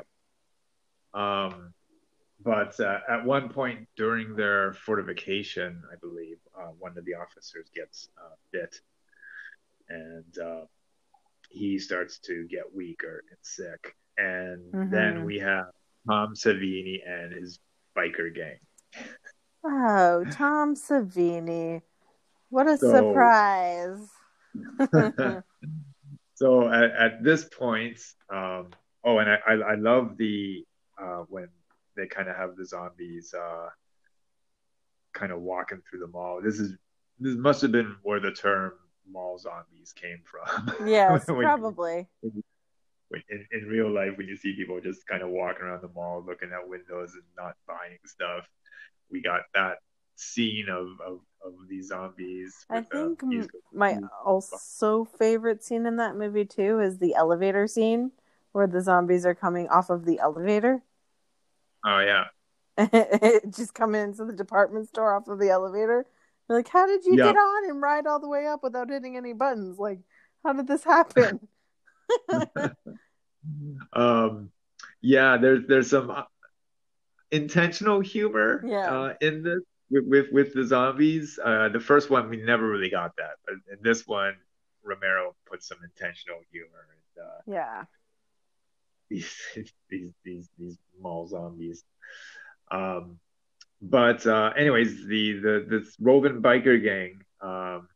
Um, 1.13 1.73
but 2.43 2.79
uh, 2.79 2.99
at 3.07 3.23
one 3.25 3.49
point 3.49 3.87
during 3.95 4.35
their 4.35 4.73
fortification, 4.73 5.83
I 5.91 5.95
believe 6.01 6.37
uh, 6.57 6.71
one 6.79 6.97
of 6.97 7.05
the 7.05 7.13
officers 7.13 7.67
gets 7.75 8.09
uh, 8.17 8.35
bit, 8.51 8.81
and 9.89 10.37
uh, 10.39 10.65
he 11.51 11.77
starts 11.79 12.19
to 12.19 12.47
get 12.49 12.63
weaker 12.73 13.23
and 13.29 13.37
sick. 13.41 13.95
And 14.17 14.71
then 14.91 15.19
Mhm. 15.21 15.25
we 15.25 15.39
have 15.39 15.65
Tom 16.07 16.33
Savini 16.35 16.99
and 17.07 17.33
his 17.33 17.59
biker 17.95 18.33
gang. 18.33 18.59
oh 19.63 20.25
tom 20.31 20.73
savini 20.75 21.81
what 22.49 22.67
a 22.67 22.77
So- 22.77 22.91
surprise 22.91 24.09
so 26.35 26.67
at, 26.69 26.91
at 26.91 27.23
this 27.23 27.45
point, 27.45 27.99
um, 28.29 28.69
oh, 29.03 29.19
and 29.19 29.29
I, 29.29 29.37
I, 29.47 29.53
I 29.53 29.75
love 29.75 30.17
the 30.17 30.65
uh, 31.01 31.23
when 31.29 31.47
they 31.95 32.07
kind 32.07 32.27
of 32.29 32.35
have 32.35 32.55
the 32.55 32.65
zombies 32.65 33.33
uh, 33.33 33.69
kind 35.13 35.31
of 35.31 35.41
walking 35.41 35.81
through 35.89 35.99
the 35.99 36.07
mall. 36.07 36.41
This 36.41 36.59
is 36.59 36.75
this 37.19 37.35
must 37.35 37.61
have 37.61 37.71
been 37.71 37.95
where 38.03 38.19
the 38.19 38.31
term 38.31 38.73
mall 39.11 39.37
zombies 39.37 39.93
came 39.93 40.21
from. 40.23 40.87
yes 40.87 41.27
When- 41.27 41.37
probably 41.41 42.07
when- 42.21 42.43
in, 43.29 43.45
in 43.51 43.67
real 43.67 43.91
life, 43.91 44.17
when 44.17 44.27
you 44.27 44.37
see 44.37 44.55
people 44.55 44.79
just 44.79 45.05
kind 45.05 45.21
of 45.21 45.29
walking 45.29 45.63
around 45.63 45.81
the 45.81 45.89
mall, 45.89 46.23
looking 46.25 46.51
at 46.53 46.65
windows 46.67 47.11
and 47.13 47.23
not 47.37 47.55
buying 47.67 47.97
stuff, 48.05 48.47
we 49.11 49.21
got 49.21 49.41
that 49.53 49.79
scene 50.15 50.69
of 50.69 50.87
of, 51.05 51.19
of 51.43 51.53
these 51.67 51.87
zombies. 51.89 52.65
i 52.69 52.77
uh, 52.77 52.81
think 52.83 53.21
m- 53.23 53.47
my 53.73 53.97
also 54.23 55.03
favorite 55.19 55.61
scene 55.63 55.85
in 55.85 55.97
that 55.97 56.15
movie 56.15 56.45
too 56.45 56.79
is 56.79 56.99
the 56.99 57.13
elevator 57.15 57.67
scene 57.67 58.11
where 58.53 58.67
the 58.67 58.79
zombies 58.81 59.25
are 59.25 59.35
coming 59.35 59.67
off 59.67 59.89
of 59.89 60.05
the 60.05 60.19
elevator 60.19 60.81
Oh 61.83 61.99
yeah. 61.99 62.25
just 63.49 63.73
come 63.73 63.95
into 63.95 64.23
the 64.23 64.33
department 64.33 64.87
store 64.87 65.15
off 65.15 65.27
of 65.27 65.39
the 65.39 65.49
elevator. 65.49 66.05
You're 66.49 66.59
like, 66.59 66.67
how 66.67 66.85
did 66.85 67.05
you 67.05 67.17
Yeah. 67.17 67.25
get 67.25 67.35
on 67.35 67.69
and 67.69 67.81
ride 67.81 68.07
all 68.07 68.19
the 68.19 68.27
way 68.27 68.45
up 68.45 68.63
without 68.63 68.89
hitting 68.89 69.17
any 69.17 69.33
buttons? 69.33 69.77
Like, 69.79 69.99
how 70.43 70.53
did 70.53 70.67
this 70.67 70.83
happen? 70.83 71.47
um 73.93 74.51
yeah 75.01 75.37
there's 75.37 75.65
there's 75.67 75.89
some 75.89 76.11
uh, 76.11 76.23
intentional 77.31 77.99
humor 77.99 78.63
Yeah. 78.67 78.91
uh, 78.91 79.13
in 79.21 79.43
this 79.43 79.59
with, 79.89 80.05
with 80.07 80.27
with 80.31 80.53
the 80.53 80.63
zombies 80.63 81.39
uh 81.43 81.69
the 81.69 81.79
first 81.79 82.09
one 82.09 82.29
we 82.29 82.37
never 82.37 82.67
really 82.67 82.89
got 82.89 83.15
that 83.17 83.31
but 83.45 83.55
in 83.71 83.79
this 83.81 84.05
one 84.05 84.35
romero 84.83 85.35
put 85.45 85.63
some 85.63 85.77
intentional 85.83 86.39
humor 86.51 86.87
and 86.91 87.25
uh 87.25 87.41
yeah. 87.47 87.83
these 89.09 89.33
these 89.89 90.13
these 90.23 90.49
these 90.57 90.77
mall 91.01 91.27
zombies 91.27 91.83
um 92.71 93.19
but 93.81 94.25
uh 94.27 94.51
anyways 94.55 95.05
the 95.07 95.33
the 95.39 95.65
this 95.69 95.95
roving 95.99 96.41
biker 96.41 96.81
gang 96.81 97.21
um 97.41 97.87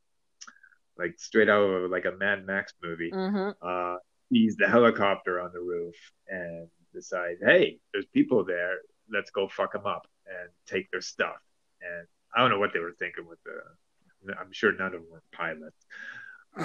like 0.98 1.16
straight 1.18 1.50
out 1.50 1.62
of 1.64 1.92
like 1.92 2.06
a 2.06 2.12
mad 2.12 2.46
max 2.46 2.74
movie 2.84 3.12
hmm 3.12 3.50
uh, 3.62 3.98
sees 4.32 4.56
the 4.58 4.68
helicopter 4.68 5.40
on 5.40 5.52
the 5.54 5.60
roof 5.60 5.96
and 6.28 6.68
decides, 6.94 7.40
hey, 7.44 7.78
there's 7.94 8.06
people 8.08 8.44
there. 8.44 8.78
Let's 9.12 9.30
go 9.32 9.48
fuck 9.48 9.74
them 9.74 9.86
up 9.86 10.08
and 10.28 10.50
take 10.68 10.90
their 10.92 11.02
stuff. 11.02 11.36
And 11.82 12.08
I 12.36 12.42
don't 12.42 12.50
know 12.50 12.60
what 12.60 12.74
they 12.74 12.80
were 12.80 12.96
thinking 12.98 13.28
with 13.28 13.40
the. 13.44 14.34
I'm 14.40 14.52
sure 14.52 14.72
none 14.72 14.88
of 14.88 14.94
them 14.94 15.06
were 15.12 15.22
pilots, 15.34 15.86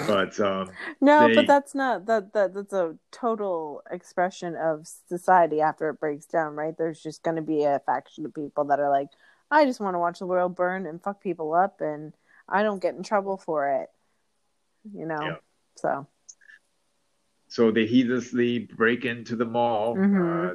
but 0.07 0.39
um, 0.39 0.71
No, 1.01 1.27
They- 1.27 1.35
but 1.35 1.47
that's 1.47 1.75
not 1.75 2.05
that 2.05 2.33
that 2.33 2.53
that's 2.53 2.73
a 2.73 2.97
total 3.11 3.83
expression 3.91 4.55
of 4.55 4.87
society 4.87 5.61
after 5.61 5.89
it 5.89 5.99
breaks 5.99 6.25
down, 6.25 6.55
right? 6.55 6.77
There's 6.77 7.01
just 7.01 7.23
going 7.23 7.35
to 7.37 7.41
be 7.41 7.63
a 7.63 7.79
faction 7.85 8.25
of 8.25 8.33
people 8.33 8.65
that 8.65 8.79
are 8.79 8.89
like, 8.89 9.09
I 9.49 9.65
just 9.65 9.79
want 9.79 9.95
to 9.95 9.99
watch 9.99 10.19
the 10.19 10.25
world 10.25 10.55
burn 10.55 10.85
and 10.85 11.01
fuck 11.01 11.21
people 11.21 11.53
up, 11.53 11.81
and 11.81 12.13
I 12.47 12.63
don't 12.63 12.81
get 12.81 12.95
in 12.95 13.03
trouble 13.03 13.37
for 13.37 13.69
it, 13.69 13.89
you 14.93 15.05
know. 15.05 15.21
Yeah. 15.21 15.35
So 15.75 16.07
so 17.47 17.69
they 17.71 17.85
heedlessly 17.85 18.59
break 18.59 19.03
into 19.03 19.35
the 19.35 19.43
mall, 19.45 19.95
Mhm. 19.97 20.51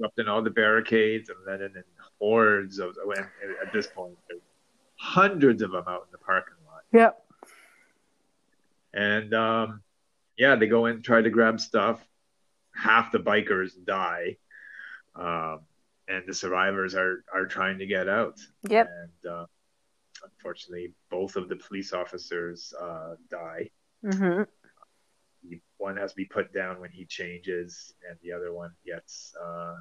uh, 0.00 0.04
up 0.04 0.12
in 0.18 0.28
all 0.28 0.42
the 0.42 0.50
barricades, 0.50 1.28
and 1.30 1.38
then 1.46 1.60
in 1.62 1.84
hordes 2.18 2.78
of. 2.80 2.96
At 3.62 3.72
this 3.72 3.88
hundreds 4.96 5.62
of 5.62 5.70
them 5.70 5.84
out 5.86 6.02
in 6.06 6.08
the 6.10 6.18
parking 6.18 6.56
lot. 6.66 6.82
yep. 6.92 7.24
And 8.98 9.32
um, 9.32 9.80
yeah, 10.36 10.56
they 10.56 10.66
go 10.66 10.86
in, 10.86 11.02
try 11.02 11.22
to 11.22 11.30
grab 11.30 11.60
stuff. 11.60 12.04
Half 12.74 13.12
the 13.12 13.18
bikers 13.18 13.70
die, 13.84 14.36
um, 15.14 15.60
and 16.08 16.24
the 16.26 16.34
survivors 16.34 16.94
are 16.96 17.22
are 17.32 17.46
trying 17.46 17.78
to 17.78 17.86
get 17.86 18.08
out. 18.08 18.40
Yep. 18.68 18.88
And 18.90 19.32
uh, 19.32 19.46
unfortunately, 20.24 20.92
both 21.10 21.36
of 21.36 21.48
the 21.48 21.56
police 21.56 21.92
officers 21.92 22.74
uh, 22.80 23.14
die. 23.30 23.70
hmm 24.02 24.42
One 25.78 25.96
has 25.96 26.10
to 26.10 26.16
be 26.16 26.24
put 26.24 26.52
down 26.52 26.80
when 26.80 26.90
he 26.90 27.04
changes, 27.04 27.94
and 28.08 28.18
the 28.22 28.32
other 28.32 28.52
one 28.52 28.72
gets 28.84 29.32
uh, 29.40 29.76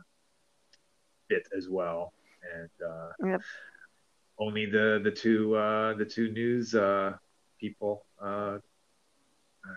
bit 1.27 1.47
as 1.57 1.67
well. 1.69 2.13
And 2.53 2.69
uh, 2.87 3.09
Yep. 3.31 3.41
only 4.37 4.65
the 4.67 5.01
the 5.03 5.11
two 5.11 5.55
uh, 5.55 5.93
the 5.95 6.05
two 6.05 6.31
news 6.31 6.75
uh, 6.75 7.17
people, 7.59 8.05
uh, 8.21 8.59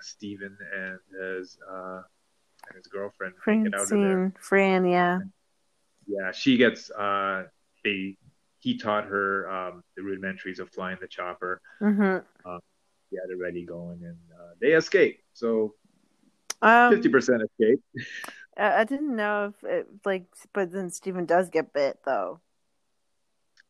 Stephen 0.00 0.56
and 0.74 0.98
his 1.20 1.58
uh, 1.70 2.02
and 2.68 2.76
his 2.76 2.86
girlfriend, 2.86 3.34
make 3.46 3.74
out 3.74 3.82
of 3.82 3.88
there. 3.88 3.98
Francine, 3.98 4.32
Fran, 4.38 4.84
yeah. 4.84 5.18
Yeah, 6.06 6.32
she 6.32 6.56
gets. 6.56 6.90
Uh, 6.90 7.44
they 7.84 8.16
he 8.58 8.76
taught 8.76 9.04
her 9.04 9.50
um, 9.50 9.82
the 9.96 10.02
rudimentaries 10.02 10.58
of 10.58 10.70
flying 10.70 10.98
the 11.00 11.08
chopper. 11.08 11.60
hmm 11.78 12.18
He 13.10 13.16
had 13.16 13.30
it 13.30 13.38
ready 13.40 13.64
going, 13.64 14.02
and 14.04 14.18
uh, 14.38 14.54
they 14.60 14.72
escape. 14.72 15.20
So 15.32 15.74
Um, 16.62 16.94
fifty 16.94 17.08
percent 17.08 17.42
escape. 17.42 17.82
I 18.56 18.84
didn't 18.84 19.16
know 19.16 19.54
if 19.54 19.64
it 19.64 19.88
like, 20.04 20.26
but 20.52 20.72
then 20.72 20.90
Stephen 20.90 21.24
does 21.24 21.48
get 21.48 21.72
bit 21.72 22.00
though. 22.04 22.40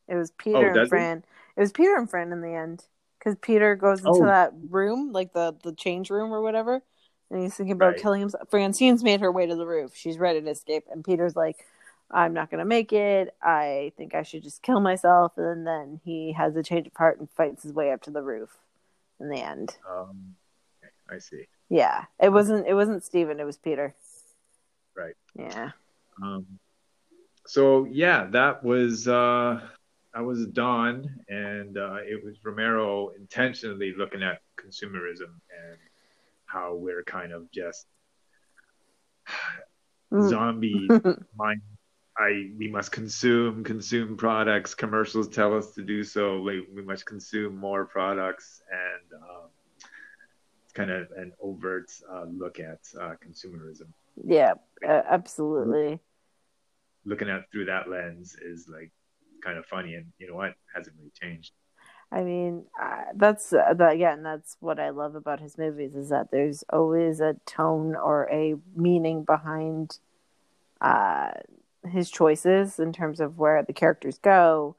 It 0.09 0.17
was 0.17 0.33
Peter 0.33 0.73
Oh, 0.73 0.81
and? 0.81 0.89
Fran. 0.89 1.25
It 1.57 1.61
was 1.61 1.73
Peter 1.73 1.97
and 1.97 2.11
Fran 2.11 2.33
in 2.33 2.41
the 2.41 2.55
end 2.55 2.85
because 3.21 3.37
Peter 3.41 3.77
goes 3.77 4.01
into 4.01 4.11
Oh. 4.23 4.27
that 4.27 4.53
room, 4.71 5.13
like 5.13 5.33
the 5.33 5.55
the 5.63 5.73
change 5.75 6.11
room 6.11 6.33
or 6.33 6.41
whatever, 6.43 6.83
and 7.31 7.43
he's 7.43 7.55
thinking 7.55 7.73
about 7.73 7.91
Right. 7.93 8.01
killing 8.01 8.21
himself. 8.21 8.49
Francine's 8.51 9.05
made 9.05 9.21
her 9.21 9.31
way 9.31 9.47
to 9.47 9.55
the 9.55 9.67
roof. 9.67 9.95
She's 9.95 10.19
ready 10.19 10.41
to 10.41 10.51
escape, 10.51 10.87
and 10.91 11.05
Peter's 11.05 11.37
like, 11.37 11.65
"I'm 12.11 12.33
not 12.33 12.51
gonna 12.51 12.65
make 12.65 12.93
it. 12.93 13.37
I 13.43 13.93
think 13.97 14.15
I 14.15 14.23
should 14.23 14.43
just 14.43 14.63
kill 14.63 14.81
myself." 14.81 15.37
And 15.39 15.65
then 15.67 16.01
he 16.03 16.33
has 16.33 16.57
a 16.57 16.63
change 16.63 16.87
of 16.89 16.95
heart 16.97 17.21
and 17.21 17.31
fights 17.31 17.63
his 17.63 17.73
way 17.73 17.93
up 17.93 18.03
to 18.03 18.11
the 18.11 18.23
roof. 18.23 18.57
In 19.21 19.29
the 19.29 19.37
end, 19.41 19.77
Um, 19.89 20.35
I 21.11 21.19
see. 21.19 21.47
yeah, 21.69 22.07
it 22.19 22.31
wasn't 22.31 22.67
it 22.67 22.73
wasn't 22.75 23.05
Stephen. 23.05 23.39
It 23.39 23.45
was 23.45 23.59
Peter. 23.59 23.95
Right. 24.97 25.15
Yeah. 25.35 25.73
Um, 26.23 26.59
so 27.47 27.85
yeah, 27.85 28.27
that 28.31 28.65
was 28.65 29.07
uh, 29.07 29.61
that 30.15 30.25
was 30.25 30.47
Dawn, 30.47 31.09
and 31.29 31.77
uh, 31.77 31.99
it 32.03 32.25
was 32.25 32.37
Romero 32.45 33.11
intentionally 33.11 33.95
looking 33.97 34.23
at 34.23 34.41
consumerism 34.59 35.31
and 35.51 35.79
how 36.47 36.75
we're 36.75 37.05
kind 37.05 37.33
of 37.33 37.51
just 37.53 37.87
Mm. 40.13 40.29
zombie 40.29 40.89
mind. 41.37 41.61
I 42.19 42.51
we 42.59 42.69
must 42.69 42.91
consume 42.91 43.63
consume 43.63 44.17
products. 44.17 44.75
Commercials 44.75 45.29
tell 45.29 45.57
us 45.57 45.73
to 45.75 45.83
do 45.83 46.03
so. 46.03 46.37
Like 46.39 46.67
we 46.75 46.83
must 46.83 47.07
consume 47.07 47.57
more 47.57 47.85
products, 47.87 48.61
and 48.71 49.23
um, 49.23 49.49
it's 50.65 50.73
kind 50.73 50.91
of 50.91 51.13
an 51.17 51.33
overt 51.41 51.93
uh, 52.13 52.25
look 52.25 52.59
at 52.59 52.81
uh, 53.01 53.15
consumerism. 53.25 53.87
Yeah, 54.25 54.55
uh, 54.85 55.03
absolutely. 55.09 56.01
Looking 57.05 57.31
at 57.31 57.51
through 57.53 57.67
that 57.67 57.89
lens 57.89 58.35
is 58.35 58.69
like 58.69 58.91
kind 59.41 59.59
of 59.59 59.67
funny, 59.67 59.95
and 59.95 60.07
you 60.19 60.29
know 60.29 60.37
what 60.37 60.55
hasn't 60.75 60.97
really 60.99 61.13
changed. 61.21 61.53
I 62.13 62.23
mean, 62.23 62.65
uh, 62.81 63.05
that's 63.15 63.53
uh, 63.53 63.75
that, 63.75 63.93
again, 63.93 64.23
that's 64.23 64.57
what 64.61 64.81
I 64.81 64.91
love 64.91 65.15
about 65.15 65.41
his 65.41 65.57
movies 65.57 65.95
is 65.95 66.09
that 66.09 66.31
there's 66.33 66.65
always 66.73 67.21
a 67.21 67.37
tone 67.47 67.95
or 67.95 68.29
a 68.31 68.57
meaning 68.75 69.23
behind 69.23 69.99
uh, 70.81 71.31
his 71.89 72.11
choices 72.11 72.79
in 72.81 72.93
terms 72.93 73.21
of 73.21 73.39
where 73.39 73.63
the 73.63 73.73
characters 73.73 74.19
go 74.19 74.77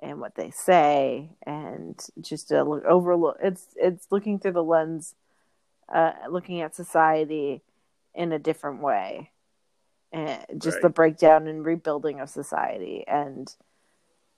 and 0.00 0.18
what 0.18 0.34
they 0.34 0.50
say, 0.50 1.30
and 1.46 2.02
just 2.20 2.50
a 2.50 2.64
look 2.64 2.84
overlook. 2.84 3.36
It's 3.42 3.66
it's 3.76 4.06
looking 4.10 4.38
through 4.38 4.52
the 4.52 4.64
lens, 4.64 5.14
uh, 5.92 6.12
looking 6.30 6.62
at 6.62 6.74
society 6.74 7.62
in 8.14 8.32
a 8.32 8.38
different 8.38 8.80
way, 8.80 9.30
and 10.10 10.44
just 10.58 10.80
the 10.80 10.88
breakdown 10.88 11.46
and 11.46 11.64
rebuilding 11.64 12.18
of 12.18 12.30
society 12.30 13.04
and 13.06 13.54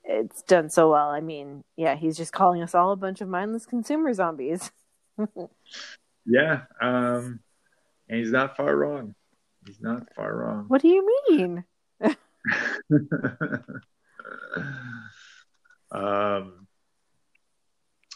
it's 0.04 0.42
done 0.42 0.70
so 0.70 0.90
well. 0.90 1.08
I 1.10 1.20
mean, 1.20 1.64
yeah, 1.76 1.96
he's 1.96 2.16
just 2.16 2.32
calling 2.32 2.62
us 2.62 2.74
all 2.74 2.92
a 2.92 2.96
bunch 2.96 3.20
of 3.20 3.28
mindless 3.28 3.66
consumer 3.66 4.12
zombies. 4.14 4.70
Yeah, 6.26 6.62
um, 6.80 7.40
and 8.08 8.18
he's 8.18 8.30
not 8.32 8.56
far 8.56 8.74
wrong. 8.74 9.14
He's 9.66 9.78
not 9.80 10.08
far 10.16 10.34
wrong. 10.34 10.64
what 10.68 10.80
do 10.80 10.88
you 10.88 11.06
mean? 11.28 11.64
um, 15.92 16.66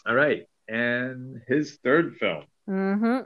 all 0.07 0.15
right, 0.15 0.47
and 0.69 1.41
his 1.47 1.79
third 1.85 2.17
film, 2.17 2.45
Mm-hmm. 2.69 3.21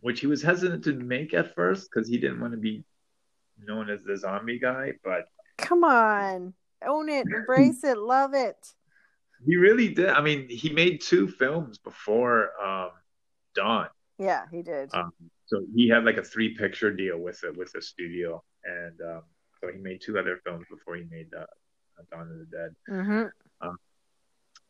which 0.00 0.20
he 0.20 0.26
was 0.26 0.42
hesitant 0.42 0.84
to 0.84 0.92
make 0.94 1.34
at 1.34 1.54
first 1.54 1.88
because 1.90 2.08
he 2.08 2.16
didn't 2.18 2.40
want 2.40 2.52
to 2.52 2.58
be 2.58 2.82
known 3.62 3.90
as 3.90 4.02
the 4.04 4.16
zombie 4.16 4.58
guy, 4.58 4.92
but 5.04 5.26
Come 5.58 5.84
on, 5.84 6.54
own 6.86 7.08
it, 7.08 7.26
embrace 7.36 7.84
it, 7.84 7.98
love 7.98 8.34
it. 8.34 8.74
he 9.46 9.56
really 9.56 9.88
did. 9.94 10.08
I 10.08 10.20
mean, 10.20 10.48
he 10.48 10.70
made 10.70 11.00
two 11.00 11.28
films 11.28 11.78
before 11.78 12.50
um, 12.62 12.90
Dawn. 13.54 13.88
Yeah, 14.18 14.44
he 14.50 14.62
did. 14.62 14.90
Um, 14.94 15.12
so 15.46 15.64
he 15.74 15.88
had 15.88 16.04
like 16.04 16.16
a 16.16 16.22
three 16.22 16.54
picture 16.54 16.92
deal 16.92 17.18
with 17.18 17.42
it 17.44 17.56
with 17.56 17.72
the 17.72 17.82
studio, 17.82 18.42
and 18.64 19.00
um, 19.00 19.22
so 19.60 19.70
he 19.72 19.78
made 19.78 20.00
two 20.00 20.18
other 20.18 20.40
films 20.44 20.66
before 20.70 20.96
he 20.96 21.04
made 21.10 21.28
uh, 21.34 21.44
Dawn 22.10 22.30
of 22.30 22.38
the 22.38 22.46
Dead. 22.56 22.74
mm-hmm. 22.90 23.68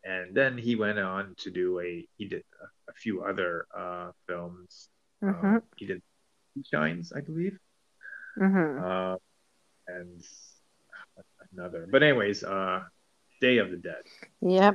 and 0.04 0.34
then 0.34 0.58
he 0.58 0.74
went 0.76 0.98
on 0.98 1.34
to 1.38 1.50
do 1.50 1.80
a 1.80 2.06
he 2.16 2.26
did 2.26 2.42
a, 2.60 2.90
a 2.90 2.94
few 2.94 3.22
other 3.22 3.66
uh 3.76 4.10
films 4.26 4.88
Mm-hmm. 5.22 5.46
um, 5.46 5.62
he 5.76 5.86
did 5.86 6.02
shines 6.64 7.12
i 7.14 7.20
believe 7.20 7.56
Mm-hmm. 8.36 8.84
uh 8.84 9.16
and 9.86 10.20
another 11.53 11.86
but 11.90 12.03
anyways 12.03 12.42
uh 12.44 12.80
day 13.40 13.59
of 13.59 13.70
the 13.70 13.76
dead 13.76 14.03
Yep. 14.40 14.74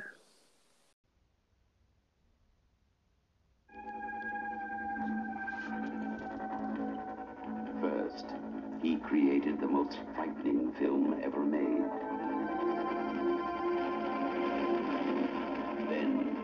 First, 7.81 8.25
he 8.81 8.95
created 8.97 9.59
the 9.59 9.67
most 9.67 9.99
frightening 10.15 10.71
film 10.79 11.19
ever 11.21 11.43
made. 11.43 11.83
Then, 15.89 16.37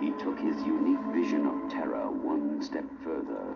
he 0.00 0.10
took 0.22 0.38
his 0.40 0.56
unique 0.64 1.04
vision 1.14 1.46
of 1.46 1.70
terror 1.70 2.10
one 2.10 2.62
step 2.62 2.84
further. 3.04 3.54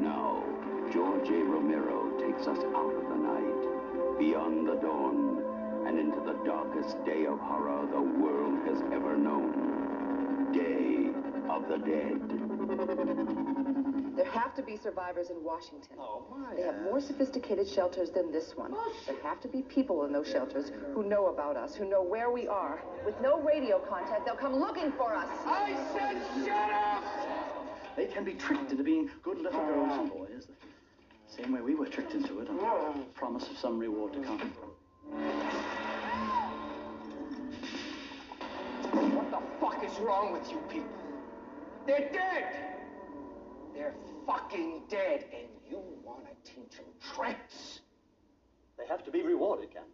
Now, 0.00 0.44
George 0.92 1.28
A. 1.30 1.42
Romero 1.44 2.18
takes 2.20 2.46
us 2.46 2.58
out 2.58 2.94
of 2.94 3.08
the 3.08 3.16
night, 3.16 3.77
beyond 4.18 4.66
the 4.66 4.74
dawn, 4.74 5.44
and 5.86 5.98
into 5.98 6.20
the 6.20 6.36
darkest 6.44 7.02
day 7.04 7.24
of 7.26 7.38
horror 7.38 7.86
the 7.86 8.00
world 8.00 8.58
has 8.66 8.82
ever 8.92 9.16
known. 9.16 10.52
Day 10.52 11.10
of 11.48 11.68
the 11.68 11.78
Dead. 11.78 12.18
There 14.16 14.26
have 14.26 14.54
to 14.56 14.62
be 14.62 14.76
survivors 14.76 15.30
in 15.30 15.44
Washington. 15.44 15.96
Oh, 16.00 16.24
my. 16.30 16.56
They 16.56 16.62
have 16.62 16.82
more 16.82 17.00
sophisticated 17.00 17.68
shelters 17.68 18.10
than 18.10 18.32
this 18.32 18.56
one. 18.56 18.72
Oh, 18.74 18.92
there 19.06 19.14
have 19.22 19.40
to 19.42 19.48
be 19.48 19.62
people 19.62 20.04
in 20.04 20.12
those 20.12 20.28
shelters 20.28 20.72
who 20.92 21.04
know 21.04 21.26
about 21.26 21.56
us, 21.56 21.76
who 21.76 21.88
know 21.88 22.02
where 22.02 22.30
we 22.32 22.48
are. 22.48 22.82
With 23.06 23.14
no 23.22 23.40
radio 23.40 23.78
contact, 23.78 24.24
they'll 24.24 24.34
come 24.34 24.56
looking 24.56 24.90
for 24.92 25.14
us. 25.14 25.28
I 25.46 25.76
said 25.92 26.20
shut 26.44 26.70
up! 26.72 27.04
They 27.96 28.06
can 28.06 28.24
be 28.24 28.34
tricked 28.34 28.72
into 28.72 28.82
being 28.82 29.08
good 29.22 29.38
little 29.38 29.60
ah. 29.60 29.66
girls 29.66 29.98
and 30.00 30.10
boys. 30.10 30.48
The 31.38 31.44
same 31.44 31.52
way 31.52 31.60
we 31.60 31.76
were 31.76 31.86
tricked 31.86 32.14
into 32.14 32.40
it 32.40 32.48
on 32.48 32.98
the 32.98 33.04
promise 33.14 33.48
of 33.48 33.56
some 33.58 33.78
reward 33.78 34.12
to 34.14 34.20
come. 34.22 34.40
What 39.14 39.30
the 39.30 39.40
fuck 39.60 39.84
is 39.84 39.96
wrong 40.00 40.32
with 40.32 40.50
you 40.50 40.58
people? 40.68 40.88
They're 41.86 42.10
dead! 42.12 42.74
They're 43.72 43.94
fucking 44.26 44.82
dead, 44.90 45.26
and 45.32 45.46
you 45.70 45.80
want 46.02 46.24
to 46.24 46.34
teach 46.50 46.76
them 46.76 46.86
tricks? 47.14 47.82
They 48.76 48.88
have 48.88 49.04
to 49.04 49.12
be 49.12 49.22
rewarded, 49.22 49.72
Captain. 49.72 49.92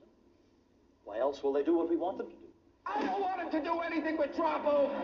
Why 1.04 1.18
else 1.18 1.42
will 1.42 1.52
they 1.52 1.62
do 1.62 1.76
what 1.76 1.90
we 1.90 1.96
want 1.96 2.16
them 2.16 2.28
to 2.28 2.36
do? 2.36 2.48
I 2.86 3.02
don't 3.02 3.20
want 3.20 3.36
them 3.38 3.62
to 3.62 3.68
do 3.68 3.80
anything 3.80 4.16
but 4.16 4.34
drop 4.34 4.64
over! 4.64 4.94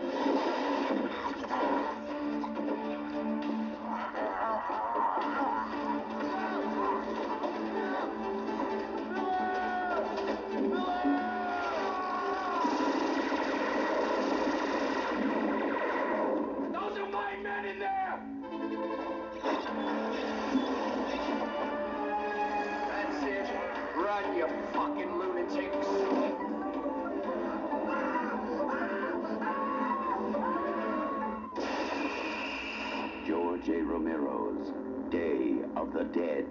Dead, 36.13 36.45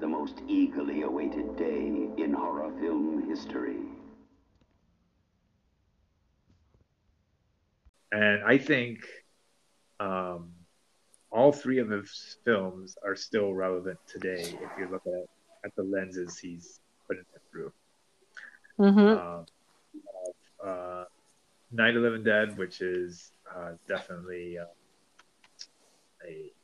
the 0.00 0.06
most 0.08 0.42
eagerly 0.48 1.02
awaited 1.02 1.56
day 1.56 2.08
in 2.16 2.32
horror 2.32 2.72
film 2.80 3.28
history. 3.28 3.78
and 8.12 8.42
i 8.44 8.58
think 8.58 8.98
um 10.00 10.50
all 11.30 11.52
three 11.52 11.78
of 11.78 11.88
his 11.90 12.36
films 12.44 12.96
are 13.04 13.16
still 13.16 13.52
relevant 13.54 13.98
today 14.06 14.58
if 14.62 14.70
you 14.78 14.88
look 14.90 15.02
at 15.06 15.26
at 15.64 15.74
the 15.76 15.82
lenses 15.82 16.38
he's 16.38 16.80
putting 17.08 17.24
it 17.34 17.42
through 17.50 17.72
Mm-hmm. 18.78 19.14
um, 19.14 19.46
we 19.94 20.00
have, 20.62 20.68
uh, 20.68 21.04
Night 21.70 21.96
of 21.96 22.02
the 22.02 22.08
Living 22.08 22.24
Dead, 22.24 22.56
which 22.56 22.80
is 22.80 23.32
uh, 23.54 23.72
definitely 23.88 24.58
uh, 24.58 24.64
a, 26.26 26.28
a 26.28 26.50
s- 26.50 26.55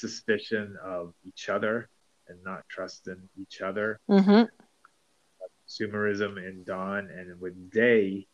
suspicion 0.00 0.76
of 0.82 1.14
each 1.26 1.48
other 1.48 1.88
and 2.28 2.42
not 2.44 2.62
trusting 2.68 3.28
each 3.40 3.60
other. 3.60 4.00
Mm-hmm. 4.10 4.44
Consumerism 5.68 6.36
in 6.36 6.64
Dawn, 6.64 7.08
and 7.10 7.40
with 7.40 7.70
Day, 7.70 8.26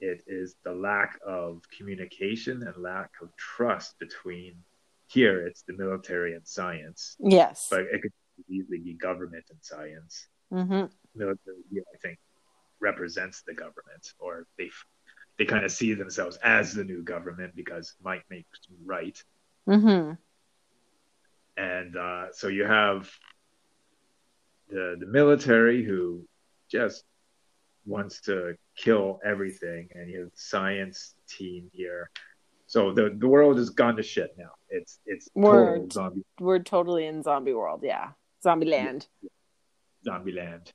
it 0.00 0.22
is 0.26 0.56
the 0.64 0.72
lack 0.72 1.18
of 1.26 1.62
communication 1.76 2.62
and 2.62 2.76
lack 2.82 3.10
of 3.22 3.34
trust 3.36 3.98
between. 3.98 4.54
Here, 5.10 5.46
it's 5.46 5.62
the 5.62 5.72
military 5.72 6.34
and 6.34 6.46
science, 6.46 7.16
Yes. 7.18 7.68
but 7.70 7.80
it 7.80 8.02
could 8.02 8.12
easily 8.48 8.78
be 8.78 8.92
government 8.94 9.44
and 9.50 9.58
science 9.62 10.28
Mm-hmm. 10.52 10.86
military, 11.14 11.56
I 11.94 11.98
think, 12.02 12.18
represents 12.80 13.42
the 13.46 13.54
government, 13.54 14.12
or 14.18 14.46
they 14.58 14.70
they 15.38 15.44
kind 15.46 15.64
of 15.64 15.70
see 15.72 15.94
themselves 15.94 16.36
as 16.42 16.74
the 16.74 16.84
new 16.84 17.02
government 17.02 17.54
because 17.54 17.94
might 18.02 18.22
makes 18.30 18.58
right, 18.84 19.22
Mm-hmm. 19.68 20.12
And 21.58 21.96
uh, 21.96 22.26
so 22.32 22.48
you 22.48 22.64
have 22.64 23.10
the 24.68 24.96
the 24.98 25.06
military 25.06 25.84
who 25.84 26.24
just 26.70 27.04
wants 27.84 28.20
to 28.22 28.54
kill 28.76 29.18
everything, 29.24 29.88
and 29.94 30.10
you 30.10 30.20
have 30.20 30.30
the 30.30 30.36
science 30.36 31.14
team 31.28 31.70
here. 31.72 32.10
So 32.66 32.92
the 32.92 33.14
the 33.18 33.26
world 33.28 33.58
has 33.58 33.70
gone 33.70 33.96
to 33.96 34.02
shit 34.02 34.34
now. 34.38 34.52
It's 34.68 35.00
it's 35.06 35.28
We're 35.34 35.74
total 35.78 35.90
zombie 35.90 36.24
we're 36.38 36.58
totally 36.60 37.06
in 37.06 37.22
zombie 37.22 37.54
world. 37.54 37.80
Yeah, 37.82 38.10
zombie 38.42 38.66
land. 38.66 39.06
zombie 40.04 40.32
land. 40.32 40.72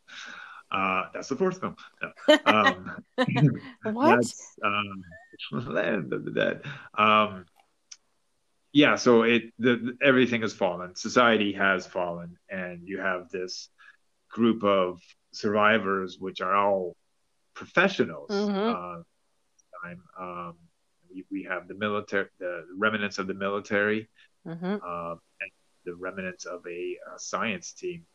Uh, 0.71 1.03
that's 1.13 1.29
the 1.29 1.35
fourth 1.35 1.59
film. 1.59 1.75
No. 2.01 2.37
Um, 2.45 3.03
What? 3.83 4.15
That's, 4.15 4.55
um, 4.63 5.03
Land 5.51 6.11
of 6.13 6.25
the 6.25 6.31
Dead. 6.31 6.61
Um, 6.97 7.45
yeah, 8.73 8.95
so 8.95 9.21
it 9.21 9.53
the, 9.59 9.95
everything 10.01 10.41
has 10.41 10.53
fallen. 10.53 10.95
Society 10.95 11.53
has 11.53 11.85
fallen, 11.85 12.37
and 12.49 12.87
you 12.87 12.99
have 12.99 13.29
this 13.29 13.69
group 14.29 14.63
of 14.63 14.99
survivors, 15.31 16.17
which 16.19 16.41
are 16.41 16.55
all 16.55 16.95
professionals. 17.53 18.31
Mhm. 18.31 18.75
Uh, 18.75 19.03
um, 20.19 20.55
we, 21.13 21.25
we 21.31 21.43
have 21.43 21.67
the 21.67 21.75
military, 21.75 22.27
the 22.39 22.65
remnants 22.77 23.19
of 23.19 23.27
the 23.27 23.33
military, 23.33 24.09
hmm 24.45 24.75
uh, 24.85 25.15
and 25.41 25.51
the 25.85 25.93
remnants 25.95 26.45
of 26.45 26.65
a, 26.67 26.97
uh 27.11 27.17
science 27.17 27.73
team. 27.73 28.05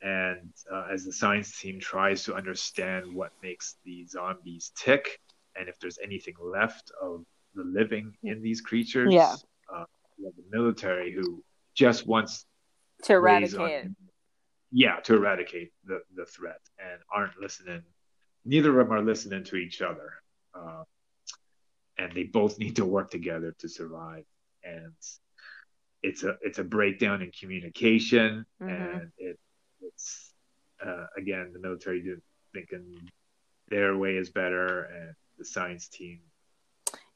And 0.00 0.52
uh, 0.72 0.86
as 0.92 1.04
the 1.04 1.12
science 1.12 1.60
team 1.60 1.78
tries 1.78 2.24
to 2.24 2.34
understand 2.34 3.14
what 3.14 3.30
makes 3.42 3.76
the 3.84 4.04
zombies 4.06 4.72
tick, 4.76 5.20
and 5.54 5.68
if 5.68 5.78
there's 5.78 5.98
anything 6.02 6.34
left 6.40 6.90
of 7.00 7.24
the 7.54 7.62
living 7.62 8.16
in 8.24 8.42
these 8.42 8.60
creatures, 8.60 9.12
Yeah. 9.12 9.36
The 10.18 10.32
military 10.50 11.12
who 11.12 11.42
just 11.74 12.06
wants 12.06 12.46
To 13.04 13.14
eradicate. 13.14 13.84
on- 13.86 13.96
yeah, 14.70 15.00
to 15.00 15.14
eradicate 15.16 15.70
the, 15.84 16.00
the 16.14 16.24
threat, 16.24 16.60
and 16.78 17.00
aren't 17.12 17.36
listening. 17.38 17.82
Neither 18.44 18.70
of 18.80 18.86
them 18.88 18.96
are 18.96 19.02
listening 19.02 19.44
to 19.44 19.56
each 19.56 19.82
other, 19.82 20.14
uh, 20.54 20.84
and 21.98 22.12
they 22.12 22.24
both 22.24 22.58
need 22.58 22.76
to 22.76 22.84
work 22.86 23.10
together 23.10 23.54
to 23.58 23.68
survive. 23.68 24.24
And 24.64 24.92
it's 26.02 26.22
a 26.24 26.36
it's 26.40 26.58
a 26.58 26.64
breakdown 26.64 27.20
in 27.22 27.30
communication, 27.32 28.46
Mhm. 28.60 28.68
and 29.00 29.12
it 29.18 29.38
it's 29.82 30.32
uh, 30.84 31.06
again 31.16 31.52
the 31.52 31.58
military 31.58 32.02
thinking 32.54 33.10
their 33.68 33.96
way 33.96 34.16
is 34.16 34.30
better, 34.30 34.84
and 34.84 35.14
the 35.38 35.44
science 35.44 35.88
team 35.88 36.20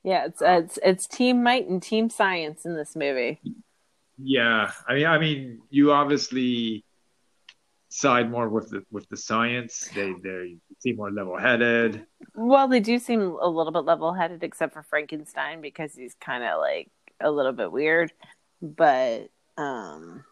Yeah, 0.06 0.26
it's 0.26 0.40
it's 0.40 0.78
it's 0.84 1.06
team 1.08 1.42
might 1.42 1.66
and 1.66 1.82
team 1.82 2.10
science 2.10 2.64
in 2.64 2.76
this 2.76 2.94
movie. 2.94 3.40
Yeah, 4.16 4.70
I 4.86 4.94
mean, 4.94 5.06
I 5.06 5.18
mean, 5.18 5.62
you 5.68 5.90
obviously 5.90 6.84
side 7.88 8.30
more 8.30 8.48
with 8.48 8.70
the 8.70 8.84
with 8.92 9.08
the 9.08 9.16
science. 9.16 9.90
They 9.96 10.14
they 10.22 10.58
seem 10.78 10.94
more 10.94 11.10
level 11.10 11.36
headed. 11.36 12.06
Well, 12.36 12.68
they 12.68 12.78
do 12.78 13.00
seem 13.00 13.20
a 13.20 13.48
little 13.48 13.72
bit 13.72 13.80
level 13.80 14.12
headed, 14.12 14.44
except 14.44 14.74
for 14.74 14.84
Frankenstein 14.84 15.60
because 15.60 15.96
he's 15.96 16.14
kind 16.14 16.44
of 16.44 16.60
like 16.60 16.88
a 17.20 17.32
little 17.32 17.52
bit 17.52 17.72
weird. 17.72 18.12
But 18.62 19.30
um, 19.58 20.24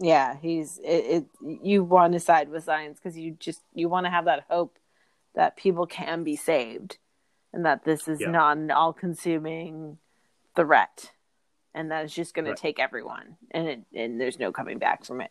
yeah, 0.00 0.38
he's 0.40 0.78
it. 0.82 1.04
it 1.04 1.26
you 1.62 1.84
want 1.84 2.14
to 2.14 2.18
side 2.18 2.48
with 2.48 2.64
science 2.64 2.98
because 2.98 3.18
you 3.18 3.36
just 3.38 3.60
you 3.74 3.90
want 3.90 4.06
to 4.06 4.10
have 4.10 4.24
that 4.24 4.46
hope 4.48 4.78
that 5.34 5.58
people 5.58 5.84
can 5.84 6.24
be 6.24 6.34
saved, 6.34 6.96
and 7.52 7.64
that 7.64 7.84
this 7.84 8.08
is 8.08 8.20
Yeah. 8.20 8.30
not 8.30 8.56
an 8.56 8.70
all-consuming 8.70 9.98
threat, 10.54 11.12
and 11.74 11.90
that 11.90 12.04
it's 12.04 12.14
just 12.14 12.34
going 12.34 12.46
Right. 12.46 12.56
to 12.56 12.60
take 12.60 12.78
everyone, 12.78 13.36
and 13.50 13.68
it, 13.68 13.84
and 13.94 14.20
there's 14.20 14.38
no 14.38 14.52
coming 14.52 14.78
back 14.78 15.04
from 15.04 15.20
it. 15.20 15.30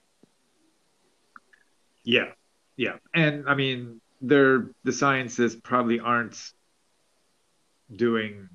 Yeah, 2.03 2.33
yeah, 2.75 2.97
and 3.13 3.47
I 3.47 3.55
mean, 3.55 4.01
they're 4.21 4.69
the 4.83 4.93
scientists 4.93 5.59
probably 5.61 5.99
aren't 5.99 6.53
doing 7.95 8.49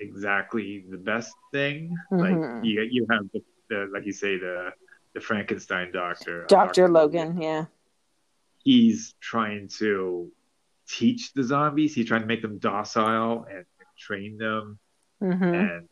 exactly 0.00 0.84
the 0.88 0.96
best 0.96 1.34
thing. 1.52 1.96
Mhm. 2.10 2.18
Like 2.56 2.64
you 2.64 2.82
you 2.82 3.06
have 3.10 3.30
the, 3.32 3.42
the 3.68 3.90
like 3.92 4.06
you 4.06 4.12
say 4.12 4.38
the 4.38 4.72
the 5.14 5.20
Frankenstein 5.20 5.92
doctor, 5.92 6.44
uh, 6.44 6.46
Doctor 6.46 6.88
Logan, 6.88 7.40
yeah. 7.40 7.66
he's 8.64 9.14
trying 9.20 9.68
to 9.68 10.30
teach 10.88 11.32
the 11.34 11.42
zombies. 11.42 11.94
He's 11.94 12.06
trying 12.06 12.22
to 12.22 12.26
make 12.26 12.42
them 12.42 12.58
docile 12.58 13.44
and, 13.48 13.58
and 13.58 13.88
train 13.98 14.38
them, 14.38 14.78
hmm 15.20 15.42
and, 15.42 15.54
and 15.54 15.88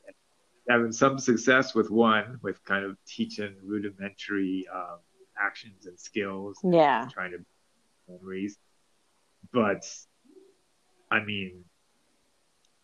having 0.68 0.92
some 0.92 1.18
success 1.18 1.74
with 1.74 1.90
one, 1.90 2.38
with 2.42 2.62
kind 2.64 2.84
of 2.84 2.96
teaching 3.06 3.54
rudimentary 3.62 4.66
um, 4.74 4.98
actions 5.38 5.86
and 5.86 5.98
skills, 5.98 6.58
Yeah. 6.64 7.06
trying 7.12 7.32
to 7.32 7.38
memories. 8.08 8.56
But 9.52 9.88
I 11.10 11.20
mean, 11.24 11.64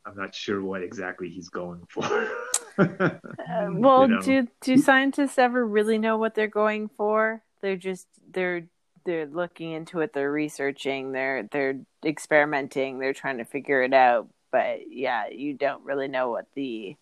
I'm 0.06 0.16
not 0.16 0.34
sure 0.34 0.62
what 0.62 0.82
exactly 0.82 1.28
he's 1.28 1.48
going 1.48 1.86
for. 1.88 2.28
Uh, 2.78 3.68
well, 3.70 4.02
You 4.02 4.08
know? 4.14 4.20
do 4.20 4.48
do 4.62 4.76
scientists 4.78 5.38
ever 5.38 5.66
really 5.66 5.98
know 5.98 6.16
what 6.16 6.34
they're 6.34 6.46
going 6.46 6.88
for? 6.88 7.42
They're 7.60 7.76
just 7.76 8.06
they're 8.32 8.62
they're 9.04 9.26
looking 9.26 9.72
into 9.72 10.00
it. 10.00 10.12
They're 10.12 10.32
researching. 10.32 11.12
They're 11.12 11.44
they're 11.50 11.80
experimenting. 12.04 12.98
They're 12.98 13.12
trying 13.12 13.38
to 13.38 13.44
figure 13.44 13.82
it 13.82 13.92
out. 13.94 14.28
But 14.50 14.90
yeah, 14.90 15.28
you 15.28 15.54
don't 15.54 15.84
really 15.84 16.08
know 16.08 16.30
what 16.30 16.46
the 16.54 16.96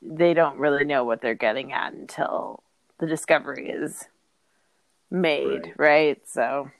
they 0.00 0.34
don't 0.34 0.58
really 0.58 0.84
know 0.84 1.04
what 1.04 1.20
they're 1.20 1.34
getting 1.34 1.72
at 1.72 1.92
until 1.92 2.62
the 2.98 3.06
discovery 3.06 3.68
is 3.68 4.04
made, 5.10 5.72
right? 5.76 6.20
So 6.28 6.70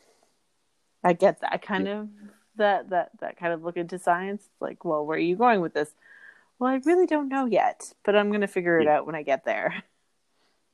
I 1.03 1.13
get 1.13 1.41
that 1.41 1.63
kind 1.63 1.89
of 1.89 2.09
that 2.57 2.91
that 2.91 3.11
that 3.21 3.37
kind 3.37 3.53
of 3.53 3.63
look 3.63 3.77
into 3.77 3.99
science. 3.99 4.49
Like, 4.61 4.85
well, 4.85 5.05
where 5.05 5.17
are 5.17 5.21
you 5.21 5.37
going 5.37 5.61
with 5.61 5.75
this? 5.75 5.91
Well, 6.59 6.71
I 6.73 6.81
really 6.85 7.07
don't 7.07 7.29
know 7.29 7.47
yet, 7.47 7.93
but 8.05 8.17
I'm 8.17 8.31
going 8.31 8.41
to 8.41 8.49
figure 8.49 8.81
it 8.81 8.87
Yeah. 8.87 8.99
out 8.99 9.07
when 9.07 9.15
I 9.15 9.23
get 9.23 9.45
there. 9.45 9.83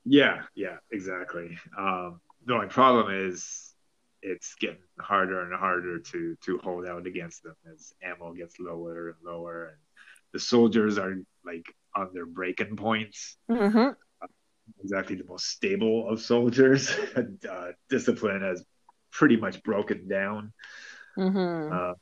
Yeah, 0.07 0.42
yeah, 0.55 0.76
exactly. 0.90 1.59
Um, 1.78 2.20
the 2.47 2.55
only 2.55 2.68
problem 2.68 3.28
is 3.28 3.74
it's 4.22 4.55
getting 4.55 4.78
harder 4.99 5.42
and 5.42 5.55
harder 5.55 5.99
to 5.99 6.36
to 6.45 6.59
hold 6.59 6.86
out 6.86 7.07
against 7.07 7.42
them 7.42 7.57
as 7.72 7.92
ammo 8.03 8.32
gets 8.32 8.59
lower 8.59 9.09
and 9.09 9.16
lower, 9.24 9.66
and 9.66 9.76
the 10.32 10.40
soldiers 10.40 10.99
are 10.99 11.16
like 11.45 11.66
on 11.95 12.11
their 12.12 12.26
breaking 12.26 12.76
points. 12.76 13.36
Mm-hmm. 13.51 13.90
Exactly 14.82 15.16
the 15.16 15.24
most 15.24 15.47
stable 15.47 16.09
of 16.09 16.20
soldiers. 16.20 16.90
uh, 17.51 17.72
discipline 17.90 18.40
has 18.40 18.64
pretty 19.12 19.36
much 19.36 19.62
broken 19.62 20.09
down. 20.09 20.53
Mm-hmm. 21.18 21.72
Uh, 21.72 21.92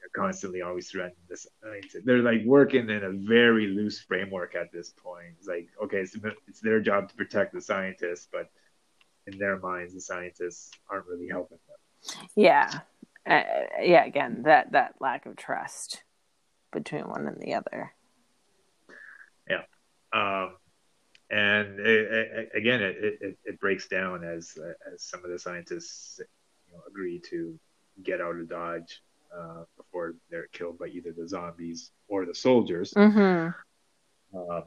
they're 0.00 0.24
constantly 0.24 0.62
always 0.62 0.90
threatening 0.90 1.16
this. 1.28 1.46
I 1.62 1.72
mean, 1.72 1.82
they're 2.04 2.22
like 2.22 2.44
working 2.44 2.88
in 2.88 3.04
a 3.04 3.12
very 3.12 3.68
loose 3.68 4.00
framework 4.00 4.54
at 4.54 4.72
this 4.72 4.90
point. 4.90 5.34
It's 5.38 5.46
like, 5.46 5.68
okay, 5.84 5.98
it's, 5.98 6.16
it's 6.46 6.60
their 6.60 6.80
job 6.80 7.10
to 7.10 7.14
protect 7.14 7.52
the 7.52 7.60
scientists, 7.60 8.26
but 8.32 8.50
in 9.30 9.38
their 9.38 9.58
minds, 9.58 9.94
the 9.94 10.00
scientists 10.00 10.70
aren't 10.90 11.06
really 11.06 11.28
helping 11.28 11.58
them. 11.68 12.28
Yeah, 12.36 12.70
uh, 13.26 13.42
yeah. 13.80 14.04
Again, 14.04 14.42
that 14.44 14.72
that 14.72 14.94
lack 15.00 15.26
of 15.26 15.36
trust 15.36 16.02
between 16.72 17.08
one 17.08 17.26
and 17.26 17.40
the 17.40 17.54
other. 17.54 17.92
Yeah. 19.48 19.62
Um, 20.12 20.56
and 21.30 21.78
it, 21.80 22.12
it, 22.12 22.50
again, 22.54 22.82
it, 22.82 23.18
it, 23.20 23.38
it 23.44 23.60
breaks 23.60 23.88
down 23.88 24.24
as 24.24 24.56
as 24.92 25.02
some 25.02 25.24
of 25.24 25.30
the 25.30 25.38
scientists 25.38 26.20
you 26.66 26.74
know, 26.74 26.82
agree 26.88 27.20
to 27.30 27.58
get 28.02 28.20
out 28.20 28.36
of 28.36 28.48
Dodge 28.48 29.02
uh, 29.36 29.64
before 29.76 30.14
they're 30.30 30.48
killed 30.52 30.78
by 30.78 30.86
either 30.86 31.12
the 31.12 31.28
zombies 31.28 31.90
or 32.08 32.24
the 32.24 32.34
soldiers. 32.34 32.94
Mm-hmm. 32.94 34.38
Um, 34.38 34.64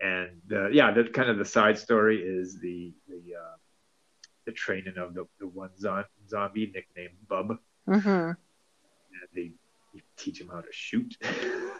and 0.00 0.30
yeah, 0.72 0.90
the 0.92 1.04
kind 1.04 1.30
of 1.30 1.38
the 1.38 1.44
side 1.44 1.78
story 1.78 2.22
is 2.22 2.58
the 2.60 2.92
the 3.08 3.34
uh, 3.34 3.56
the 4.44 4.52
training 4.52 4.96
of 4.98 5.14
the, 5.14 5.26
the 5.40 5.46
one 5.46 5.70
zo- 5.78 6.04
zombie 6.28 6.70
nicknamed 6.74 7.16
Bub. 7.28 7.58
Mm-hmm. 7.88 8.08
And 8.08 9.28
they 9.34 9.52
teach 10.16 10.40
him 10.40 10.48
how 10.48 10.60
to 10.60 10.68
shoot. 10.70 11.16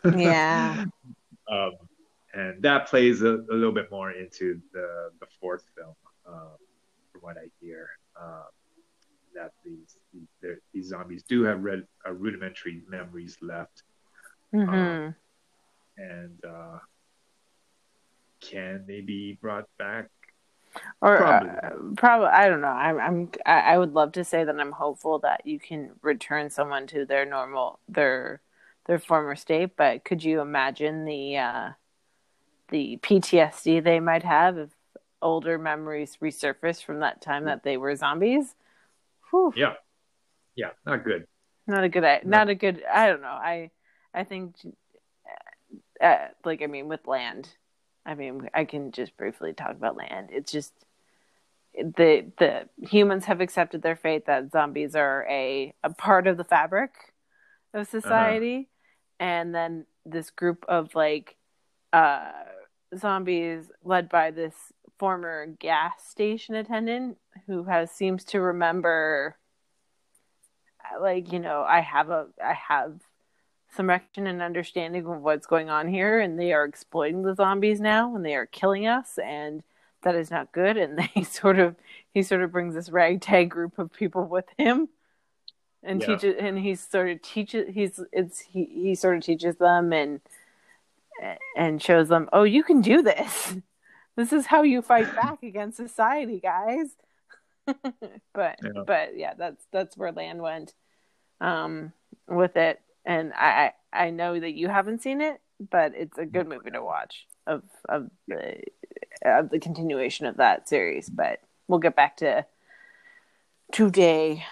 Yeah. 0.05 0.85
um, 1.51 1.73
and 2.35 2.63
that 2.63 2.87
plays 2.89 3.23
a, 3.23 3.35
a 3.51 3.55
little 3.55 3.73
bit 3.73 3.91
more 3.91 4.11
into 4.13 4.61
the 4.73 5.11
the 5.21 5.27
fourth 5.41 5.65
film, 5.77 5.95
um, 6.27 6.57
from 7.13 7.21
what 7.23 7.37
I 7.37 7.49
hear. 7.61 7.89
Um, 8.21 8.45
that 9.35 9.53
these 9.65 9.99
these, 10.15 10.57
these 10.73 10.89
zombies 10.89 11.23
do 11.23 11.43
have 11.43 11.63
red, 11.63 11.87
uh, 12.07 12.13
rudimentary 12.13 12.83
memories 12.89 13.37
left, 13.43 13.83
Mm-hmm. 14.55 15.11
and 15.99 16.45
uh, 16.45 16.79
can 18.41 18.85
they 18.87 19.01
be 19.01 19.39
brought 19.41 19.67
back? 19.79 20.09
or 21.01 21.17
Probably. 21.17 21.49
probably, 21.49 21.91
uh, 21.91 21.95
probably 21.97 22.27
I 22.29 22.49
don't 22.49 22.61
know. 22.61 22.69
I'm, 22.69 23.01
I'm 23.01 23.31
I 23.47 23.79
would 23.79 23.95
love 23.95 24.13
to 24.13 24.25
say 24.25 24.45
that 24.45 24.61
I'm 24.61 24.73
hopeful 24.73 25.21
that 25.21 25.47
you 25.47 25.59
can 25.59 25.93
return 26.03 26.51
someone 26.51 26.87
to 26.89 27.07
their 27.07 27.25
normal 27.25 27.79
their 27.89 28.41
their 28.87 28.99
former 28.99 29.37
state, 29.37 29.77
but 29.77 30.05
could 30.05 30.23
you 30.23 30.41
imagine 30.41 31.05
the 31.05 31.39
uh, 31.39 31.69
the 32.69 32.99
PTSD 33.03 33.83
they 33.83 34.01
might 34.01 34.23
have 34.23 34.59
if 34.59 34.71
older 35.23 35.59
memories 35.59 36.19
resurface 36.23 36.83
from 36.83 37.01
that 37.01 37.21
time 37.21 37.45
that 37.47 37.63
they 37.63 37.77
were 37.77 37.97
zombies. 37.97 38.55
Whew. 39.31 39.53
Yeah, 39.57 39.75
yeah, 40.55 40.71
not 40.85 41.05
good. 41.05 41.27
Not 41.67 41.85
a 41.85 41.89
good. 41.89 42.05
Not 42.25 42.49
a 42.49 42.55
good. 42.55 42.83
I 42.91 43.09
don't 43.09 43.23
know. 43.23 43.29
I 43.29 43.71
I 44.15 44.25
think, 44.25 44.55
uh, 46.01 46.29
like 46.45 46.63
I 46.63 46.67
mean, 46.67 46.89
with 46.89 47.07
land, 47.07 47.49
I 48.07 48.15
mean, 48.15 48.49
I 48.55 48.65
can 48.65 48.93
just 48.93 49.17
briefly 49.17 49.53
talk 49.53 49.73
about 49.73 49.97
land. 49.97 50.29
It's 50.33 50.53
just 50.53 50.73
the 51.75 52.31
the 52.39 52.69
humans 52.81 53.27
have 53.27 53.41
accepted 53.41 53.83
their 53.83 53.97
fate 53.97 54.27
that 54.27 54.51
zombies 54.53 54.95
are 54.95 55.27
a 55.29 55.75
a 55.83 55.91
part 55.91 56.27
of 56.27 56.37
the 56.37 56.45
fabric 56.45 56.93
of 57.75 57.87
society, 57.89 58.69
uh-huh. 59.21 59.29
and 59.29 59.55
then 59.55 59.87
this 60.07 60.31
group 60.31 60.65
of 60.69 60.95
like 60.95 61.37
uh 61.93 62.31
zombies 62.97 63.71
led 63.85 64.09
by 64.09 64.31
this 64.31 64.55
former 64.99 65.47
gas 65.59 65.93
station 66.09 66.55
attendant 66.55 67.19
who 67.47 67.65
has 67.65 67.91
seems 67.91 68.25
to 68.25 68.41
remember 68.41 69.37
like 71.01 71.33
you 71.33 71.39
know 71.39 71.63
i 71.69 71.81
have 71.81 72.11
a 72.11 72.27
i 72.43 72.55
have 72.55 72.95
some 73.77 73.89
recognition 73.89 74.27
and 74.27 74.43
understanding 74.43 75.07
of 75.07 75.21
what's 75.21 75.47
going 75.47 75.69
on 75.69 75.87
here 75.89 76.19
and 76.21 76.39
they 76.39 76.53
are 76.53 76.65
exploiting 76.65 77.23
the 77.23 77.35
zombies 77.35 77.81
now 77.81 78.15
and 78.17 78.25
they 78.25 78.35
are 78.35 78.47
killing 78.47 78.87
us 78.87 79.19
and 79.23 79.63
that 80.03 80.15
is 80.15 80.31
not 80.31 80.53
good 80.53 80.77
and 80.77 80.99
they 81.15 81.23
sort 81.23 81.59
of 81.59 81.77
he 82.13 82.23
sort 82.23 82.43
of 82.43 82.53
brings 82.53 82.75
this 82.75 82.89
ragtag 82.89 83.51
group 83.51 83.79
of 83.79 83.93
people 83.93 84.25
with 84.25 84.47
him 84.57 84.89
and 85.83 86.01
yeah. 86.01 86.07
teaches 86.07 86.35
and 86.39 86.59
he 86.59 86.75
sort 86.75 87.11
of 87.11 87.23
teaches 87.23 87.73
he's 87.73 88.01
it's 88.13 88.41
he, 88.41 88.65
he 88.65 88.95
sort 88.95 89.17
of 89.17 89.23
teaches 89.23 89.57
them 89.57 89.93
and 89.93 90.21
and 91.57 91.83
shows 91.83 92.09
them 92.09 92.29
oh 92.33 92.43
you 92.43 92.63
can 92.63 92.81
do 92.81 93.03
this 93.03 93.57
this 94.17 94.33
is 94.33 94.47
how 94.47 94.63
you 94.63 94.83
fight 94.83 95.15
back 95.23 95.43
against 95.43 95.77
society 95.77 96.41
guys 96.41 96.89
but 98.33 98.59
yeah. 98.63 98.83
but 98.87 99.17
yeah 99.17 99.35
that's 99.35 99.65
that's 99.73 99.97
where 99.97 100.13
land 100.13 100.41
went 100.41 100.75
um 101.41 101.93
with 102.29 102.57
it 102.57 102.81
and 103.07 103.33
i 103.35 103.73
i 103.93 104.11
know 104.11 104.39
that 104.39 104.55
you 104.55 104.69
haven't 104.69 105.01
seen 105.03 105.21
it 105.23 105.41
but 105.71 105.93
it's 105.97 106.19
a 106.19 106.27
good 106.27 106.47
movie 106.47 106.71
to 106.71 106.83
watch 106.83 107.27
of 107.47 107.63
of 107.89 108.11
the 108.29 108.61
of 109.25 109.49
the 109.49 109.59
continuation 109.59 110.27
of 110.27 110.37
that 110.37 110.69
series 110.69 111.09
but 111.09 111.41
we'll 111.69 111.79
get 111.79 111.97
back 111.97 112.19
to 112.19 112.45
today. 113.73 114.45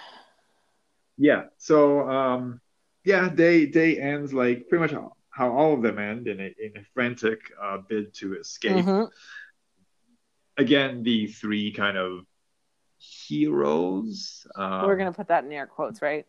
Yeah 1.17 1.45
so 1.59 2.09
um 2.09 2.61
yeah 3.05 3.29
day 3.29 3.67
day 3.67 3.99
ends 3.99 4.33
like 4.33 4.69
pretty 4.69 4.83
much 4.83 4.93
how, 4.93 5.13
how 5.31 5.53
all 5.53 5.75
of 5.75 5.83
them 5.83 5.99
end 5.99 6.27
in 6.27 6.41
a 6.41 6.55
in 6.59 6.77
a 6.77 6.85
frantic 6.95 7.53
uh, 7.61 7.79
bid 7.89 8.15
to 8.15 8.35
escape. 8.37 8.85
Mm-hmm. 8.85 9.05
again 10.57 11.03
the 11.03 11.27
three 11.27 11.73
kind 11.73 11.97
of 11.97 12.25
heroes 12.99 14.47
um, 14.57 14.87
we're 14.87 14.97
gonna 14.97 15.13
put 15.13 15.29
that 15.29 15.45
in 15.45 15.53
air 15.53 15.67
quotes 15.67 16.01
right 16.01 16.27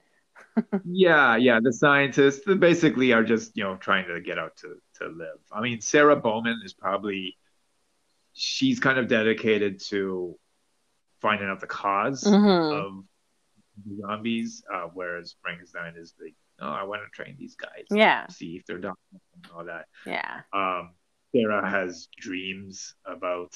yeah 0.86 1.36
yeah 1.36 1.60
the 1.62 1.74
scientists 1.74 2.46
they 2.46 2.56
basically 2.56 3.12
are 3.12 3.24
just 3.24 3.56
you 3.56 3.64
know 3.64 3.76
trying 3.76 4.08
to 4.08 4.20
get 4.22 4.40
out 4.40 4.56
to 4.56 4.76
to 4.94 5.08
live 5.08 5.38
i 5.52 5.62
mean 5.62 5.82
sarah 5.82 6.16
bowman 6.16 6.62
is 6.64 6.74
probably 6.74 7.38
she's 8.34 8.80
kind 8.80 8.98
of 9.00 9.08
dedicated 9.08 9.82
to 9.82 10.38
finding 11.22 11.48
out 11.48 11.60
the 11.60 11.68
because 11.68 12.24
mm-hmm. 12.24 12.74
of 12.74 13.04
zombies, 14.00 14.64
uh, 14.72 14.88
whereas 14.94 15.36
Frankenstein 15.42 15.96
is 15.98 16.14
the 16.20 16.32
oh, 16.62 16.70
I 16.70 16.84
want 16.84 17.02
to 17.02 17.10
train 17.10 17.36
these 17.40 17.56
guys. 17.56 17.86
Yeah. 17.92 18.28
See 18.28 18.56
if 18.56 18.66
they're 18.66 18.78
done 18.78 18.94
and 19.12 19.48
all 19.54 19.66
that. 19.66 19.86
Yeah. 20.06 20.42
Um, 20.54 20.92
Sarah 21.34 21.68
has 21.68 22.08
dreams 22.18 22.96
about 23.06 23.54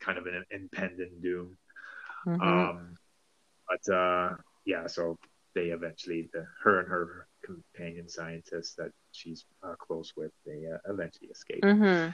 kind 0.00 0.18
of 0.18 0.26
an 0.26 0.44
impending 0.50 1.20
doom. 1.20 1.58
Mm-hmm. 2.26 2.40
Um, 2.40 2.96
but 3.68 3.94
uh, 3.94 4.30
yeah, 4.64 4.86
so 4.86 5.18
they 5.54 5.66
eventually, 5.66 6.28
the 6.32 6.46
her 6.62 6.80
and 6.80 6.88
her 6.88 7.26
companion 7.44 8.08
scientist 8.08 8.76
that 8.76 8.92
she's 9.12 9.44
uh, 9.62 9.74
close 9.78 10.12
with, 10.16 10.32
they 10.46 10.64
uh, 10.72 10.78
eventually 10.92 11.28
escape. 11.28 11.62
Mm-hmm. 11.62 12.10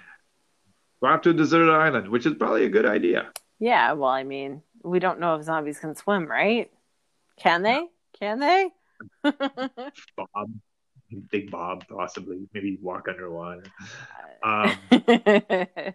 Go 1.00 1.06
out 1.06 1.22
to 1.24 1.30
a 1.30 1.34
deserted 1.34 1.70
island, 1.70 2.08
which 2.08 2.26
is 2.26 2.34
probably 2.34 2.64
a 2.64 2.68
good 2.68 2.86
idea. 2.86 3.30
Yeah, 3.60 3.92
well, 3.92 4.10
I 4.10 4.24
mean, 4.24 4.62
we 4.82 4.98
don't 4.98 5.20
know 5.20 5.36
if 5.36 5.44
zombies 5.44 5.78
can 5.78 5.94
swim, 5.94 6.26
right? 6.26 6.70
Can 7.38 7.62
they? 7.62 7.86
Can 8.18 8.40
they? 8.40 8.70
Bob, 9.22 10.50
Big 11.30 11.50
Bob, 11.50 11.84
possibly. 11.88 12.48
Maybe 12.52 12.78
walk 12.80 13.06
underwater. 13.08 13.64
Um, 14.42 14.76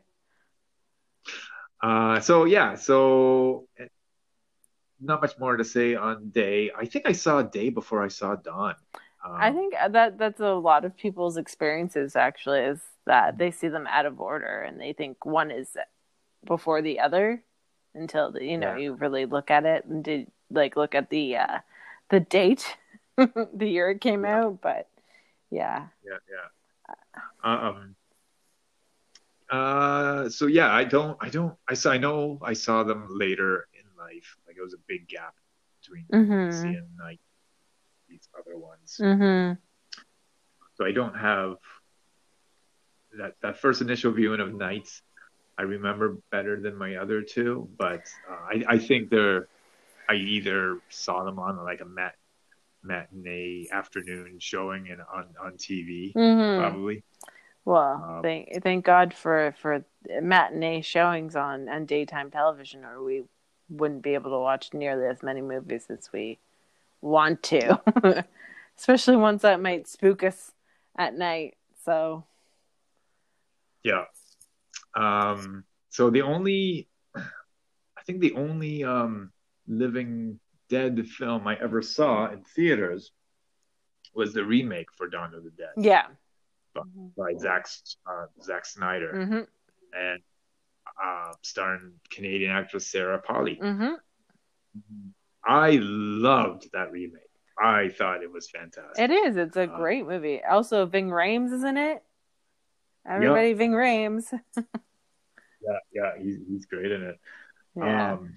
uh, 1.84 2.20
so 2.22 2.46
yeah, 2.46 2.76
so 2.76 3.68
not 5.00 5.22
much 5.22 5.38
more 5.40 5.58
to 5.58 5.64
say 5.64 5.96
on 5.96 6.30
Day. 6.30 6.72
I 6.78 6.86
think 6.86 7.08
I 7.08 7.12
saw 7.12 7.42
Day 7.42 7.70
before 7.70 8.04
I 8.04 8.08
saw 8.08 8.36
Dawn. 8.36 8.76
Um, 9.26 9.36
I 9.36 9.52
think 9.52 9.74
that 9.74 10.18
that's 10.18 10.42
a 10.42 10.54
lot 10.54 10.86
of 10.86 10.98
people's 10.98 11.38
experiences. 11.38 12.16
Actually, 12.16 12.62
is 12.62 12.80
that 13.06 13.38
they 13.38 13.52
see 13.52 13.68
them 13.68 13.88
out 13.88 14.06
of 14.06 14.20
order 14.20 14.62
and 14.62 14.80
they 14.80 14.94
think 14.94 15.26
one 15.26 15.52
is 15.52 15.76
before 16.46 16.82
the 16.82 17.00
other 17.00 17.44
until 17.96 18.32
the, 18.32 18.44
you 18.44 18.58
know 18.58 18.76
yeah. 18.76 18.78
you 18.78 18.94
really 18.94 19.26
look 19.26 19.52
at 19.52 19.66
it 19.66 19.86
and 19.86 20.04
did 20.04 20.28
like 20.50 20.76
look 20.76 20.96
at 20.96 21.10
the 21.10 21.38
uh 21.38 21.60
the 22.10 22.20
date 22.20 22.78
the 23.18 23.68
year 23.68 23.92
it 23.92 24.02
came 24.02 24.24
yeah. 24.24 24.40
out 24.40 24.62
but 24.62 24.88
yeah 25.52 25.88
yeah 26.06 26.18
yeah 26.30 27.66
um 27.66 27.96
uh 29.50 30.30
so 30.30 30.48
yeah 30.48 30.74
i 30.74 30.84
don't 30.84 31.18
i 31.22 31.30
don't 31.30 31.56
i 31.68 31.74
saw 31.74 31.92
i 31.92 31.98
know 31.98 32.40
i 32.42 32.54
saw 32.54 32.84
them 32.84 33.08
later 33.10 33.68
in 33.74 33.86
life 33.98 34.38
like 34.54 34.60
it 34.60 34.64
was 34.64 34.74
a 34.74 34.84
big 34.88 35.08
gap 35.08 35.36
between 35.82 36.06
mm-hmm. 36.14 36.62
seeing 36.62 36.88
like 37.00 37.20
these 38.08 38.28
other 38.40 38.58
ones 38.58 38.98
mm-hmm. 39.02 39.54
so 40.76 40.86
i 40.86 40.92
don't 40.92 41.16
have 41.16 41.56
that 43.18 43.34
that 43.42 43.58
first 43.58 43.82
initial 43.82 44.12
viewing 44.12 44.40
of 44.40 44.54
nights 44.54 45.02
I 45.58 45.64
remember 45.64 46.18
better 46.32 46.60
than 46.60 46.76
my 46.76 46.96
other 46.96 47.22
two, 47.22 47.70
but 47.78 48.02
uh, 48.30 48.34
I, 48.34 48.64
I 48.68 48.78
think 48.80 49.10
they're 49.10 49.48
I 50.10 50.16
either 50.16 50.80
saw 50.90 51.24
them 51.24 51.40
on 51.40 51.58
like 51.64 51.82
a 51.82 51.86
mat 51.86 52.16
matinee 52.82 53.68
afternoon 53.72 54.38
showing 54.40 54.90
and 54.90 55.02
on 55.02 55.28
on 55.42 55.54
TV 55.54 56.14
mm-hmm. 56.14 56.60
probably. 56.60 57.04
Well, 57.66 58.04
um, 58.04 58.22
thank 58.24 58.64
thank 58.64 58.84
God 58.84 59.14
for 59.14 59.54
for 59.60 59.86
matinee 60.22 60.82
showings 60.82 61.36
on 61.36 61.70
on 61.70 61.86
daytime 61.86 62.32
television, 62.32 62.84
or 62.84 63.04
we 63.04 63.24
wouldn't 63.70 64.04
be 64.04 64.14
able 64.14 64.32
to 64.32 64.40
watch 64.40 64.74
nearly 64.74 65.08
as 65.08 65.24
many 65.24 65.42
movies 65.42 65.86
as 65.90 66.10
we 66.14 66.40
want 67.02 67.44
to, 67.44 68.26
especially 68.78 69.16
ones 69.16 69.42
that 69.42 69.62
might 69.62 69.88
spook 69.88 70.24
us 70.24 70.52
at 70.98 71.18
night. 71.18 71.56
So, 71.86 72.24
yeah, 73.84 74.06
um, 74.96 75.64
so 75.90 76.10
the 76.10 76.22
only, 76.22 76.88
I 77.16 78.02
think 78.06 78.22
the 78.22 78.34
only 78.34 78.84
um, 78.84 79.32
Living 79.68 80.40
Dead 80.70 81.08
film 81.08 81.48
I 81.48 81.56
ever 81.56 81.82
saw 81.82 82.32
in 82.32 82.44
theaters 82.44 83.12
was 84.14 84.34
the 84.34 84.44
remake 84.44 84.88
for 84.96 85.08
Dawn 85.08 85.34
of 85.34 85.44
the 85.44 85.52
Dead. 85.52 85.74
Yeah. 85.78 86.06
By, 86.74 86.82
by 87.16 87.34
Zack 87.38 87.68
uh, 88.08 88.26
Zack 88.42 88.66
Snyder 88.66 89.14
mm-hmm. 89.14 89.42
and 89.96 90.22
uh, 91.02 91.32
starring 91.42 91.94
Canadian 92.10 92.52
actress 92.52 92.88
Sarah 92.88 93.22
Polley. 93.22 93.60
Mm-hmm. 93.62 93.94
I 95.46 95.80
loved 95.82 96.70
that 96.74 96.92
remake. 96.92 97.22
I 97.60 97.90
thought 97.90 98.24
it 98.24 98.32
was 98.32 98.50
fantastic. 98.50 98.98
It 98.98 99.12
is. 99.12 99.38
It's 99.38 99.58
a 99.58 99.64
uh, 99.64 99.78
great 99.78 100.08
movie. 100.08 100.42
Also, 100.44 100.86
Ving 100.86 101.10
Rhames 101.10 101.54
is 101.54 101.64
in 101.64 101.78
it. 101.78 102.04
Everybody, 103.08 103.50
yep. 103.50 103.58
Ving 103.58 103.72
Rhames. 103.72 104.24
yeah, 104.58 105.78
yeah, 105.94 106.12
he's 106.20 106.38
he's 106.48 106.66
great 106.66 106.92
in 106.92 107.04
it. 107.04 107.20
Yeah. 107.76 108.14
Um, 108.14 108.34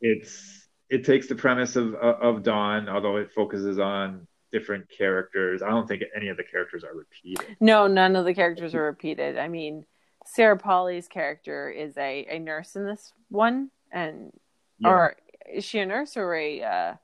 it's 0.00 0.68
it 0.88 1.04
takes 1.04 1.26
the 1.26 1.34
premise 1.34 1.76
of 1.76 1.94
of 1.94 2.42
Dawn, 2.42 2.88
although 2.88 3.16
it 3.16 3.32
focuses 3.32 3.78
on 3.78 4.26
different 4.52 4.86
characters. 4.96 5.62
I 5.62 5.70
don't 5.70 5.88
think 5.88 6.02
any 6.14 6.28
of 6.28 6.36
the 6.36 6.44
characters 6.44 6.84
are 6.84 6.94
repeated. 6.94 7.56
No, 7.60 7.86
none 7.86 8.14
of 8.16 8.24
the 8.24 8.34
characters 8.34 8.74
are 8.74 8.84
repeated. 8.84 9.38
I 9.38 9.48
mean, 9.48 9.84
Sarah 10.24 10.56
Polley's 10.56 11.08
character 11.08 11.70
is 11.70 11.96
a, 11.96 12.26
a 12.30 12.38
nurse 12.38 12.76
in 12.76 12.86
this 12.86 13.12
one, 13.28 13.70
and 13.90 14.32
yeah. 14.78 14.88
or 14.88 15.16
is 15.52 15.64
she 15.64 15.78
a 15.78 15.86
nurse 15.86 16.16
or 16.16 16.34
a 16.34 16.62
uh, 16.62 16.94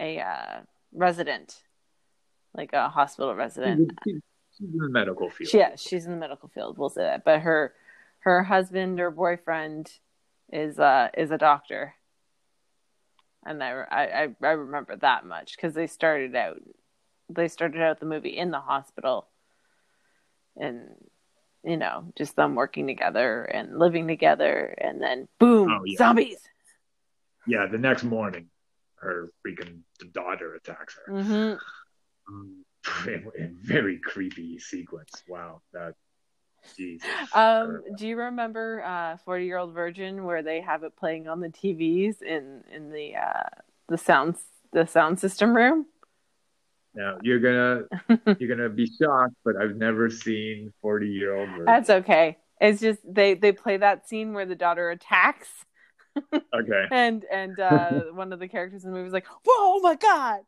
a 0.00 0.20
uh, 0.20 0.60
resident, 0.92 1.62
like 2.54 2.72
a 2.72 2.88
hospital 2.88 3.34
resident? 3.34 3.92
She's, 4.04 4.20
she's 4.56 4.68
in 4.72 4.78
the 4.78 4.88
medical 4.88 5.28
field. 5.28 5.52
Yeah, 5.52 5.76
she's 5.76 6.06
in 6.06 6.12
the 6.12 6.18
medical 6.18 6.48
field. 6.48 6.78
We'll 6.78 6.90
say 6.90 7.02
that. 7.02 7.24
But 7.24 7.40
her 7.40 7.74
her 8.20 8.44
husband 8.44 9.00
or 9.00 9.10
boyfriend 9.10 9.90
is 10.52 10.78
uh 10.78 11.08
is 11.16 11.30
a 11.30 11.38
doctor 11.38 11.94
and 13.44 13.62
I, 13.62 13.84
I, 13.90 14.28
I 14.42 14.50
remember 14.50 14.96
that 14.96 15.26
much 15.26 15.56
because 15.56 15.74
they 15.74 15.86
started 15.86 16.34
out 16.34 16.60
they 17.28 17.48
started 17.48 17.80
out 17.80 17.98
the 17.98 18.06
movie 18.06 18.36
in 18.36 18.50
the 18.50 18.60
hospital 18.60 19.28
and 20.56 20.90
you 21.64 21.76
know, 21.76 22.12
just 22.16 22.36
them 22.36 22.54
working 22.54 22.86
together 22.86 23.44
and 23.44 23.78
living 23.78 24.06
together, 24.08 24.74
and 24.78 25.00
then 25.00 25.28
boom, 25.38 25.70
Oh, 25.70 25.84
yeah. 25.84 25.98
zombies. 25.98 26.38
Yeah, 27.46 27.66
the 27.66 27.78
next 27.78 28.04
morning, 28.04 28.48
her 28.96 29.30
freaking 29.46 29.80
daughter 30.12 30.54
attacks 30.54 30.96
her. 31.06 31.22
hmm 31.22 31.54
Um, 32.32 32.64
very 33.62 33.98
creepy 33.98 34.58
sequence. 34.58 35.22
Wow, 35.28 35.62
that. 35.72 35.94
Jesus. 36.76 37.08
Um, 37.34 37.82
do 37.96 38.06
you 38.06 38.16
remember 38.16 38.82
uh, 38.84 39.16
Forty 39.24 39.46
Year 39.46 39.58
Old 39.58 39.74
Virgin, 39.74 40.24
where 40.24 40.42
they 40.42 40.60
have 40.60 40.84
it 40.84 40.96
playing 40.96 41.26
on 41.28 41.40
the 41.40 41.48
TVs 41.48 42.22
in 42.22 42.62
in 42.72 42.90
the 42.90 43.16
uh, 43.16 43.48
the 43.88 43.98
sound 43.98 44.36
the 44.72 44.86
sound 44.86 45.18
system 45.18 45.54
room? 45.54 45.86
Now 46.94 47.18
you're 47.22 47.40
gonna 47.40 47.82
you're 48.38 48.54
gonna 48.54 48.68
be 48.68 48.86
shocked, 48.86 49.34
but 49.44 49.56
I've 49.56 49.76
never 49.76 50.10
seen 50.10 50.72
Forty 50.82 51.08
Year 51.08 51.34
Old 51.34 51.48
That's 51.66 51.90
okay. 51.90 52.38
It's 52.60 52.80
just 52.80 53.00
they 53.04 53.34
they 53.34 53.52
play 53.52 53.78
that 53.78 54.08
scene 54.08 54.34
where 54.34 54.46
the 54.46 54.54
daughter 54.54 54.90
attacks, 54.90 55.48
okay. 56.32 56.84
and 56.90 57.24
and 57.30 57.58
uh, 57.58 58.00
one 58.12 58.32
of 58.32 58.38
the 58.38 58.48
characters 58.48 58.84
in 58.84 58.90
the 58.90 58.96
movie 58.96 59.08
is 59.08 59.12
like, 59.12 59.26
"Whoa, 59.26 59.40
oh 59.48 59.80
my 59.82 59.96
god!" 59.96 60.40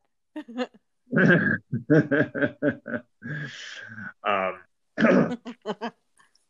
um, 4.27 5.39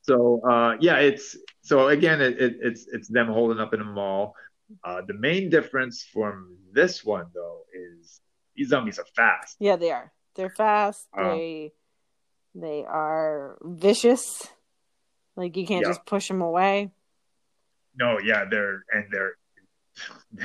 so 0.02 0.40
uh, 0.42 0.76
yeah, 0.80 0.96
it's 0.96 1.36
so 1.62 1.88
again, 1.88 2.20
it, 2.20 2.40
it, 2.40 2.56
it's 2.60 2.86
it's 2.92 3.08
them 3.08 3.28
holding 3.28 3.60
up 3.60 3.72
in 3.74 3.80
a 3.80 3.84
mall. 3.84 4.34
Uh, 4.82 5.02
the 5.06 5.14
main 5.14 5.50
difference 5.50 6.02
from 6.12 6.56
this 6.72 7.04
one 7.04 7.26
though 7.32 7.60
is 7.72 8.20
these 8.56 8.68
zombies 8.68 8.98
are 8.98 9.06
fast. 9.16 9.56
Yeah, 9.58 9.76
they 9.76 9.90
are. 9.90 10.12
They're 10.34 10.50
fast. 10.50 11.06
Um, 11.16 11.24
they 11.24 11.72
they 12.54 12.84
are 12.84 13.58
vicious. 13.62 14.46
Like 15.36 15.56
you 15.56 15.66
can't 15.66 15.82
Yeah. 15.82 15.90
just 15.90 16.06
push 16.06 16.28
them 16.28 16.42
away. 16.42 16.90
No, 17.96 18.18
yeah, 18.18 18.44
they're 18.50 18.84
and 18.92 19.06
they're 19.10 19.34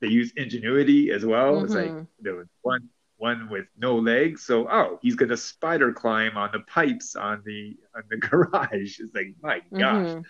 they 0.00 0.08
use 0.08 0.32
ingenuity 0.36 1.10
as 1.10 1.24
well. 1.24 1.64
It's 1.64 1.74
like 1.74 1.90
Mhm. 1.92 2.06
there 2.20 2.34
was 2.34 2.48
one 2.62 2.88
one 3.18 3.48
with 3.48 3.66
no 3.78 3.96
legs, 3.96 4.44
so 4.44 4.68
oh, 4.70 4.98
he's 5.02 5.14
gonna 5.14 5.36
spider 5.38 5.92
climb 5.92 6.36
on 6.36 6.50
the 6.52 6.60
pipes 6.60 7.16
on 7.16 7.42
the 7.46 7.76
on 7.94 8.02
the 8.10 8.16
garage. 8.28 9.00
It's 9.00 9.14
like 9.14 9.34
my 9.42 9.60
gosh. 9.78 10.06
Mhm. 10.08 10.24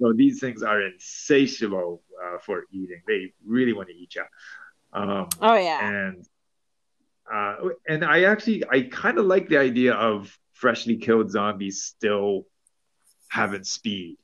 So 0.00 0.12
these 0.12 0.38
things 0.40 0.62
are 0.62 0.80
insatiable 0.80 2.02
uh, 2.24 2.38
for 2.38 2.64
eating. 2.72 3.02
They 3.06 3.32
really 3.44 3.72
want 3.72 3.88
to 3.88 3.94
eat 3.94 4.14
you. 4.14 4.24
Um, 4.92 5.28
Oh 5.40 5.54
yeah. 5.54 5.88
and 5.88 6.26
uh, 7.32 7.56
and 7.86 8.04
I 8.04 8.22
actually 8.24 8.64
I 8.70 8.82
kind 8.82 9.18
of 9.18 9.26
like 9.26 9.48
the 9.48 9.58
idea 9.58 9.94
of 9.94 10.36
freshly 10.54 10.96
killed 10.96 11.30
zombies 11.30 11.82
still 11.84 12.46
having 13.28 13.64
speed. 13.64 14.16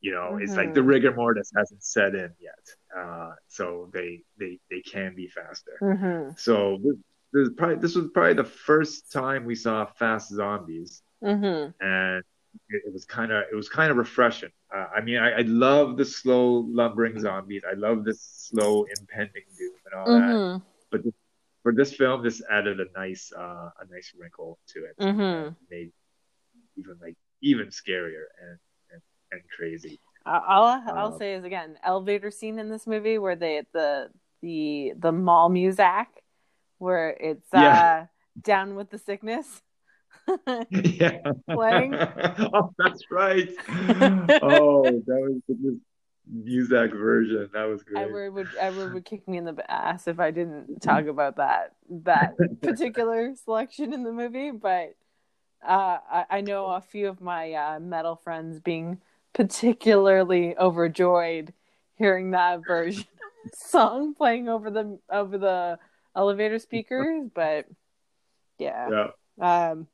You 0.00 0.12
know, 0.12 0.38
it's 0.40 0.56
like 0.56 0.74
the 0.74 0.80
Mhm. 0.80 0.86
rigor 0.88 1.12
mortis 1.14 1.50
hasn't 1.56 1.82
set 1.82 2.14
in 2.14 2.32
yet, 2.40 2.64
uh, 2.96 3.32
so 3.48 3.90
they 3.92 4.22
they 4.38 4.58
they 4.70 4.80
can 4.80 5.14
be 5.14 5.28
faster. 5.28 5.78
hmm 5.80 6.30
So 6.36 6.78
this, 6.82 6.96
this 7.32 7.48
probably 7.56 7.76
this 7.76 7.94
was 7.96 8.08
probably 8.14 8.34
the 8.34 8.44
first 8.44 9.10
time 9.12 9.44
we 9.44 9.54
saw 9.54 9.86
fast 9.86 10.30
zombies 10.30 11.02
hmm 11.20 11.66
and 11.80 12.22
it, 12.70 12.82
it 12.86 12.92
was 12.92 13.04
kind 13.04 13.32
of 13.32 13.44
it 13.52 13.54
was 13.56 13.68
kind 13.68 13.90
of 13.90 13.96
refreshing. 13.96 14.50
Uh, 14.74 14.86
I 14.96 15.00
mean, 15.00 15.18
I, 15.18 15.30
I 15.38 15.42
love 15.42 15.96
the 15.96 16.04
slow 16.04 16.66
lumbering 16.68 17.18
zombies. 17.20 17.62
I 17.70 17.74
love 17.74 18.04
this 18.04 18.22
slow 18.50 18.84
impending 18.98 19.44
doom 19.58 19.74
and 19.90 20.00
all 20.00 20.10
that. 20.12 20.36
hmm 20.36 20.58
But 20.90 21.04
this, 21.04 21.14
for 21.62 21.72
this 21.74 21.94
film, 21.94 22.22
this 22.22 22.42
added 22.50 22.80
a 22.80 22.86
nice 22.98 23.32
uh, 23.36 23.70
a 23.80 23.86
nice 23.90 24.12
wrinkle 24.18 24.58
to 24.68 24.80
it. 24.84 24.96
Mm-hmm. 25.00 25.54
made 25.70 25.92
even 26.76 26.96
like 27.00 27.16
even 27.42 27.68
scarier 27.68 28.24
and 28.42 28.58
and, 28.92 29.02
and 29.32 29.42
crazy. 29.56 30.00
All 30.26 30.82
I'll 30.94 31.12
Um, 31.12 31.18
say 31.18 31.34
is 31.34 31.44
again, 31.44 31.78
elevator 31.82 32.30
scene 32.30 32.58
in 32.58 32.68
this 32.68 32.86
movie 32.86 33.18
where 33.18 33.36
they 33.36 33.62
the 33.72 34.10
the 34.42 34.92
the 34.98 35.12
mall 35.12 35.48
music, 35.48 36.06
where 36.78 37.10
it's 37.10 37.52
Yeah. 37.52 37.62
uh 37.62 38.06
down 38.42 38.74
with 38.74 38.90
the 38.90 38.98
sickness. 38.98 39.62
Yeah. 40.70 41.18
Playing. 41.50 41.94
oh, 42.54 42.72
that's 42.78 43.02
right. 43.10 43.48
oh, 43.68 45.02
that 45.06 45.20
was 45.20 45.40
the 45.48 45.80
Muzak 46.32 46.92
version. 46.92 47.48
That 47.52 47.64
was 47.64 47.82
great. 47.82 48.04
Edward 48.04 48.34
would 48.34 48.48
Edward 48.58 48.92
would 48.92 49.04
kick 49.04 49.26
me 49.26 49.38
in 49.38 49.44
the 49.44 49.70
ass 49.70 50.08
if 50.08 50.20
I 50.20 50.30
didn't 50.30 50.80
talk 50.80 51.06
about 51.06 51.36
that 51.36 51.74
that 51.90 52.36
particular 52.62 53.34
selection 53.44 53.92
in 53.92 54.04
the 54.04 54.12
movie. 54.12 54.50
But 54.50 54.94
uh, 55.66 55.98
I, 56.10 56.24
I 56.30 56.40
know 56.40 56.66
a 56.66 56.80
few 56.80 57.08
of 57.08 57.20
my 57.20 57.52
uh, 57.52 57.80
metal 57.80 58.16
friends 58.16 58.60
being 58.60 59.00
particularly 59.32 60.56
overjoyed 60.56 61.52
hearing 61.96 62.30
that 62.32 62.60
version 62.66 63.04
song 63.54 64.14
playing 64.14 64.48
over 64.48 64.70
the 64.70 64.98
over 65.10 65.38
the 65.38 65.78
elevator 66.14 66.58
speakers. 66.58 67.28
But 67.34 67.66
yeah, 68.58 69.10
Yeah. 69.38 69.70
um, 69.70 69.86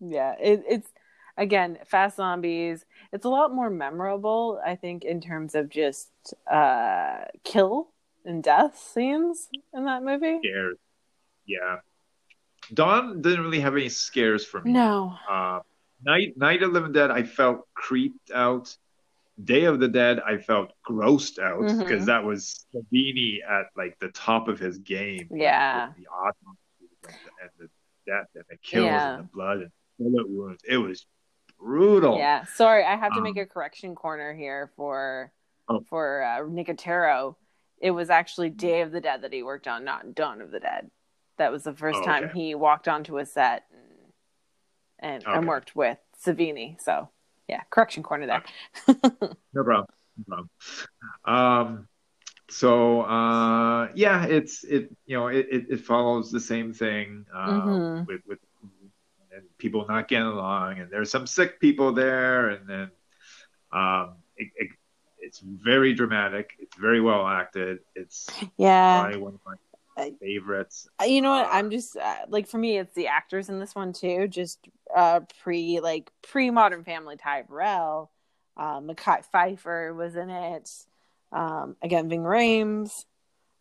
yeah, 0.00 0.34
it, 0.40 0.62
it's 0.68 0.88
again 1.36 1.78
fast 1.86 2.16
zombies. 2.16 2.84
It's 3.12 3.24
a 3.24 3.28
lot 3.28 3.54
more 3.54 3.70
memorable, 3.70 4.60
I 4.64 4.76
think, 4.76 5.04
in 5.04 5.20
terms 5.20 5.54
of 5.54 5.68
just 5.68 6.10
uh, 6.50 7.24
kill 7.44 7.88
and 8.24 8.42
death 8.42 8.78
scenes 8.78 9.48
in 9.72 9.84
that 9.84 10.02
movie. 10.02 10.38
Scares. 10.42 10.76
Yeah. 11.46 11.76
Dawn 12.74 13.22
didn't 13.22 13.44
really 13.44 13.60
have 13.60 13.74
any 13.74 13.88
scares 13.88 14.44
for 14.44 14.60
me. 14.60 14.72
No. 14.72 15.14
Uh, 15.30 15.60
Night 16.04 16.36
Night 16.36 16.62
of 16.62 16.72
the 16.72 16.80
Living 16.80 16.92
Dead, 16.92 17.10
I 17.10 17.22
felt 17.22 17.66
creeped 17.74 18.30
out. 18.32 18.76
Day 19.42 19.64
of 19.64 19.78
the 19.80 19.88
Dead, 19.88 20.18
I 20.26 20.38
felt 20.38 20.72
grossed 20.88 21.38
out 21.38 21.78
because 21.78 22.06
that 22.06 22.24
was 22.24 22.66
Savini 22.74 23.38
at 23.48 23.66
like 23.76 23.98
the 24.00 24.08
top 24.08 24.48
of 24.48 24.58
his 24.58 24.78
game. 24.78 25.28
Yeah. 25.30 25.88
With 25.88 25.96
the 27.02 27.08
the, 27.08 27.08
and 27.42 27.50
the 27.58 27.68
death 28.06 28.26
and 28.34 28.44
the 28.50 28.56
kills 28.56 28.86
Yeah. 28.86 29.14
and 29.16 29.24
the 29.24 29.28
blood 29.32 29.58
and 29.58 29.70
bullet 29.98 30.28
wounds. 30.28 30.62
It 30.68 30.78
was 30.78 31.06
brutal. 31.58 32.18
Yeah, 32.18 32.44
sorry, 32.44 32.84
I 32.84 32.96
have 32.96 33.14
to 33.14 33.20
make 33.20 33.36
Um, 33.36 33.42
a 33.42 33.46
correction 33.46 33.94
corner 33.94 34.34
here 34.34 34.70
for 34.76 35.32
Oh. 35.68 35.80
for 35.88 36.22
uh, 36.22 36.38
Nicotero. 36.40 37.36
It 37.78 37.90
was 37.90 38.08
actually 38.08 38.50
Day 38.50 38.82
of 38.82 38.92
the 38.92 39.00
Dead 39.00 39.22
that 39.22 39.32
he 39.32 39.42
worked 39.42 39.66
on, 39.66 39.84
not 39.84 40.14
Dawn 40.14 40.40
of 40.40 40.50
the 40.50 40.60
Dead. 40.60 40.90
That 41.38 41.52
was 41.52 41.64
the 41.64 41.74
first 41.74 42.00
Oh, 42.02 42.04
time 42.04 42.24
okay. 42.24 42.32
he 42.38 42.54
walked 42.54 42.88
onto 42.88 43.18
a 43.18 43.26
set 43.26 43.64
and 43.70 43.82
and, 44.98 45.24
and 45.26 45.46
worked 45.48 45.76
with 45.76 45.98
Savini. 46.24 46.80
So 46.80 47.10
yeah, 47.48 47.62
correction 47.70 48.02
corner 48.02 48.26
there. 48.26 48.44
No 49.54 49.64
problem. 49.64 49.86
No 50.16 50.24
problem. 50.26 50.48
Um, 51.24 51.88
so 52.48 53.02
uh, 53.02 53.88
yeah, 53.94 54.24
it's 54.26 54.62
it 54.64 54.94
you 55.04 55.16
know 55.18 55.26
it, 55.28 55.46
it, 55.50 55.80
follows 55.80 56.30
the 56.30 56.40
same 56.40 56.72
thing 56.72 57.26
uh, 57.34 57.50
Mhm. 57.50 58.06
with 58.06 58.20
with 58.26 58.38
and 59.36 59.44
people 59.58 59.86
not 59.88 60.08
getting 60.08 60.26
along, 60.26 60.78
and 60.80 60.90
there's 60.90 61.10
some 61.10 61.26
sick 61.26 61.60
people 61.60 61.92
there, 61.92 62.48
and 62.48 62.66
then 62.68 62.90
um, 63.72 64.14
it, 64.36 64.48
it, 64.56 64.70
it's 65.18 65.40
very 65.40 65.92
dramatic. 65.94 66.50
It's 66.58 66.76
very 66.76 67.00
well 67.00 67.26
acted. 67.26 67.80
It's 67.94 68.28
Yeah. 68.56 69.02
probably 69.02 69.18
one 69.18 69.34
of 69.34 69.40
my 69.46 69.54
favorites. 70.20 70.88
Uh, 71.00 71.04
You 71.04 71.20
know 71.22 71.30
what? 71.30 71.48
I'm 71.50 71.70
just 71.70 71.96
uh, 71.96 72.16
like 72.28 72.46
for 72.48 72.58
me, 72.58 72.78
it's 72.78 72.94
the 72.94 73.08
actors 73.08 73.48
in 73.48 73.60
this 73.60 73.74
one 73.74 73.92
too. 73.92 74.28
Just 74.28 74.58
uh, 74.94 75.20
pre 75.42 75.80
like 75.80 76.10
pre 76.22 76.50
Modern 76.50 76.84
Family 76.84 77.16
Ty 77.16 77.42
Burrell, 77.42 78.10
uh, 78.56 78.80
Mekhi 78.80 79.22
Phifer 79.34 79.94
was 79.94 80.16
in 80.16 80.30
it. 80.30 80.70
Um, 81.32 81.76
again, 81.82 82.08
Ving 82.08 82.22
Rhames, 82.22 83.04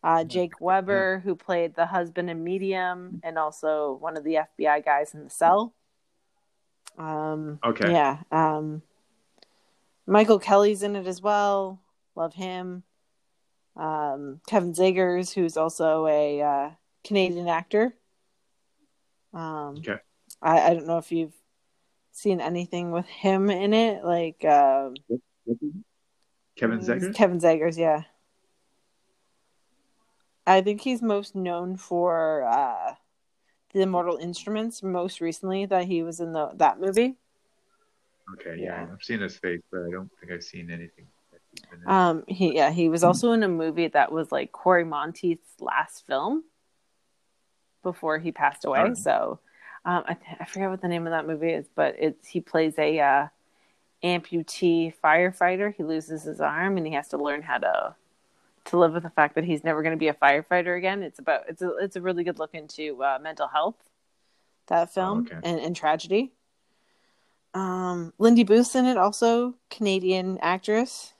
uh, 0.05 0.23
Jake 0.23 0.61
Weber, 0.61 1.19
who 1.25 1.35
played 1.35 1.73
the 1.75 1.87
husband 1.87 2.29
in 2.29 2.43
Medium, 2.43 3.19
and 3.23 3.39
also 3.39 3.97
one 3.99 4.17
of 4.17 4.23
the 4.23 4.37
FBI 4.59 4.85
guys 4.85 5.15
in 5.15 5.23
the 5.23 5.29
cell. 5.31 5.73
Um, 6.97 7.59
Okay. 7.63 7.91
Yeah. 7.91 8.19
Um, 8.31 8.83
Michael 10.05 10.37
Kelly's 10.37 10.83
in 10.83 10.95
it 10.95 11.07
as 11.07 11.21
well. 11.23 11.81
Love 12.15 12.35
him. 12.35 12.83
Um, 13.75 14.39
Kevin 14.47 14.73
Zegers, 14.73 15.33
who's 15.33 15.57
also 15.57 16.05
a 16.05 16.41
uh, 16.41 16.69
Canadian 17.03 17.47
actor. 17.47 17.95
Um, 19.33 19.77
Okay. 19.79 19.97
I, 20.39 20.61
I 20.61 20.73
don't 20.75 20.85
know 20.85 20.99
if 20.99 21.11
you've 21.11 21.33
seen 22.11 22.39
anything 22.39 22.91
with 22.91 23.07
him 23.07 23.49
in 23.49 23.73
it, 23.73 24.03
like 24.05 24.45
um, 24.45 24.93
Kevin 26.55 26.79
Zegers. 26.79 27.15
Kevin 27.15 27.39
Zegers, 27.39 27.77
yeah. 27.77 28.03
I 30.47 30.61
think 30.61 30.81
he's 30.81 31.01
most 31.01 31.35
known 31.35 31.77
for 31.77 32.43
uh, 32.43 32.95
the 33.73 33.85
Mortal 33.85 34.17
Instruments. 34.17 34.83
Most 34.83 35.21
recently, 35.21 35.65
that 35.65 35.85
he 35.85 36.03
was 36.03 36.19
in 36.19 36.33
the 36.33 36.51
that 36.55 36.79
movie. 36.79 37.15
Okay, 38.33 38.61
yeah, 38.61 38.87
I've 38.91 39.03
seen 39.03 39.21
his 39.21 39.37
face, 39.37 39.61
but 39.71 39.81
I 39.81 39.91
don't 39.91 40.09
think 40.19 40.31
I've 40.31 40.43
seen 40.43 40.69
anything. 40.71 41.07
that 41.31 41.41
he's 41.51 41.61
been 41.69 41.81
in. 41.81 41.89
Um, 41.89 42.23
he 42.27 42.55
yeah, 42.55 42.71
he 42.71 42.89
was 42.89 43.03
also 43.03 43.31
in 43.31 43.43
a 43.43 43.47
movie 43.47 43.87
that 43.87 44.11
was 44.11 44.31
like 44.31 44.51
Cory 44.51 44.83
Monteith's 44.83 45.59
last 45.59 46.05
film 46.05 46.43
before 47.83 48.17
he 48.17 48.31
passed 48.31 48.65
away. 48.65 48.79
Alright. 48.79 48.97
So, 48.97 49.39
um, 49.85 50.03
I 50.07 50.13
th- 50.15 50.37
I 50.39 50.45
forget 50.45 50.69
what 50.69 50.81
the 50.81 50.87
name 50.87 51.05
of 51.05 51.11
that 51.11 51.27
movie 51.27 51.51
is, 51.51 51.67
but 51.75 51.95
it's 51.99 52.27
he 52.27 52.41
plays 52.41 52.77
a 52.79 52.99
uh, 52.99 53.27
amputee 54.03 54.93
firefighter. 55.03 55.73
He 55.73 55.83
loses 55.83 56.23
his 56.23 56.41
arm 56.41 56.77
and 56.77 56.85
he 56.85 56.93
has 56.93 57.09
to 57.09 57.17
learn 57.17 57.41
how 57.41 57.57
to 57.59 57.95
to 58.65 58.77
live 58.77 58.93
with 58.93 59.03
the 59.03 59.09
fact 59.09 59.35
that 59.35 59.43
he's 59.43 59.63
never 59.63 59.81
going 59.81 59.93
to 59.93 59.99
be 59.99 60.07
a 60.07 60.13
firefighter 60.13 60.77
again. 60.77 61.03
It's 61.03 61.19
about 61.19 61.43
it's 61.47 61.61
a 61.61 61.75
it's 61.77 61.95
a 61.95 62.01
really 62.01 62.23
good 62.23 62.39
look 62.39 62.53
into 62.53 63.03
uh, 63.03 63.19
mental 63.21 63.47
health. 63.47 63.75
That 64.67 64.93
film 64.93 65.27
okay. 65.27 65.37
and, 65.43 65.59
and 65.59 65.75
tragedy. 65.75 66.33
Um, 67.53 68.13
Lindy 68.17 68.43
Booth's 68.43 68.75
in 68.75 68.85
it, 68.85 68.97
also 68.97 69.53
Canadian 69.69 70.39
actress. 70.41 71.13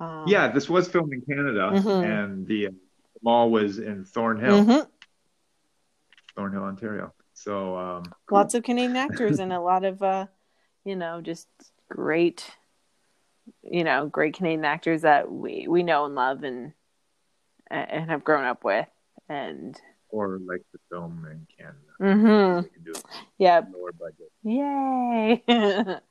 Um, 0.00 0.24
Yeah, 0.26 0.48
this 0.48 0.68
was 0.68 0.88
filmed 0.88 1.12
in 1.12 1.22
Canada, 1.22 1.70
Mhm. 1.72 2.04
and 2.04 2.46
the 2.46 2.66
uh, 2.66 2.70
mall 3.22 3.50
was 3.50 3.78
in 3.78 4.04
Thornhill, 4.04 4.64
mhm. 4.64 4.86
Thornhill, 6.34 6.64
Ontario. 6.64 7.14
So 7.32 7.76
um, 7.76 8.02
lots 8.30 8.54
of 8.54 8.64
Canadian 8.64 8.96
actors 8.96 9.38
and 9.38 9.52
a 9.52 9.60
lot 9.60 9.84
of 9.84 10.02
uh, 10.02 10.26
you 10.84 10.96
know, 10.96 11.20
just 11.20 11.48
great, 11.88 12.50
you 13.62 13.84
know, 13.84 14.06
great 14.06 14.34
Canadian 14.34 14.64
actors 14.64 15.02
that 15.02 15.30
we 15.30 15.66
we 15.68 15.82
know 15.82 16.04
and 16.06 16.14
love 16.14 16.42
and 16.42 16.72
and 17.70 18.10
have 18.10 18.24
grown 18.24 18.44
up 18.44 18.64
with. 18.64 18.86
And 19.28 19.78
or 20.10 20.38
like 20.46 20.62
the 20.72 20.78
film 20.90 21.26
in 21.30 21.46
Canada. 21.56 21.78
Mhm. 22.00 22.62
They 22.62 23.00
yeah, 23.38 23.60
lower 23.72 23.92
budget. 23.92 24.32
yay! 24.42 26.00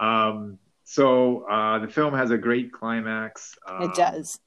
Um, 0.00 0.58
so 0.84 1.44
uh, 1.48 1.78
the 1.78 1.88
film 1.88 2.14
has 2.14 2.30
a 2.30 2.38
great 2.38 2.72
climax. 2.72 3.56
Um, 3.66 3.82
it 3.84 3.94
does. 3.94 4.40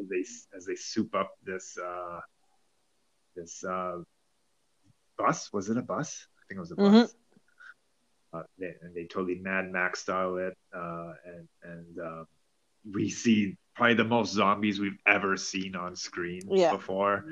as 0.00 0.08
they 0.08 0.24
as 0.56 0.66
they 0.66 0.74
soup 0.74 1.14
up 1.14 1.32
this 1.44 1.76
uh, 1.78 2.20
this 3.36 3.62
uh, 3.64 3.98
bus. 5.18 5.52
Was 5.52 5.68
it 5.68 5.76
a 5.76 5.82
bus? 5.82 6.26
I 6.38 6.42
think 6.48 6.58
it 6.58 6.60
was 6.60 6.70
a 6.72 6.76
bus. 6.76 6.86
Mhm. 6.86 7.14
Uh, 8.32 8.42
they, 8.58 8.72
and 8.82 8.94
they 8.94 9.04
totally 9.04 9.34
Mad 9.36 9.70
Max 9.72 10.00
style 10.00 10.36
it, 10.36 10.56
uh, 10.74 11.12
and 11.24 11.48
and 11.64 11.98
uh, 11.98 12.24
we 12.92 13.10
see 13.10 13.56
probably 13.74 13.94
the 13.94 14.04
most 14.04 14.32
zombies 14.32 14.78
we've 14.78 14.98
ever 15.06 15.36
seen 15.36 15.74
on 15.74 15.96
screen 15.96 16.42
Yeah. 16.48 16.72
before. 16.72 17.24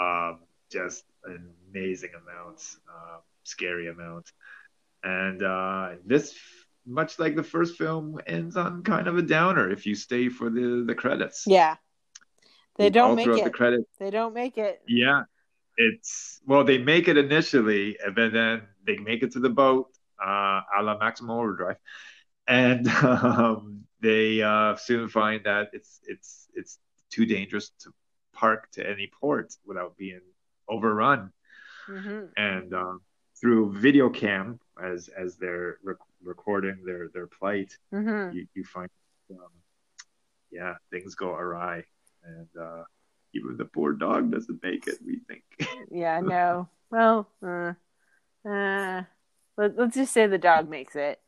Um, 0.00 0.40
just 0.70 1.04
an 1.24 1.50
amazing 1.70 2.10
amounts, 2.22 2.78
uh, 2.88 3.18
scary 3.42 3.88
amounts, 3.88 4.32
and 5.02 5.42
uh, 5.42 5.90
this, 6.04 6.36
much 6.86 7.18
like 7.18 7.34
the 7.34 7.42
first 7.42 7.76
film, 7.76 8.20
ends 8.26 8.56
on 8.56 8.82
kind 8.84 9.08
of 9.08 9.18
a 9.18 9.22
downer 9.22 9.70
if 9.70 9.86
you 9.86 9.94
stay 9.96 10.28
for 10.28 10.50
the 10.50 10.84
the 10.86 10.94
credits. 10.94 11.44
Yeah. 11.46 11.76
They 12.76 12.90
don't 12.90 13.16
make 13.16 13.26
it. 13.26 13.42
the 13.42 13.50
credits. 13.50 13.90
They 13.98 14.10
don't 14.10 14.32
make 14.34 14.56
it. 14.56 14.80
Yeah, 14.86 15.22
it's 15.76 16.40
well, 16.46 16.62
they 16.62 16.78
make 16.78 17.08
it 17.08 17.18
initially, 17.18 17.98
and 18.04 18.14
then, 18.14 18.32
then 18.32 18.62
they 18.86 18.98
make 18.98 19.24
it 19.24 19.32
to 19.32 19.40
the 19.40 19.48
boat, 19.50 19.88
uh, 20.24 20.60
a 20.78 20.82
la 20.82 20.98
Maximum 20.98 21.30
Overdrive, 21.30 21.76
and 22.46 22.86
um, 23.02 23.84
they 24.00 24.42
uh, 24.42 24.76
soon 24.76 25.08
find 25.08 25.44
that 25.44 25.68
it's 25.72 26.00
it's 26.06 26.48
it's 26.54 26.78
too 27.10 27.26
dangerous 27.26 27.70
to 27.80 27.92
park 28.34 28.70
to 28.72 28.88
any 28.88 29.10
port 29.20 29.54
without 29.66 29.96
being 29.96 30.20
overrun, 30.68 31.32
hmm 31.88 32.32
and 32.36 32.72
um, 32.72 33.00
through 33.40 33.72
video 33.78 34.08
cam 34.08 34.58
as 34.82 35.08
as 35.08 35.36
they're 35.36 35.78
rec- 35.82 35.96
recording 36.22 36.82
their 36.84 37.08
their 37.14 37.26
plight, 37.26 37.76
hmm 37.92 38.30
you, 38.30 38.46
you 38.54 38.64
find 38.64 38.90
um, 39.30 39.50
yeah 40.50 40.74
things 40.90 41.14
go 41.14 41.30
awry, 41.32 41.82
and 42.24 42.48
uh, 42.60 42.82
even 43.34 43.56
the 43.56 43.64
poor 43.64 43.92
dog 43.92 44.30
doesn't 44.30 44.62
make 44.62 44.86
it. 44.86 44.98
We 45.04 45.20
think. 45.28 45.44
Yeah, 45.90 46.20
no. 46.20 46.68
Well, 46.90 47.28
uh, 47.42 47.74
uh, 48.48 49.04
let, 49.58 49.76
let's 49.76 49.96
just 49.96 50.12
say 50.14 50.26
the 50.26 50.38
dog 50.38 50.70
makes 50.70 50.96
it. 50.96 51.20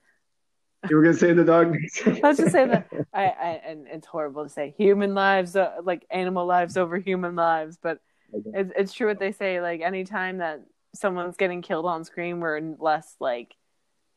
You 0.89 0.97
were 0.97 1.03
gonna 1.03 1.15
say 1.15 1.35
the 1.35 1.45
dog 1.45 1.73
makes 1.73 2.01
it. 2.07 2.23
Let's 2.23 2.39
just 2.39 2.53
say 2.53 2.67
that 2.67 2.89
I, 3.13 3.25
I 3.25 3.61
and 3.67 3.87
it's 3.87 4.07
horrible 4.07 4.45
to 4.45 4.49
say 4.49 4.75
human 4.79 5.15
lives, 5.15 5.55
uh, 5.57 5.73
like 5.83 6.07
animal 6.11 6.47
lives 6.47 6.79
over 6.79 6.97
human 6.97 7.37
lives, 7.37 7.77
but 7.83 7.99
it's 8.33 8.73
it's 8.75 8.93
true 8.95 9.09
what 9.09 9.19
they 9.19 9.33
say. 9.33 9.61
Like 9.61 9.83
anytime 9.83 10.39
that 10.39 10.63
someone's 10.95 11.37
getting 11.37 11.61
killed 11.61 11.85
on 11.85 12.05
screen, 12.05 12.41
we're 12.41 12.61
less 12.79 13.15
like 13.21 13.55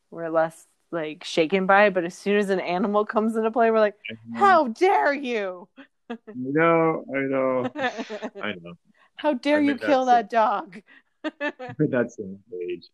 we're 0.10 0.30
less 0.30 0.66
like 0.92 1.24
shaken 1.24 1.66
by 1.66 1.88
it. 1.88 1.94
But 1.94 2.06
as 2.06 2.16
soon 2.16 2.38
as 2.38 2.50
an 2.50 2.62
animal 2.62 3.06
comes 3.06 3.36
into 3.36 3.52
play, 3.52 3.72
we're 3.72 3.80
like, 3.80 3.96
how 4.34 4.68
dare 4.70 5.14
you? 5.14 5.68
I 6.10 6.16
know, 6.36 7.04
I 7.14 7.20
know, 7.20 7.72
I 8.42 8.54
know. 8.62 8.74
How 9.16 9.34
dare 9.34 9.58
I'm 9.58 9.66
you 9.66 9.74
that 9.74 9.86
kill 9.86 10.06
that 10.06 10.30
dog? 10.30 10.82
We're 11.80 11.88
that 11.88 12.12
same 12.12 12.40
page. 12.52 12.90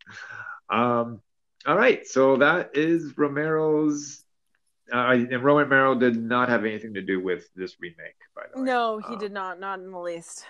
Um, 0.70 1.22
all 1.66 1.76
right, 1.76 2.06
so 2.08 2.38
that 2.38 2.72
is 2.76 3.18
Romero's. 3.18 4.24
Uh, 4.92 5.12
and 5.12 5.30
Roman 5.44 5.70
Romero 5.70 5.94
did 5.94 6.16
not 6.18 6.50
have 6.50 6.66
anything 6.66 6.96
to 6.96 7.02
do 7.04 7.20
with 7.22 7.48
this 7.56 7.76
remake, 7.80 8.16
by 8.36 8.42
the 8.52 8.60
way. 8.60 8.66
No, 8.66 8.98
he 8.98 9.14
Um, 9.14 9.20
did 9.20 9.32
not. 9.32 9.60
Not 9.60 9.80
in 9.80 9.92
the 9.92 10.00
least. 10.00 10.46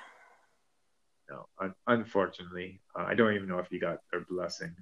No, 1.29 1.45
un- 1.59 1.75
unfortunately, 1.87 2.79
uh, 2.97 3.03
I 3.03 3.15
don't 3.15 3.33
even 3.33 3.49
know 3.49 3.59
if 3.59 3.67
he 3.67 3.79
got 3.79 3.97
their 4.11 4.21
blessing. 4.29 4.73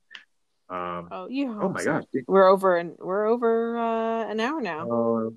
Um, 0.70 1.08
Oh, 1.12 1.28
you. 1.28 1.60
oh 1.60 1.70
my 1.70 1.84
gosh. 1.84 2.04
We're 2.28 2.48
over 2.48 2.78
and 2.78 2.98
we're 3.00 3.26
over 3.26 3.78
uh, 3.80 4.30
an 4.30 4.40
hour 4.40 4.62
now. 4.62 4.88
Oh, 4.92 5.34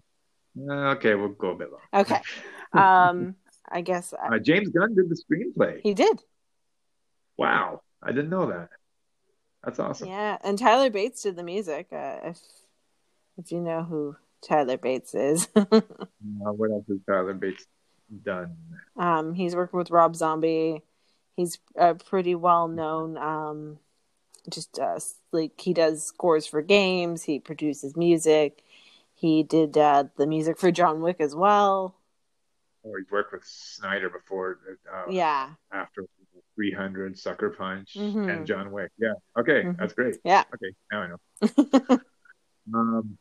uh, 0.69 0.73
okay, 0.97 1.15
we'll 1.15 1.29
go 1.31 1.51
a 1.53 1.55
bit 1.57 1.71
long. 1.73 1.81
Okay. 2.03 2.21
Um, 2.73 3.35
I 3.69 3.81
guess 3.81 4.15
I, 4.15 4.37
Uh, 4.37 4.39
James 4.39 4.69
Gunn 4.69 4.95
did 4.95 5.09
the 5.09 5.17
screenplay. 5.17 5.81
he 5.83 5.93
did. 5.93 6.23
Wow, 7.41 7.81
I 8.03 8.13
didn't 8.13 8.29
know 8.29 8.51
that. 8.51 8.69
That's 9.65 9.79
awesome. 9.79 10.09
Yeah, 10.09 10.37
and 10.45 10.59
Tyler 10.59 10.91
Bates 10.91 11.23
did 11.23 11.37
the 11.37 11.43
music. 11.43 11.89
Uh, 11.91 12.19
if 12.25 12.39
if 13.39 13.51
you 13.51 13.61
know 13.61 13.83
who 13.83 14.15
Tyler 14.47 14.77
Bates 14.77 15.15
is, 15.15 15.49
Uh, 15.57 16.53
what 16.53 16.71
else 16.71 16.85
has 16.89 16.99
Tyler 17.09 17.33
Bates 17.33 17.67
done? 18.25 18.57
um, 18.97 19.33
he's 19.33 19.57
working 19.57 19.79
with 19.79 19.91
Rob 19.91 20.15
Zombie. 20.17 20.83
He's 21.35 21.59
uh, 21.79 21.95
pretty 21.95 22.35
well 22.35 22.69
known. 22.69 23.17
Um, 23.17 23.79
just 24.51 24.79
uh, 24.79 24.99
like 25.33 25.59
he 25.59 25.73
does 25.73 26.05
scores 26.05 26.45
for 26.47 26.61
games. 26.61 27.23
He 27.23 27.39
produces 27.39 27.97
music. 27.97 28.63
He 29.15 29.43
did 29.45 29.79
uh, 29.79 30.05
the 30.19 30.27
music 30.27 30.59
for 30.59 30.71
John 30.71 31.01
Wick 31.01 31.17
as 31.21 31.35
well. 31.35 31.95
Or 32.83 32.99
he's 32.99 33.11
worked 33.11 33.33
with 33.33 33.45
Snyder 33.45 34.11
before. 34.11 34.59
Uh, 34.93 35.11
Yeah. 35.11 35.51
After 35.73 36.05
300, 36.55 37.19
Sucker 37.19 37.51
Punch, 37.51 37.95
Mhm. 37.97 38.31
and 38.31 38.47
John 38.47 38.71
Wick. 38.73 38.91
Yeah. 38.99 39.15
Okay, 39.39 39.65
Mhm. 39.65 39.79
that's 39.79 39.95
great. 39.95 40.17
Yeah. 40.25 40.45
Okay, 40.55 40.75
now 40.93 41.03
I 41.03 41.07
know. 41.09 41.21
um, 42.75 43.19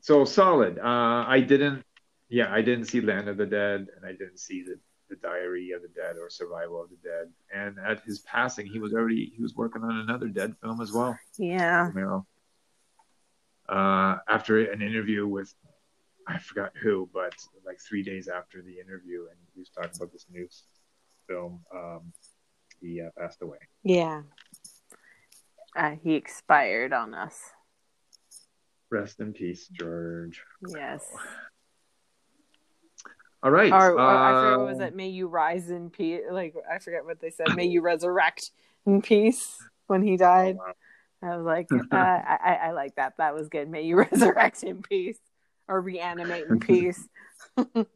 so 0.00 0.24
solid. 0.24 0.78
Uh, 0.78 1.24
I 1.26 1.40
didn't. 1.40 1.84
Yeah, 2.28 2.52
I 2.52 2.62
didn't 2.62 2.84
see 2.86 3.00
Land 3.00 3.28
of 3.28 3.36
the 3.36 3.46
Dead, 3.46 3.88
and 3.96 4.06
I 4.06 4.12
didn't 4.12 4.38
see 4.38 4.62
the, 4.62 4.78
the 5.08 5.16
Diary 5.16 5.72
of 5.72 5.82
the 5.82 5.88
Dead 5.88 6.16
or 6.16 6.30
Survival 6.30 6.80
of 6.82 6.88
the 6.90 6.96
Dead. 6.96 7.32
And 7.52 7.76
at 7.80 8.00
his 8.04 8.20
passing, 8.20 8.66
he 8.66 8.78
was 8.78 8.94
already 8.94 9.32
he 9.36 9.42
was 9.42 9.54
working 9.56 9.82
on 9.82 9.96
another 9.98 10.28
Dead 10.28 10.54
film 10.62 10.80
as 10.80 10.92
well. 10.92 11.18
Yeah. 11.38 11.88
Romero. 11.88 12.26
Uh, 13.68 14.18
after 14.28 14.58
an 14.70 14.82
interview 14.82 15.26
with, 15.26 15.52
I 16.26 16.38
forgot 16.38 16.72
who, 16.80 17.08
but 17.12 17.34
like 17.64 17.78
three 17.80 18.02
days 18.02 18.28
after 18.28 18.62
the 18.62 18.78
interview, 18.80 19.26
and 19.28 19.36
he 19.54 19.60
was 19.60 19.68
talking 19.70 19.90
about 19.96 20.12
this 20.12 20.26
new 20.30 20.48
film, 21.28 21.64
um, 21.74 22.12
he 22.80 23.00
uh, 23.00 23.10
passed 23.18 23.42
away. 23.42 23.58
Yeah. 23.82 24.22
Uh, 25.76 25.96
he 26.02 26.14
expired 26.14 26.92
on 26.92 27.14
us. 27.14 27.38
Rest 28.90 29.20
in 29.20 29.32
peace, 29.32 29.68
George. 29.68 30.42
Yes. 30.66 31.04
All 33.42 33.50
right. 33.50 33.72
Or, 33.72 33.92
or 33.92 34.00
I 34.00 34.42
forget 34.42 34.58
what 34.58 34.68
was 34.68 34.80
it? 34.80 34.94
May 34.94 35.08
you 35.08 35.26
rise 35.26 35.70
in 35.70 35.88
peace. 35.88 36.20
Like 36.30 36.54
I 36.70 36.78
forget 36.78 37.06
what 37.06 37.20
they 37.20 37.30
said. 37.30 37.56
May 37.56 37.64
you 37.64 37.80
resurrect 37.80 38.50
in 38.84 39.00
peace 39.00 39.56
when 39.86 40.02
he 40.02 40.18
died. 40.18 40.58
I 41.22 41.36
was 41.36 41.46
like, 41.46 41.68
uh, 41.72 41.96
I, 41.96 42.38
I, 42.44 42.54
I 42.54 42.70
like 42.72 42.96
that. 42.96 43.14
That 43.16 43.34
was 43.34 43.48
good. 43.48 43.70
May 43.70 43.82
you 43.82 43.96
resurrect 44.10 44.62
in 44.62 44.82
peace 44.82 45.18
or 45.68 45.80
reanimate 45.80 46.48
in 46.50 46.60
peace. 46.60 47.08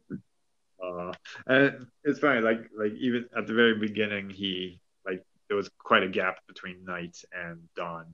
Uh, 0.83 1.13
and 1.47 1.87
it's 2.03 2.19
funny, 2.19 2.41
like 2.41 2.69
like 2.77 2.93
even 2.93 3.25
at 3.37 3.47
the 3.47 3.53
very 3.53 3.77
beginning, 3.77 4.29
he 4.29 4.79
like 5.05 5.23
there 5.47 5.57
was 5.57 5.69
quite 5.79 6.03
a 6.03 6.09
gap 6.09 6.37
between 6.47 6.83
night 6.83 7.17
and 7.33 7.59
dawn, 7.75 8.13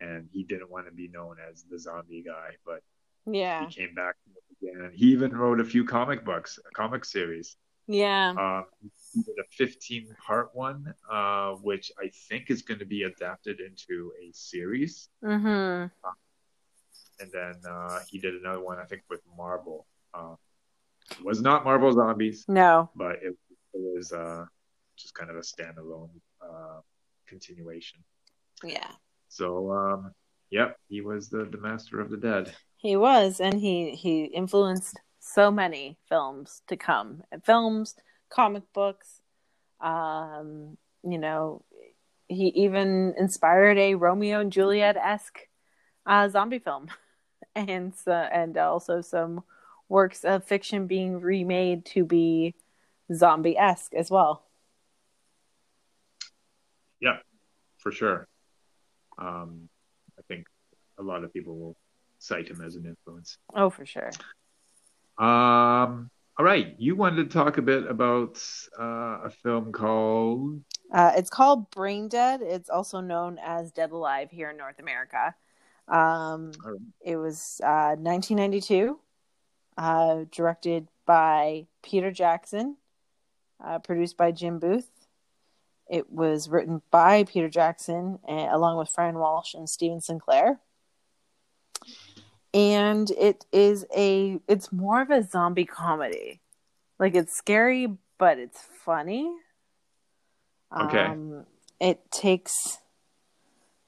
and 0.00 0.28
he 0.32 0.44
didn't 0.44 0.70
want 0.70 0.86
to 0.86 0.92
be 0.92 1.08
known 1.08 1.36
as 1.50 1.64
the 1.70 1.78
zombie 1.78 2.22
guy, 2.22 2.50
but 2.64 2.82
Yeah. 3.26 3.66
he 3.66 3.74
came 3.74 3.94
back 3.94 4.14
again. 4.62 4.92
He 4.94 5.06
even 5.06 5.32
wrote 5.36 5.60
a 5.60 5.64
few 5.64 5.84
comic 5.84 6.24
books, 6.24 6.58
a 6.66 6.70
comic 6.74 7.04
series. 7.04 7.56
Yeah. 7.86 8.30
Um, 8.30 8.66
he 9.12 9.22
did 9.22 9.34
a 9.40 9.48
15 9.50 10.14
part 10.24 10.50
one, 10.54 10.94
uh, 11.10 11.54
which 11.54 11.90
I 11.98 12.10
think 12.28 12.50
is 12.50 12.62
going 12.62 12.78
to 12.78 12.86
be 12.86 13.02
adapted 13.02 13.58
into 13.58 14.12
a 14.22 14.30
series. 14.32 15.08
Mm-hmm. 15.24 15.88
And 17.20 17.32
then 17.32 17.54
uh, 17.68 17.98
he 18.08 18.18
did 18.18 18.34
another 18.36 18.60
one, 18.60 18.78
I 18.78 18.84
think, 18.84 19.02
with 19.10 19.20
Marvel. 19.36 19.86
It 21.10 21.24
was 21.24 21.40
not 21.40 21.64
Marvel 21.64 21.92
Zombies. 21.92 22.44
No. 22.48 22.90
But 22.94 23.16
it, 23.22 23.36
it 23.74 23.80
was 23.96 24.12
uh, 24.12 24.44
just 24.96 25.14
kind 25.14 25.30
of 25.30 25.36
a 25.36 25.40
standalone 25.40 26.10
uh, 26.42 26.80
continuation. 27.26 28.00
Yeah. 28.62 28.90
So, 29.28 29.72
um, 29.72 30.12
Yep, 30.50 30.76
he 30.88 31.00
was 31.00 31.28
the, 31.28 31.44
the 31.44 31.58
master 31.58 32.00
of 32.00 32.10
the 32.10 32.16
dead. 32.16 32.52
He 32.76 32.96
was, 32.96 33.40
and 33.40 33.60
he 33.60 33.90
he 33.92 34.24
influenced 34.24 34.98
so 35.20 35.50
many 35.50 35.98
films 36.08 36.62
to 36.68 36.76
come. 36.76 37.22
Films, 37.44 37.94
comic 38.30 38.64
books, 38.74 39.20
um, 39.80 40.76
you 41.04 41.18
know, 41.18 41.62
he 42.26 42.48
even 42.56 43.14
inspired 43.16 43.78
a 43.78 43.94
Romeo 43.94 44.40
and 44.40 44.52
Juliet 44.52 44.96
esque 44.96 45.40
uh, 46.06 46.28
zombie 46.28 46.58
film, 46.58 46.88
and 47.54 47.92
uh, 48.06 48.28
and 48.32 48.56
also 48.56 49.00
some 49.02 49.44
works 49.90 50.24
of 50.24 50.44
fiction 50.44 50.86
being 50.86 51.20
remade 51.20 51.84
to 51.84 52.04
be 52.04 52.54
zombie 53.12 53.58
esque 53.58 53.92
as 53.94 54.10
well. 54.10 54.44
Yeah, 57.00 57.18
for 57.78 57.92
sure. 57.92 58.26
Um, 59.18 59.68
I 60.18 60.22
think 60.28 60.46
a 60.98 61.02
lot 61.02 61.24
of 61.24 61.32
people 61.32 61.58
will 61.58 61.76
cite 62.18 62.48
him 62.48 62.62
as 62.64 62.76
an 62.76 62.86
influence. 62.86 63.36
Oh, 63.54 63.68
for 63.68 63.84
sure. 63.84 64.10
Um, 65.18 66.10
all 66.38 66.44
right, 66.44 66.74
you 66.78 66.94
wanted 66.94 67.28
to 67.28 67.34
talk 67.34 67.58
a 67.58 67.62
bit 67.62 67.86
about 67.86 68.42
uh, 68.78 69.24
a 69.24 69.30
film 69.30 69.72
called. 69.72 70.62
Uh, 70.92 71.12
it's 71.16 71.30
called 71.30 71.70
Brain 71.70 72.08
Dead. 72.08 72.40
It's 72.42 72.70
also 72.70 73.00
known 73.00 73.38
as 73.42 73.72
Dead 73.72 73.90
Alive 73.90 74.30
here 74.30 74.50
in 74.50 74.56
North 74.56 74.78
America. 74.78 75.34
Um, 75.88 76.52
right. 76.64 76.78
It 77.02 77.16
was 77.16 77.60
uh, 77.64 77.96
1992, 77.98 78.98
uh, 79.76 80.24
directed 80.30 80.88
by 81.06 81.66
Peter 81.82 82.10
Jackson, 82.10 82.76
uh, 83.64 83.78
produced 83.78 84.16
by 84.16 84.32
Jim 84.32 84.58
Booth. 84.58 84.90
It 85.88 86.12
was 86.12 86.48
written 86.48 86.82
by 86.90 87.24
Peter 87.24 87.48
Jackson 87.48 88.18
uh, 88.28 88.48
along 88.50 88.78
with 88.78 88.88
Fran 88.88 89.18
Walsh 89.18 89.54
and 89.54 89.68
Stephen 89.68 90.00
Sinclair. 90.00 90.60
And 92.54 93.10
it 93.12 93.46
is 93.52 93.86
a 93.96 94.40
it's 94.48 94.72
more 94.72 95.02
of 95.02 95.10
a 95.10 95.22
zombie 95.22 95.64
comedy. 95.64 96.40
Like 96.98 97.14
it's 97.14 97.36
scary 97.36 97.96
but 98.20 98.38
it's 98.38 98.60
funny. 98.84 99.32
Okay. 100.78 100.98
Um, 101.06 101.46
it 101.80 102.10
takes 102.12 102.78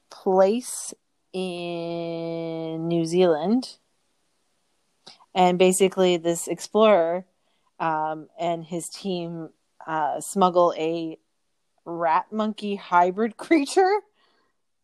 place 0.09 0.93
in 1.31 2.87
New 2.87 3.05
Zealand. 3.05 3.77
And 5.35 5.57
basically, 5.57 6.17
this 6.17 6.47
explorer 6.47 7.25
um, 7.79 8.27
and 8.39 8.63
his 8.63 8.87
team 8.89 9.49
uh, 9.85 10.21
smuggle 10.21 10.73
a 10.77 11.17
rat 11.85 12.31
monkey 12.31 12.75
hybrid 12.75 13.37
creature. 13.37 13.99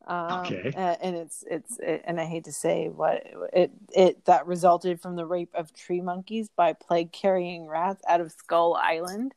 Um, 0.07 0.45
Okay. 0.47 0.71
uh, 0.76 0.95
and 1.01 1.15
it's 1.15 1.43
it's 1.49 1.77
it, 1.80 2.01
and 2.05 2.19
I 2.19 2.26
hate 2.26 2.45
to 2.45 2.51
say 2.51 2.88
what 2.88 3.23
it 3.53 3.71
it 3.93 4.26
that 4.26 4.47
resulted 4.47 5.01
from 5.01 5.15
the 5.15 5.26
rape 5.26 5.51
of 5.53 5.71
tree 5.73 6.01
monkeys 6.01 6.49
by 6.55 6.73
plague 6.73 7.11
carrying 7.11 7.67
rats 7.67 8.01
out 8.07 8.21
of 8.21 8.31
Skull 8.31 8.73
Island. 8.73 9.34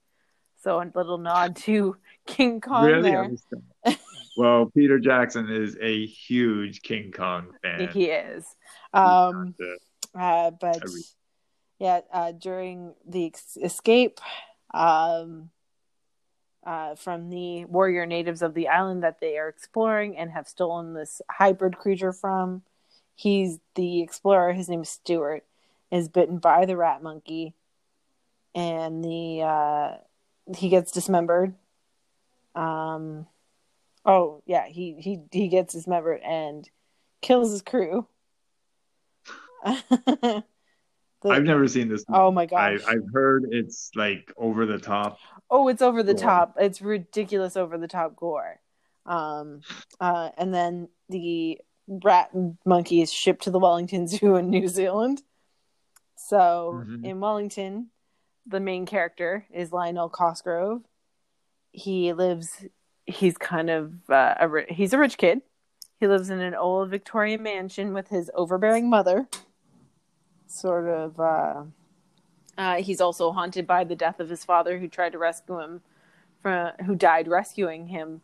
So 0.62 0.80
a 0.80 0.90
little 0.94 1.18
nod 1.18 1.56
to 1.56 1.96
King 2.26 2.60
Kong 2.60 2.84
really? 2.84 3.10
there. 3.10 3.30
Well, 4.36 4.70
Peter 4.74 4.98
Jackson 4.98 5.50
is 5.50 5.76
a 5.80 6.06
huge 6.06 6.80
King 6.82 7.12
Kong 7.12 7.52
fan. 7.60 7.90
He 7.92 8.06
is. 8.06 8.46
Um, 8.94 9.54
Uh, 10.18 10.50
but 10.50 10.82
yeah, 11.78 12.00
uh, 12.12 12.32
during 12.32 12.94
the 13.06 13.26
ex- 13.26 13.56
escape 13.62 14.20
um, 14.74 15.50
uh, 16.64 16.94
from 16.94 17.30
the 17.30 17.64
warrior 17.64 18.06
natives 18.06 18.42
of 18.42 18.54
the 18.54 18.68
island 18.68 19.02
that 19.02 19.20
they 19.20 19.38
are 19.38 19.48
exploring 19.48 20.16
and 20.16 20.30
have 20.30 20.46
stolen 20.46 20.94
this 20.94 21.22
hybrid 21.30 21.78
creature 21.78 22.12
from, 22.12 22.62
he's 23.14 23.58
the 23.74 24.02
explorer. 24.02 24.52
His 24.52 24.68
name 24.68 24.82
is 24.82 24.90
Stuart. 24.90 25.44
Is 25.90 26.08
bitten 26.08 26.38
by 26.38 26.64
the 26.64 26.74
rat 26.74 27.02
monkey, 27.02 27.52
and 28.54 29.04
the 29.04 29.42
uh, 29.42 29.96
he 30.56 30.70
gets 30.70 30.90
dismembered. 30.90 31.54
Um, 32.54 33.26
oh 34.06 34.42
yeah, 34.46 34.66
he 34.68 34.94
he 34.98 35.20
he 35.30 35.48
gets 35.48 35.74
dismembered 35.74 36.22
and 36.22 36.66
kills 37.20 37.50
his 37.50 37.60
crew. 37.60 38.06
The- 41.22 41.28
I've 41.28 41.44
never 41.44 41.68
seen 41.68 41.88
this. 41.88 42.04
Oh 42.08 42.32
my 42.32 42.42
I, 42.42 42.46
gosh. 42.46 42.80
I've 42.88 43.04
heard 43.12 43.44
it's 43.52 43.92
like 43.94 44.32
over 44.36 44.66
the 44.66 44.78
top. 44.78 45.18
Oh, 45.48 45.68
it's 45.68 45.80
over 45.80 46.02
the 46.02 46.14
Gore. 46.14 46.20
top. 46.20 46.54
It's 46.58 46.82
ridiculous 46.82 47.56
over 47.56 47.78
the 47.78 47.86
top 47.86 48.16
gore. 48.16 48.58
Um, 49.06 49.60
uh, 50.00 50.30
and 50.36 50.52
then 50.52 50.88
the 51.10 51.60
rat 51.86 52.30
monkey 52.66 53.02
is 53.02 53.12
shipped 53.12 53.44
to 53.44 53.52
the 53.52 53.60
Wellington 53.60 54.08
Zoo 54.08 54.34
in 54.34 54.50
New 54.50 54.66
Zealand. 54.66 55.22
So 56.16 56.82
Mhm. 56.84 57.04
in 57.04 57.20
Wellington, 57.20 57.90
the 58.46 58.58
main 58.58 58.84
character 58.84 59.46
is 59.54 59.70
Lionel 59.70 60.08
Cosgrove. 60.08 60.82
He 61.70 62.12
lives. 62.12 62.66
He's 63.06 63.38
kind 63.38 63.70
of 63.70 63.92
uh, 64.10 64.34
a 64.40 64.72
he's 64.74 64.92
a 64.92 64.98
rich 64.98 65.18
kid. 65.18 65.42
He 66.00 66.08
lives 66.08 66.30
in 66.30 66.40
an 66.40 66.56
old 66.56 66.90
Victorian 66.90 67.44
mansion 67.44 67.94
with 67.94 68.08
his 68.08 68.28
overbearing 68.34 68.90
mother. 68.90 69.28
Sort 70.52 70.86
of. 70.86 71.18
Uh, 71.18 71.62
uh, 72.58 72.76
he's 72.82 73.00
also 73.00 73.32
haunted 73.32 73.66
by 73.66 73.84
the 73.84 73.96
death 73.96 74.20
of 74.20 74.28
his 74.28 74.44
father, 74.44 74.78
who 74.78 74.86
tried 74.86 75.12
to 75.12 75.18
rescue 75.18 75.58
him 75.58 75.80
from, 76.42 76.72
who 76.84 76.94
died 76.94 77.26
rescuing 77.26 77.86
him 77.86 78.20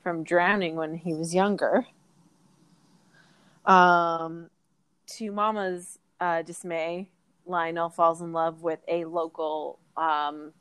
from 0.00 0.22
drowning 0.22 0.76
when 0.76 0.94
he 0.94 1.12
was 1.12 1.34
younger. 1.34 1.86
Um, 3.66 4.48
to 5.18 5.32
Mama's 5.32 5.98
uh, 6.20 6.42
dismay, 6.42 7.10
Lionel 7.46 7.90
falls 7.90 8.20
in 8.20 8.32
love 8.32 8.62
with 8.62 8.78
a 8.86 9.04
local, 9.04 9.80
um, 9.96 10.52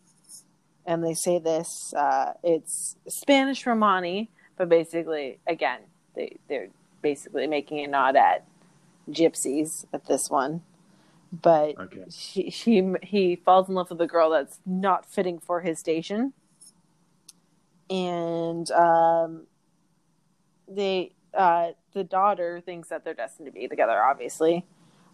and 0.87 1.03
they 1.03 1.13
say 1.13 1.37
this. 1.37 1.93
Uh, 1.95 2.33
it's 2.43 2.95
Spanish 3.07 3.67
Romani, 3.67 4.31
but 4.57 4.69
basically, 4.69 5.37
again, 5.45 5.81
they 6.15 6.37
they're 6.49 6.69
basically 7.03 7.45
making 7.45 7.85
a 7.85 7.87
nod 7.87 8.15
at 8.15 8.43
gypsies 9.07 9.85
at 9.93 10.07
this 10.07 10.27
one. 10.27 10.63
But 11.31 11.79
Okay. 11.79 12.05
she, 12.09 12.49
she 12.49 12.93
he 13.03 13.35
falls 13.35 13.69
in 13.69 13.75
love 13.75 13.89
with 13.89 14.01
a 14.01 14.07
girl 14.07 14.29
that's 14.31 14.59
not 14.65 15.05
fitting 15.09 15.39
for 15.39 15.61
his 15.61 15.79
station 15.79 16.33
and 17.89 18.69
um 18.71 19.45
they 20.67 21.13
uh 21.33 21.71
the 21.93 22.03
daughter 22.03 22.61
thinks 22.61 22.89
that 22.89 23.03
they're 23.03 23.13
destined 23.13 23.45
to 23.45 23.51
be 23.51 23.67
together 23.67 24.01
obviously 24.01 24.65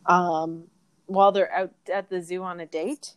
um 0.06 0.66
while 1.08 1.32
they're 1.32 1.52
out 1.54 1.72
at 1.92 2.10
the 2.10 2.22
zoo 2.22 2.44
on 2.44 2.60
a 2.60 2.66
date 2.66 3.16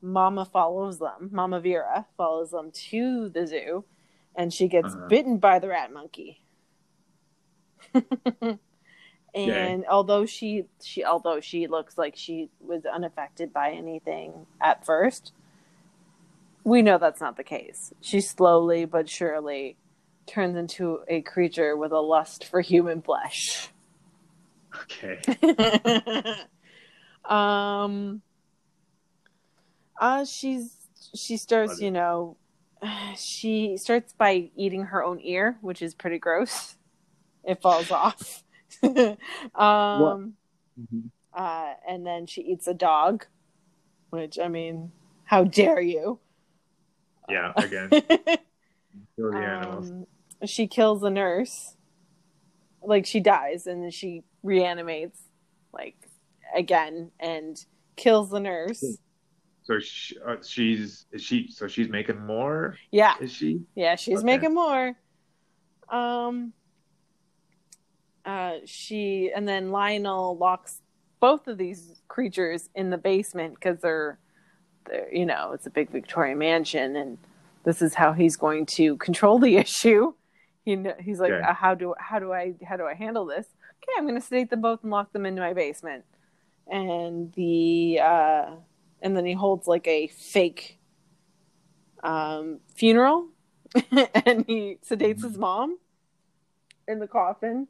mama 0.00 0.44
follows 0.44 0.98
them 0.98 1.28
mama 1.32 1.60
vera 1.60 2.06
follows 2.16 2.50
them 2.50 2.70
to 2.70 3.28
the 3.28 3.46
zoo 3.46 3.84
and 4.34 4.52
she 4.52 4.68
gets 4.68 4.94
Uh-huh. 4.94 5.06
bitten 5.08 5.38
by 5.38 5.58
the 5.58 5.68
rat 5.68 5.92
monkey 5.92 6.40
and 9.36 9.84
although 9.86 10.24
she 10.24 10.64
she 10.82 11.04
although 11.04 11.40
she 11.40 11.66
looks 11.66 11.98
like 11.98 12.14
she 12.16 12.48
was 12.60 12.84
unaffected 12.86 13.52
by 13.52 13.70
anything 13.70 14.46
at 14.60 14.84
first 14.84 15.32
we 16.66 16.82
know 16.82 16.98
that's 16.98 17.20
not 17.20 17.36
the 17.36 17.44
case. 17.44 17.94
She 18.00 18.20
slowly 18.20 18.84
but 18.86 19.08
surely 19.08 19.76
turns 20.26 20.56
into 20.56 20.98
a 21.06 21.20
creature 21.20 21.76
with 21.76 21.92
a 21.92 22.00
lust 22.00 22.44
for 22.44 22.60
human 22.60 23.02
flesh. 23.02 23.68
Okay. 24.82 25.20
um 27.24 28.20
uh 30.00 30.24
she's 30.24 30.76
she 31.14 31.36
starts 31.36 31.80
you 31.80 31.90
know 31.90 32.36
she 33.16 33.76
starts 33.76 34.12
by 34.12 34.50
eating 34.56 34.84
her 34.86 35.04
own 35.04 35.20
ear 35.20 35.56
which 35.60 35.80
is 35.80 35.94
pretty 35.94 36.18
gross. 36.18 36.76
It 37.44 37.62
falls 37.62 37.92
off 37.92 38.42
um 39.54 40.34
Mhm. 40.76 41.10
uh 41.34 41.74
and 41.88 42.06
then 42.06 42.26
she 42.26 42.42
eats 42.42 42.66
a 42.66 42.74
dog 42.74 43.26
which 44.10 44.38
i 44.38 44.48
mean 44.48 44.92
how 45.24 45.44
dare 45.44 45.80
you 45.80 46.18
Yeah. 47.28 47.52
Again, 47.58 47.90
kill 49.16 49.32
the 49.32 49.44
animals. 49.44 49.90
um, 49.90 50.06
she 50.44 50.66
kills 50.66 51.00
the 51.00 51.10
nurse 51.10 51.74
like 52.82 53.06
she 53.06 53.20
dies 53.20 53.66
and 53.66 53.82
then 53.82 53.90
she 53.90 54.22
reanimates 54.42 55.18
like 55.72 55.96
again 56.54 57.10
and 57.18 57.64
kills 57.96 58.30
the 58.30 58.40
nurse 58.40 58.98
So 59.64 59.80
she, 59.80 60.16
uh, 60.24 60.36
she's 60.46 61.06
she 61.18 61.48
so 61.50 61.66
she's 61.66 61.88
making 61.88 62.24
more? 62.24 62.76
yeah 62.92 63.14
Is 63.20 63.32
she? 63.32 63.60
yeah 63.74 63.96
she's 63.96 64.18
Okay. 64.18 64.24
making 64.24 64.54
more 64.54 64.94
um 65.88 66.52
uh 68.26 68.54
she 68.64 69.30
and 69.34 69.48
then 69.48 69.70
lionel 69.70 70.36
locks 70.36 70.82
both 71.20 71.48
of 71.48 71.56
these 71.56 72.02
creatures 72.08 72.68
in 72.74 72.90
the 72.90 72.98
basement 72.98 73.54
because 73.54 73.78
they're 73.80 74.18
they're 74.88 75.12
you 75.14 75.24
know 75.24 75.52
it's 75.52 75.66
a 75.66 75.70
big 75.70 75.90
victorian 75.90 76.38
mansion 76.38 76.96
and 76.96 77.18
this 77.64 77.80
is 77.80 77.94
how 77.94 78.12
he's 78.12 78.36
going 78.36 78.66
to 78.66 78.96
control 78.98 79.38
the 79.38 79.56
issue 79.64 80.12
he 80.64 80.76
he's 81.00 81.20
like 81.20 81.32
Okay. 81.32 81.42
uh, 81.48 81.54
how 81.54 81.74
do 81.74 81.94
how 81.98 82.18
do 82.18 82.32
i 82.32 82.52
how 82.68 82.76
do 82.76 82.84
i 82.84 82.94
handle 82.94 83.24
this 83.24 83.46
okay, 83.82 83.92
I'm 83.98 84.04
going 84.04 84.20
to 84.20 84.26
sedate 84.26 84.50
them 84.50 84.60
both 84.60 84.82
and 84.82 84.90
lock 84.90 85.12
them 85.12 85.26
into 85.26 85.40
my 85.40 85.52
basement. 85.52 86.04
And 86.68 87.32
the 87.34 88.00
uh, 88.02 88.50
and 89.00 89.16
then 89.16 89.24
he 89.24 89.34
holds 89.34 89.68
like 89.68 89.86
a 89.86 90.08
fake 90.08 90.78
um, 92.02 92.60
funeral, 92.74 93.28
and 93.74 94.44
he 94.46 94.78
sedates 94.88 95.22
his 95.22 95.38
mom 95.38 95.78
in 96.88 96.98
the 96.98 97.06
coffin, 97.06 97.68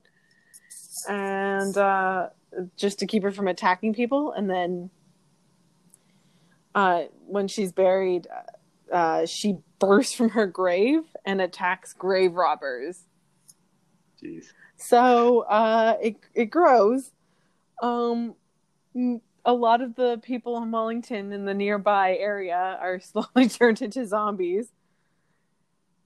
and 1.08 1.76
uh, 1.76 2.28
just 2.76 2.98
to 3.00 3.06
keep 3.06 3.22
her 3.22 3.30
from 3.30 3.48
attacking 3.48 3.94
people. 3.94 4.32
And 4.32 4.48
then 4.48 4.90
uh, 6.74 7.04
when 7.26 7.48
she's 7.48 7.72
buried, 7.72 8.26
uh, 8.92 9.26
she 9.26 9.56
bursts 9.78 10.14
from 10.14 10.30
her 10.30 10.46
grave 10.46 11.02
and 11.24 11.40
attacks 11.40 11.92
grave 11.92 12.34
robbers. 12.34 13.04
Jeez. 14.22 14.46
So 14.76 15.40
uh, 15.40 15.96
it 16.02 16.16
it 16.34 16.46
grows. 16.46 17.10
Um, 17.82 18.34
a 19.44 19.52
lot 19.52 19.80
of 19.80 19.94
the 19.94 20.18
people 20.22 20.62
in 20.62 20.70
Wellington 20.70 21.32
and 21.32 21.46
the 21.46 21.54
nearby 21.54 22.16
area 22.16 22.78
are 22.80 23.00
slowly 23.00 23.48
turned 23.48 23.82
into 23.82 24.06
zombies, 24.06 24.68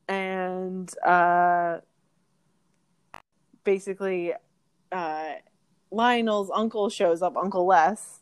and 0.09 0.93
uh, 1.05 1.79
basically, 3.65 4.35
uh, 4.93 5.35
Lionel's 5.91 6.51
uncle 6.55 6.89
shows 6.89 7.23
up, 7.23 7.37
Uncle 7.37 7.67
Les. 7.67 8.21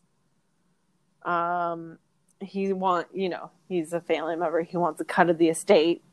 Um, 1.23 1.99
he 2.39 2.71
want 2.71 3.07
you 3.13 3.29
know 3.29 3.51
he's 3.67 3.93
a 3.93 4.01
family 4.01 4.35
member. 4.35 4.61
He 4.61 4.77
wants 4.77 5.01
a 5.01 5.05
cut 5.05 5.29
of 5.29 5.37
the 5.37 5.49
estate. 5.49 6.03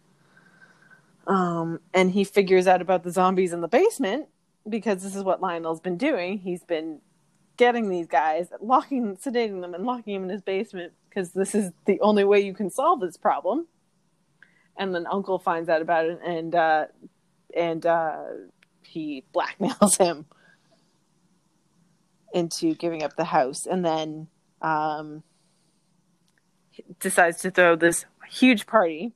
Um, 1.26 1.80
and 1.92 2.12
he 2.12 2.22
figures 2.22 2.68
out 2.68 2.80
about 2.80 3.02
the 3.02 3.10
zombies 3.10 3.52
in 3.52 3.60
the 3.60 3.68
basement 3.68 4.28
because 4.68 5.02
this 5.02 5.16
is 5.16 5.24
what 5.24 5.40
Lionel's 5.40 5.80
been 5.80 5.96
doing. 5.96 6.38
He's 6.38 6.62
been 6.62 7.00
getting 7.56 7.88
these 7.88 8.06
guys, 8.06 8.48
locking, 8.60 9.16
sedating 9.16 9.60
them, 9.60 9.74
and 9.74 9.84
locking 9.84 10.14
them 10.14 10.24
in 10.24 10.28
his 10.28 10.42
basement 10.42 10.92
because 11.08 11.32
this 11.32 11.54
is 11.54 11.72
the 11.86 12.00
only 12.00 12.22
way 12.22 12.40
you 12.40 12.54
can 12.54 12.70
solve 12.70 13.00
this 13.00 13.16
problem. 13.16 13.66
And 14.76 14.94
then 14.94 15.06
Uncle 15.10 15.38
finds 15.38 15.68
out 15.68 15.82
about 15.82 16.04
it, 16.04 16.20
and 16.24 16.54
uh, 16.54 16.86
and 17.56 17.84
uh, 17.86 18.24
he 18.82 19.24
blackmails 19.34 19.98
him 20.04 20.26
into 22.32 22.74
giving 22.74 23.02
up 23.02 23.16
the 23.16 23.24
house, 23.24 23.66
and 23.66 23.84
then 23.84 24.28
um, 24.60 25.22
decides 27.00 27.40
to 27.40 27.50
throw 27.50 27.76
this 27.76 28.04
huge 28.28 28.66
party. 28.66 29.12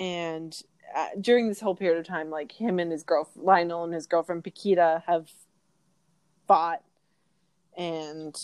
And 0.00 0.56
uh, 0.96 1.08
during 1.20 1.48
this 1.48 1.60
whole 1.60 1.74
period 1.74 1.98
of 1.98 2.06
time, 2.06 2.30
like 2.30 2.52
him 2.52 2.78
and 2.78 2.90
his 2.90 3.02
girl 3.02 3.28
Lionel 3.36 3.84
and 3.84 3.94
his 3.94 4.06
girlfriend 4.06 4.44
Paquita 4.44 5.02
have 5.06 5.30
fought, 6.46 6.82
and 7.76 8.34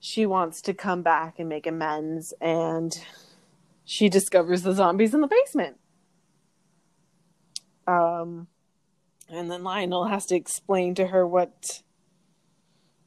she 0.00 0.26
wants 0.26 0.60
to 0.62 0.74
come 0.74 1.02
back 1.02 1.38
and 1.38 1.48
make 1.48 1.66
amends, 1.66 2.34
and 2.40 2.92
she 3.84 4.08
discovers 4.08 4.62
the 4.62 4.74
zombies 4.74 5.14
in 5.14 5.20
the 5.20 5.28
basement. 5.28 5.78
Um, 7.86 8.48
and 9.28 9.50
then 9.50 9.62
Lionel 9.62 10.06
has 10.06 10.26
to 10.26 10.36
explain 10.36 10.94
to 10.96 11.08
her 11.08 11.26
what 11.26 11.82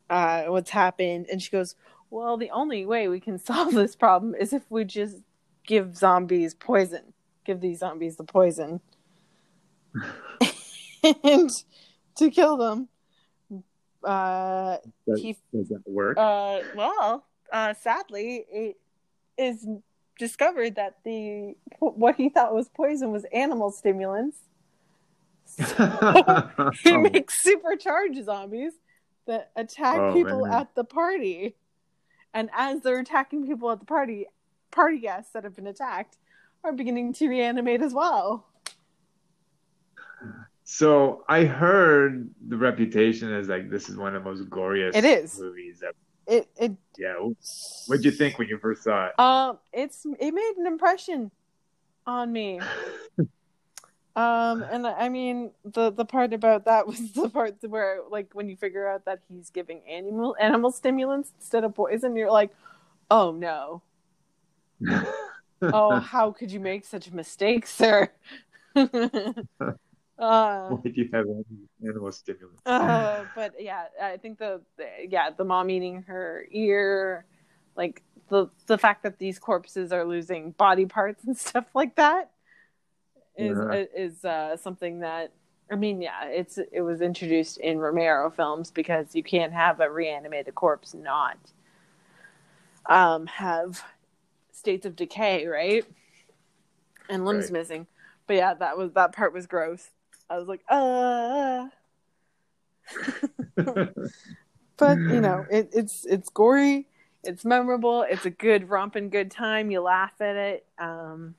uh, 0.09 0.43
what's 0.45 0.69
happened, 0.69 1.27
and 1.31 1.41
she 1.41 1.49
goes, 1.49 1.75
"Well, 2.09 2.37
the 2.37 2.51
only 2.51 2.85
way 2.85 3.07
we 3.07 3.19
can 3.19 3.37
solve 3.43 3.73
this 3.73 3.95
problem 3.95 4.35
is 4.35 4.53
if 4.53 4.63
we 4.69 4.83
just 4.83 5.17
give 5.65 5.95
zombies 5.95 6.53
poison. 6.53 7.13
Give 7.45 7.59
these 7.59 7.79
zombies 7.79 8.15
the 8.15 8.23
poison, 8.23 8.81
and 11.23 11.49
to 12.17 12.31
kill 12.31 12.57
them." 12.57 12.89
Uh, 14.03 14.77
Does, 15.07 15.21
he 15.21 15.35
does 15.51 15.69
that 15.69 15.81
work? 15.85 16.17
uh, 16.17 16.59
well, 16.75 17.25
uh, 17.51 17.73
sadly, 17.73 18.45
it 18.51 18.77
is 19.37 19.67
discovered 20.19 20.75
that 20.75 20.97
the 21.03 21.55
what 21.79 22.15
he 22.15 22.29
thought 22.29 22.53
was 22.53 22.69
poison 22.69 23.11
was 23.11 23.25
animal 23.31 23.71
stimulants. 23.71 24.37
So 25.67 26.71
he 26.83 26.97
makes 26.97 27.41
supercharged 27.43 28.23
zombies 28.25 28.73
that 29.27 29.51
attack 29.55 29.97
Oh, 29.99 30.13
people 30.13 30.45
man. 30.45 30.53
at 30.61 30.75
the 30.75 30.83
party, 30.83 31.55
and 32.33 32.49
as 32.53 32.81
they're 32.81 32.99
attacking 32.99 33.45
people 33.47 33.71
at 33.71 33.79
the 33.79 33.85
party, 33.85 34.27
party 34.71 34.99
guests 34.99 35.31
that 35.33 35.43
have 35.43 35.55
been 35.55 35.67
attacked 35.67 36.17
are 36.63 36.71
beginning 36.73 37.13
to 37.13 37.27
reanimate 37.29 37.81
as 37.81 37.93
well. 37.93 38.47
So 40.63 41.23
I 41.29 41.45
heard 41.45 42.29
the 42.47 42.57
reputation 42.57 43.31
is 43.33 43.47
like 43.47 43.69
this 43.69 43.87
is 43.87 43.97
one 43.97 44.15
of 44.15 44.23
the 44.23 44.29
most 44.29 44.49
glorious 44.49 44.95
It 44.95 45.05
is. 45.05 45.39
movies 45.39 45.83
ever. 45.83 45.93
It 46.27 46.49
it 46.59 46.71
Yeah. 46.97 47.13
What'd 47.87 48.03
you 48.03 48.09
think 48.11 48.39
when 48.39 48.47
you 48.47 48.57
first 48.57 48.83
saw 48.83 49.07
it? 49.07 49.19
Um, 49.19 49.59
it's 49.71 50.05
it 50.19 50.33
made 50.33 50.53
an 50.57 50.65
impression 50.65 51.29
on 52.07 52.31
me. 52.31 52.59
um, 54.15 54.63
and 54.63 54.87
I 54.87 55.09
mean 55.09 55.51
the 55.65 55.91
the 55.91 56.05
part 56.05 56.33
about 56.33 56.65
that 56.65 56.87
was 56.87 57.11
the 57.11 57.29
part 57.29 57.57
where 57.67 57.99
like 58.09 58.33
when 58.33 58.47
you 58.47 58.55
figure 58.55 58.87
out 58.87 59.05
that 59.05 59.19
he's 59.27 59.49
giving 59.49 59.81
animal 59.89 60.35
animal 60.39 60.71
stimulants 60.71 61.33
instead 61.37 61.63
of 61.63 61.75
poison, 61.75 62.15
you're 62.15 62.31
like, 62.31 62.51
oh 63.11 63.31
no, 63.31 63.81
oh 65.61 65.99
how 65.99 66.31
could 66.31 66.51
you 66.51 66.61
make 66.61 66.85
such 66.85 67.07
a 67.07 67.15
mistake, 67.15 67.67
sir? 67.67 68.09
uh, 68.75 68.83
Why 70.17 70.79
do 70.81 70.91
you 70.93 71.09
have 71.11 71.25
animal 71.83 72.11
stimulants? 72.11 72.61
uh, 72.65 73.25
but 73.35 73.55
yeah, 73.59 73.85
I 74.01 74.15
think 74.15 74.39
the, 74.39 74.61
the 74.77 74.85
yeah 75.09 75.29
the 75.29 75.43
mom 75.43 75.69
eating 75.69 76.03
her 76.03 76.45
ear, 76.51 77.25
like 77.75 78.01
the 78.29 78.49
the 78.67 78.77
fact 78.77 79.03
that 79.03 79.19
these 79.19 79.39
corpses 79.39 79.91
are 79.91 80.05
losing 80.05 80.51
body 80.51 80.85
parts 80.85 81.25
and 81.25 81.37
stuff 81.37 81.65
like 81.73 81.95
that 81.95 82.31
is 83.37 83.59
Yeah. 83.59 83.75
is 83.95 84.23
uh, 84.25 84.57
something 84.57 84.99
that 84.99 85.31
I 85.71 85.75
mean 85.75 86.01
yeah 86.01 86.25
it's 86.25 86.57
it 86.71 86.81
was 86.81 87.01
introduced 87.01 87.57
in 87.57 87.79
Romero 87.79 88.29
films 88.29 88.71
because 88.71 89.15
you 89.15 89.23
can't 89.23 89.53
have 89.53 89.79
a 89.79 89.89
reanimated 89.89 90.55
corpse 90.55 90.93
not 90.93 91.37
um 92.87 93.27
have 93.27 93.83
states 94.51 94.85
of 94.85 94.95
decay 94.95 95.47
right? 95.47 95.85
And 97.09 97.25
limbs 97.25 97.49
Right. 97.49 97.51
missing. 97.51 97.87
But 98.27 98.35
yeah 98.35 98.53
that 98.55 98.77
was 98.77 98.91
that 98.93 99.11
part 99.13 99.33
was 99.33 99.47
gross. 99.47 99.89
I 100.29 100.37
was 100.37 100.47
like 100.47 100.61
uh. 100.69 101.67
But 104.77 105.01
you 105.07 105.21
know 105.21 105.45
it, 105.49 105.69
it's 105.73 106.05
it's 106.05 106.29
gory. 106.29 106.87
It's 107.23 107.45
memorable. 107.45 108.03
It's 108.03 108.25
a 108.25 108.29
good 108.29 108.69
romping 108.69 109.09
good 109.09 109.31
time. 109.31 109.71
You 109.71 109.81
laugh 109.81 110.13
at 110.21 110.35
it. 110.35 110.65
Um 110.77 111.35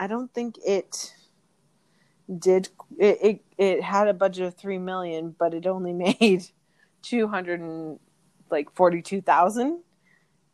i 0.00 0.06
don't 0.08 0.32
think 0.34 0.56
it 0.66 1.14
did 2.38 2.68
it 2.98 3.18
it, 3.22 3.44
it 3.58 3.82
had 3.82 4.08
a 4.08 4.14
budget 4.14 4.46
of 4.46 4.54
three 4.56 4.78
million 4.78 5.34
but 5.38 5.54
it 5.54 5.66
only 5.66 5.92
made 6.20 6.42
200 7.02 7.60
and 7.60 8.00
like 8.50 8.74
42,000 8.74 9.82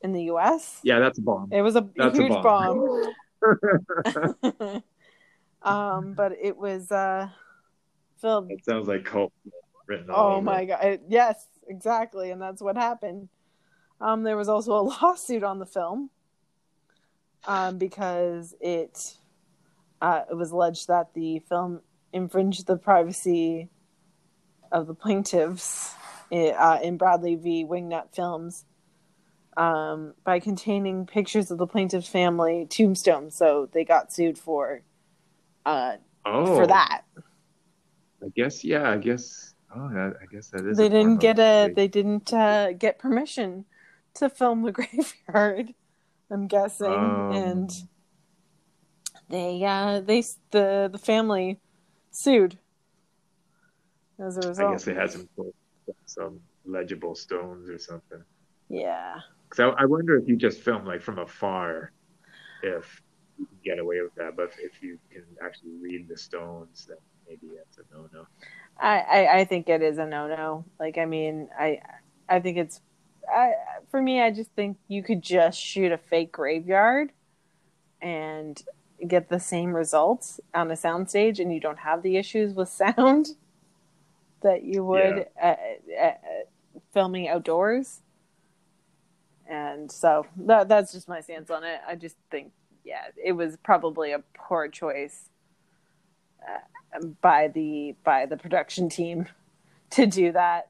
in 0.02 0.12
the 0.12 0.24
US 0.24 0.80
yeah, 0.84 0.98
that's 0.98 1.18
a 1.18 1.22
bomb. 1.22 1.48
it 1.50 1.62
was 1.62 1.76
a 1.76 1.88
That's 1.96 2.18
a 2.18 2.22
huge 2.22 2.32
bomb. 2.32 3.14
bomb 3.42 4.82
um 5.62 6.14
but 6.14 6.32
it 6.40 6.56
was 6.56 6.92
uh 6.92 7.28
filled 8.20 8.50
It 8.50 8.64
sounds 8.64 8.88
like 8.88 9.04
cult 9.04 9.32
written 9.88 10.06
Oh 10.10 10.40
my 10.40 10.64
it. 10.64 10.68
god! 10.68 10.84
It- 10.84 11.02
yes, 11.08 11.46
exactly, 11.68 12.30
and 12.30 12.40
that's 12.40 12.62
what 12.62 12.76
happened. 12.76 13.28
Um, 14.00 14.22
there 14.24 14.36
was 14.36 14.48
also 14.48 14.72
a 14.72 14.82
lawsuit 15.02 15.42
on 15.42 15.58
the 15.58 15.66
film 15.66 16.10
um, 17.46 17.78
because 17.78 18.54
it 18.60 19.16
uh, 20.00 20.22
it 20.30 20.34
was 20.34 20.50
alleged 20.50 20.88
that 20.88 21.14
the 21.14 21.40
film 21.48 21.80
infringed 22.12 22.66
the 22.66 22.76
privacy 22.76 23.68
of 24.72 24.86
the 24.86 24.94
plaintiffs 24.94 25.94
i- 26.32 26.50
uh, 26.50 26.80
in 26.82 26.96
Bradley 26.96 27.36
v. 27.36 27.64
Wingnut 27.64 28.14
Films 28.14 28.64
um, 29.56 30.14
by 30.24 30.38
containing 30.40 31.06
pictures 31.06 31.50
of 31.50 31.58
the 31.58 31.66
plaintiff's 31.66 32.08
family 32.08 32.66
tombstones. 32.68 33.34
So 33.34 33.68
they 33.72 33.84
got 33.84 34.12
sued 34.12 34.38
for 34.38 34.82
uh, 35.64 35.96
Oh, 36.24 36.56
for 36.56 36.66
that. 36.66 37.02
I 38.22 38.28
guess 38.34 38.64
yeah. 38.64 38.90
I 38.90 38.96
guess. 38.96 39.54
Oh, 39.74 39.88
that, 39.90 40.14
I 40.22 40.26
guess 40.32 40.48
that 40.48 40.64
is. 40.66 40.76
they 40.76 40.86
a 40.86 40.90
didn't 40.90 41.18
get 41.18 41.38
a 41.38 41.72
they 41.74 41.86
didn't 41.88 42.32
uh, 42.32 42.72
get 42.72 42.98
permission 42.98 43.64
to 44.14 44.28
film 44.30 44.62
the 44.62 44.72
graveyard 44.78 45.74
i'm 46.30 46.46
guessing 46.46 46.86
Um. 46.90 47.32
and 47.32 47.70
they 49.28 49.62
uh 49.64 50.00
they 50.00 50.22
the 50.50 50.88
the 50.90 50.98
family 50.98 51.58
sued 52.10 52.58
as 54.24 54.36
a 54.36 54.48
result 54.48 54.68
I 54.68 54.72
guess 54.72 54.84
they 54.84 54.94
had 54.94 55.10
some 55.10 55.28
some 56.04 56.40
legible 56.64 57.14
stones 57.14 57.68
or 57.68 57.78
something. 57.78 58.22
yeah 58.68 59.16
So 59.54 59.70
I, 59.70 59.82
I 59.82 59.84
wonder 59.86 60.16
if 60.16 60.28
you 60.28 60.36
just 60.36 60.60
film 60.60 60.84
like 60.84 61.00
from 61.02 61.18
afar, 61.18 61.92
if 62.62 63.02
you 63.38 63.46
can 63.46 63.58
get 63.64 63.78
away 63.78 64.00
with 64.00 64.14
that. 64.16 64.36
But 64.36 64.50
if 64.58 64.82
you 64.82 64.98
can 65.12 65.24
actually 65.44 65.72
read 65.80 66.08
the 66.08 66.16
stones, 66.16 66.86
then 66.88 66.98
maybe 67.28 67.54
that's 67.56 67.78
a 67.78 67.94
no-no. 67.94 68.26
I, 68.78 68.98
I, 68.98 69.38
I 69.40 69.44
think 69.44 69.68
it 69.68 69.82
is 69.82 69.98
a 69.98 70.06
no 70.06 70.28
no. 70.28 70.64
Like, 70.78 70.98
I 70.98 71.04
mean, 71.04 71.48
I 71.58 71.80
I 72.28 72.40
think 72.40 72.58
it's 72.58 72.80
I, 73.28 73.52
for 73.90 74.00
me. 74.00 74.20
I 74.20 74.30
just 74.30 74.50
think 74.52 74.78
you 74.88 75.02
could 75.02 75.22
just 75.22 75.60
shoot 75.60 75.92
a 75.92 75.98
fake 75.98 76.32
graveyard 76.32 77.12
and 78.00 78.62
get 79.06 79.28
the 79.28 79.40
same 79.40 79.74
results 79.74 80.40
on 80.54 80.70
a 80.70 80.74
soundstage, 80.74 81.38
and 81.38 81.52
you 81.52 81.60
don't 81.60 81.78
have 81.78 82.02
the 82.02 82.16
issues 82.16 82.54
with 82.54 82.68
sound 82.96 83.28
that 84.42 84.62
you 84.62 84.84
would 84.84 85.26
at, 85.40 85.58
filming 86.92 87.28
outdoors. 87.28 88.00
And 89.48 89.90
so 89.90 90.26
that 90.38 90.68
that's 90.68 90.92
just 90.92 91.08
my 91.08 91.20
stance 91.20 91.50
on 91.50 91.62
it. 91.62 91.80
I 91.86 91.94
just 91.94 92.16
think, 92.30 92.52
yeah, 92.84 93.08
it 93.22 93.32
was 93.32 93.56
probably 93.62 94.12
a 94.12 94.20
poor 94.34 94.68
choice 94.68 95.28
uh, 96.42 97.06
by 97.20 97.48
the 97.48 97.94
by 98.02 98.26
the 98.26 98.36
production 98.36 98.88
team 98.88 99.26
to 99.90 100.06
do 100.06 100.32
that. 100.32 100.68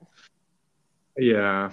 Yeah. 1.16 1.70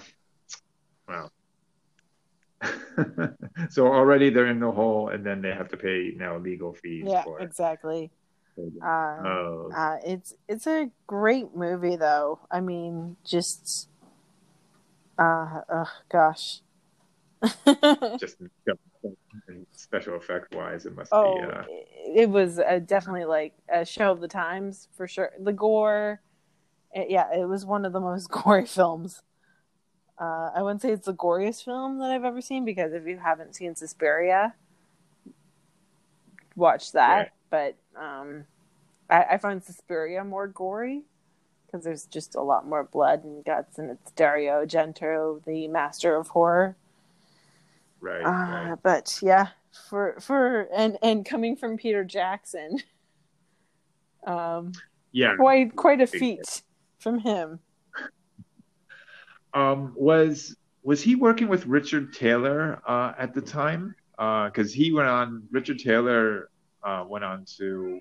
So 3.70 3.88
already 3.88 4.30
they're 4.30 4.48
in 4.48 4.60
the 4.60 4.72
hole, 4.72 5.10
and 5.10 5.26
then 5.26 5.42
they 5.42 5.52
have 5.52 5.70
to 5.70 5.78
pay 5.78 6.14
now 6.16 6.38
legal 6.38 6.74
fees. 6.74 7.06
Yeah, 7.08 7.24
for 7.24 7.40
it. 7.40 7.44
exactly. 7.44 8.12
Uh, 8.58 8.88
Oh. 8.88 9.72
uh, 9.76 9.98
it's 10.06 10.34
it's 10.48 10.68
a 10.68 10.90
great 11.08 11.56
movie, 11.56 11.96
though. 11.96 12.40
I 12.52 12.62
mean, 12.62 13.18
just 13.24 13.90
uh, 15.18 15.62
oh 15.70 15.92
gosh. 16.10 16.62
Just 18.20 18.38
special 19.72 20.16
effect 20.16 20.56
wise, 20.56 20.86
it 20.86 20.96
must 20.96 21.12
oh, 21.12 21.40
be. 21.42 21.46
Uh, 21.46 21.64
it, 21.68 22.22
it 22.22 22.30
was 22.30 22.58
uh, 22.58 22.80
definitely 22.86 23.26
like 23.26 23.54
a 23.68 23.84
show 23.86 24.12
of 24.12 24.22
the 24.22 24.30
times 24.30 24.88
for 24.96 25.08
sure. 25.10 25.32
The 25.40 25.52
gore, 25.52 26.22
it- 26.94 27.10
yeah, 27.10 27.26
it 27.36 27.48
was 27.48 27.66
one 27.66 27.84
of 27.84 27.92
the 27.92 28.00
most 28.00 28.30
gory 28.32 28.66
films. 28.66 29.22
Uh, 30.20 30.52
I 30.56 30.62
wouldn't 30.62 30.82
say 30.82 30.92
it's 30.92 31.06
the 31.08 31.14
goriest 31.14 31.66
film 31.66 32.00
that 32.00 32.12
I've 32.12 32.24
ever 32.24 32.42
seen 32.42 32.66
because 32.66 32.94
if 32.94 33.06
you 33.08 33.18
haven't 33.18 33.56
seen 33.56 33.76
Suspiria, 33.76 34.54
watch 36.56 36.92
that. 36.94 37.32
Right. 37.52 37.76
But 37.96 38.02
um, 38.02 38.46
I, 39.10 39.24
I 39.32 39.38
find 39.38 39.64
Suspiria 39.64 40.24
more 40.24 40.48
gory 40.48 41.02
because 41.66 41.84
there's 41.84 42.06
just 42.06 42.36
a 42.36 42.42
lot 42.42 42.68
more 42.68 42.84
blood 42.84 43.24
and 43.24 43.44
guts, 43.44 43.80
and 43.80 43.90
it's 43.92 44.12
Dario 44.12 44.64
Argento, 44.64 45.44
the 45.46 45.68
master 45.68 46.16
of 46.16 46.28
horror. 46.30 46.76
right. 48.00 48.22
Uh, 48.24 48.70
right. 48.70 48.78
But 48.84 49.20
yeah, 49.22 49.48
for 49.90 50.16
for 50.20 50.68
and 50.74 50.98
and 51.02 51.26
coming 51.26 51.56
from 51.56 51.78
Peter 51.78 52.04
Jackson, 52.04 52.78
um, 54.28 54.74
Yeah. 55.12 55.36
quite 55.36 55.76
quite 55.76 56.02
a 56.02 56.08
feat 56.08 56.62
from 57.00 57.20
him. 57.20 57.60
Um, 59.54 59.94
was 59.96 60.56
was 60.84 61.02
he 61.02 61.16
working 61.16 61.48
with 61.48 61.66
Richard 61.66 62.14
Taylor 62.14 62.82
uh, 62.88 63.14
at 63.18 63.34
the 63.34 63.42
time? 63.42 63.96
Because 64.18 64.74
he 64.74 64.92
went 64.92 65.08
on. 65.08 65.44
Richard 65.52 65.80
Taylor 65.80 66.50
uh, 66.84 67.06
went 67.08 67.24
on 67.24 67.46
to, 67.58 68.00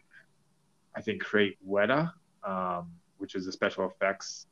I 0.97 1.01
think, 1.01 1.23
create 1.23 1.57
Weta, 1.67 2.13
um, 2.45 2.91
which 3.19 3.35
is 3.35 3.47
a 3.47 3.53
special 3.53 3.87
effects 3.89 4.47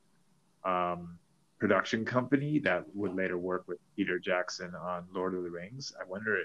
um, 0.64 1.18
production 1.58 2.04
company 2.04 2.58
that 2.60 2.84
would 2.94 3.14
later 3.14 3.36
work 3.36 3.64
with 3.68 3.78
Peter 3.96 4.18
Jackson 4.18 4.74
on 4.74 5.04
Lord 5.12 5.34
of 5.34 5.42
the 5.42 5.50
Rings. 5.50 5.92
I 6.00 6.04
wonder 6.08 6.38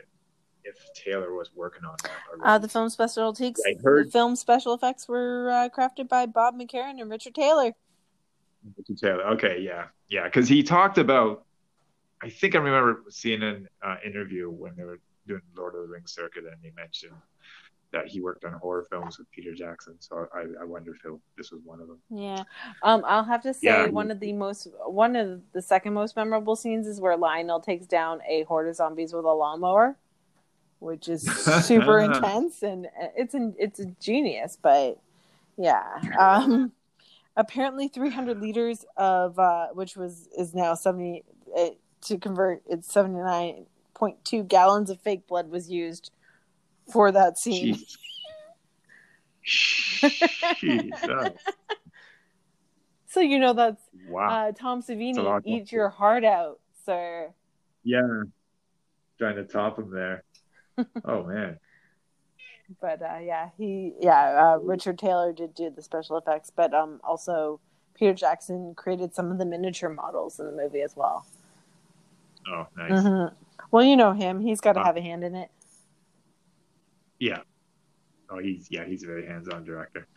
if 0.64 0.76
Taylor 0.96 1.34
was 1.34 1.52
working 1.56 1.86
on 1.86 1.96
that. 2.04 2.12
Uh, 2.44 2.58
the 2.58 2.68
film 2.68 2.90
special 2.90 3.32
takes 3.34 3.62
I 3.66 3.76
heard- 3.84 4.08
the 4.08 4.12
film 4.12 4.36
special 4.36 4.74
effects 4.74 5.08
were 5.08 5.50
uh, 5.52 5.70
crafted 5.70 6.10
by 6.10 6.26
Bob 6.26 6.60
McCarron 6.60 7.00
and 7.00 7.10
Richard 7.10 7.36
Taylor. 7.36 7.74
Taylor. 8.98 9.24
Okay, 9.34 9.60
yeah, 9.60 9.86
yeah, 10.10 10.26
because 10.26 10.48
he 10.48 10.64
talked 10.64 10.98
about. 10.98 11.46
I 12.24 12.30
think 12.30 12.56
I 12.56 12.60
remember 12.60 13.04
seeing 13.10 13.44
an 13.44 13.68
uh, 13.86 13.98
interview 14.04 14.50
when 14.50 14.74
they 14.76 14.84
were 14.84 15.00
doing 15.28 15.42
Lord 15.56 15.76
of 15.76 15.82
the 15.82 15.88
Rings 15.88 16.14
circuit, 16.14 16.46
and 16.46 16.56
he 16.62 16.72
mentioned 16.76 17.16
that 17.92 18.08
he 18.08 18.22
worked 18.22 18.44
on 18.46 18.54
horror 18.54 18.86
films 18.90 19.18
with 19.18 19.30
Peter 19.32 19.54
Jackson. 19.54 19.96
So 20.00 20.28
I, 20.34 20.46
I 20.62 20.66
wonder 20.66 20.92
if 20.92 21.20
this 21.38 21.52
was 21.52 21.62
one 21.64 21.80
of 21.82 21.88
them. 21.88 22.00
Yeah, 22.10 22.44
um, 22.84 23.04
I'll 23.06 23.24
have 23.24 23.44
to 23.44 23.54
say 23.54 23.68
Yeah. 23.68 23.88
one 23.88 24.12
of 24.12 24.20
the 24.20 24.34
most 24.34 24.68
one 24.86 25.16
of 25.16 25.42
the 25.54 25.62
second 25.62 25.94
most 25.94 26.16
memorable 26.16 26.56
scenes 26.56 26.88
is 26.88 27.00
where 27.00 27.16
Lionel 27.18 27.60
takes 27.60 27.86
down 27.86 28.22
a 28.28 28.44
horde 28.44 28.68
of 28.68 28.76
zombies 28.76 29.14
with 29.14 29.26
a 29.26 29.34
lawnmower, 29.34 29.96
which 30.80 31.08
is 31.08 31.24
super 31.66 32.00
intense 32.00 32.64
and 32.64 32.88
uh, 32.88 33.08
it's 33.16 33.34
an, 33.34 33.56
it's 33.58 33.80
a 33.80 33.86
genius. 34.00 34.58
But 34.62 35.00
yeah, 35.58 36.02
um, 36.20 36.72
apparently 37.36 37.88
300 37.88 38.40
liters 38.40 38.86
of 38.98 39.38
uh, 39.40 39.68
which 39.74 39.96
was 39.96 40.28
is 40.38 40.54
now 40.54 40.74
70 40.74 41.24
uh, 41.58 41.68
to 42.02 42.18
convert 42.18 42.62
it's 42.68 42.92
79.2 42.94 44.48
gallons 44.48 44.90
of 44.90 45.00
fake 45.02 45.28
blood 45.28 45.50
was 45.50 45.70
used 45.70 46.12
for 46.92 47.12
that 47.12 47.38
scene. 47.38 47.78
So 53.16 53.22
you 53.22 53.40
know 53.40 53.54
that's 53.54 53.82
Wow. 54.10 54.28
uh, 54.28 54.52
Tom 54.52 54.82
Savini, 54.84 55.42
eat 55.46 55.72
your 55.72 55.88
heart 55.88 56.26
out, 56.26 56.60
sir. 56.86 57.34
Yeah. 57.86 58.02
Trying 59.18 59.38
to 59.38 59.46
top 59.46 59.80
him 59.80 59.90
there. 59.90 60.26
Oh 61.06 61.24
man. 61.24 61.58
But 62.82 63.02
uh, 63.02 63.20
yeah, 63.22 63.50
he 63.58 63.94
yeah 64.00 64.54
uh, 64.56 64.60
Richard 64.60 64.98
Taylor 64.98 65.32
did 65.34 65.54
do 65.54 65.70
the 65.70 65.82
special 65.82 66.18
effects, 66.18 66.52
but 66.56 66.74
um 66.74 67.00
also 67.04 67.60
Peter 67.94 68.14
Jackson 68.14 68.74
created 68.76 69.14
some 69.14 69.32
of 69.32 69.38
the 69.38 69.46
miniature 69.46 69.90
models 69.90 70.40
in 70.40 70.46
the 70.48 70.52
movie 70.52 70.82
as 70.82 70.96
well. 70.96 71.26
Oh, 72.48 72.68
nice. 72.78 73.04
Mhm. 73.04 73.34
Well, 73.72 73.84
you 73.84 73.96
know 73.96 74.14
him; 74.14 74.42
he's 74.42 74.62
got 74.62 74.74
to 74.74 74.82
Uh, 74.82 74.86
have 74.86 74.98
a 74.98 75.02
hand 75.02 75.24
in 75.24 75.36
it. 75.36 75.50
Yeah. 77.20 77.42
Oh, 78.30 78.40
he's 78.40 78.68
yeah, 78.70 78.86
he's 78.86 79.04
a 79.04 79.08
very 79.08 79.26
hands-on 79.26 79.64
director. 79.64 80.08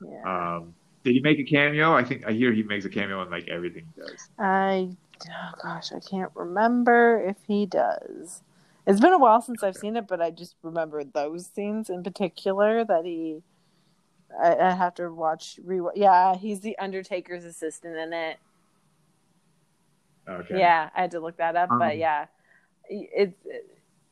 Yeah. 0.00 0.56
Um, 0.56 0.74
did 1.04 1.14
he 1.14 1.20
make 1.20 1.38
a 1.38 1.44
cameo? 1.44 1.94
I 1.94 2.04
think 2.04 2.26
I 2.26 2.32
hear 2.32 2.52
he 2.52 2.62
makes 2.62 2.84
a 2.84 2.88
cameo 2.88 3.22
in 3.22 3.30
like 3.30 3.48
everything 3.48 3.86
he 3.94 4.00
does. 4.00 4.28
I 4.38 4.90
oh 5.28 5.52
gosh, 5.62 5.92
I 5.92 6.00
can't 6.00 6.32
remember 6.34 7.22
if 7.24 7.36
he 7.46 7.66
does. 7.66 8.42
It's 8.88 9.00
been 9.00 9.12
a 9.12 9.18
while 9.18 9.42
since 9.42 9.62
I've 9.62 9.76
seen 9.76 9.96
it, 9.96 10.08
but 10.08 10.22
I 10.22 10.30
just 10.30 10.56
remember 10.62 11.04
those 11.04 11.44
scenes 11.46 11.90
in 11.90 12.02
particular 12.02 12.86
that 12.86 13.04
he. 13.04 13.42
I, 14.42 14.56
I 14.56 14.74
have 14.74 14.94
to 14.94 15.10
watch. 15.10 15.60
Re- 15.62 15.80
yeah, 15.94 16.34
he's 16.34 16.60
the 16.60 16.76
Undertaker's 16.78 17.44
assistant 17.44 17.96
in 17.96 18.14
it. 18.14 18.38
Okay. 20.26 20.58
Yeah, 20.58 20.88
I 20.96 21.02
had 21.02 21.10
to 21.10 21.20
look 21.20 21.36
that 21.36 21.54
up, 21.54 21.68
but 21.68 21.92
Um, 21.92 21.98
yeah, 21.98 22.26
it's 22.88 23.36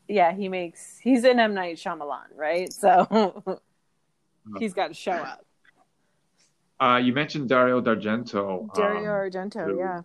yeah 0.08 0.32
he 0.34 0.48
makes 0.50 0.98
he's 0.98 1.24
in 1.24 1.40
M 1.40 1.54
Night 1.54 1.76
Shyamalan, 1.78 2.36
right? 2.36 2.70
So 2.70 3.60
he's 4.58 4.74
got 4.74 4.88
to 4.88 4.94
show 4.94 5.12
up. 5.12 5.42
Uh, 6.78 6.98
you 6.98 7.14
mentioned 7.14 7.48
Dario 7.48 7.80
D'Argento. 7.80 8.70
Dario 8.74 9.10
um, 9.10 9.30
Argento, 9.30 9.64
who- 9.64 9.78
yeah, 9.78 10.02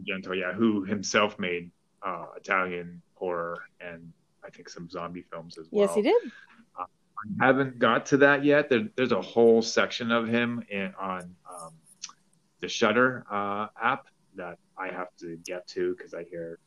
Argento, 0.00 0.34
yeah, 0.34 0.52
who 0.54 0.84
himself 0.84 1.38
made 1.38 1.70
uh, 2.02 2.24
Italian 2.38 3.02
horror 3.20 3.58
and 3.80 4.12
I 4.44 4.50
think 4.50 4.68
some 4.68 4.88
zombie 4.88 5.24
films 5.30 5.58
as 5.58 5.68
well. 5.70 5.86
yes, 5.86 5.94
he 5.94 6.02
did. 6.02 6.32
I 6.78 7.46
haven't 7.46 7.78
got 7.78 8.06
to 8.06 8.16
that 8.18 8.44
yet. 8.46 8.70
There, 8.70 8.88
there's 8.96 9.12
a 9.12 9.20
whole 9.20 9.60
section 9.60 10.10
of 10.10 10.26
him 10.26 10.64
in, 10.70 10.94
on 10.98 11.34
um, 11.48 11.72
the 12.60 12.68
Shudder 12.68 13.26
uh, 13.30 13.66
app 13.80 14.06
that 14.36 14.58
I 14.78 14.88
have 14.88 15.08
to 15.20 15.36
get 15.44 15.66
to 15.68 15.94
because 15.94 16.14
I 16.14 16.24
hear 16.24 16.58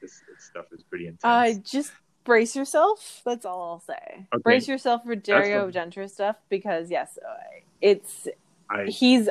this, 0.00 0.22
this 0.28 0.44
stuff 0.44 0.66
is 0.70 0.84
pretty 0.84 1.08
intense. 1.08 1.24
Uh, 1.24 1.60
just 1.64 1.92
brace 2.22 2.54
yourself. 2.54 3.22
That's 3.24 3.44
all 3.44 3.62
I'll 3.62 3.80
say. 3.80 4.28
Okay. 4.32 4.42
Brace 4.44 4.68
yourself 4.68 5.02
for 5.04 5.16
Dario. 5.16 5.68
Argento 5.68 6.08
stuff 6.08 6.36
because 6.50 6.88
yes, 6.88 7.18
uh, 7.28 7.34
it's 7.80 8.28
I 8.70 8.84
he's 8.84 9.28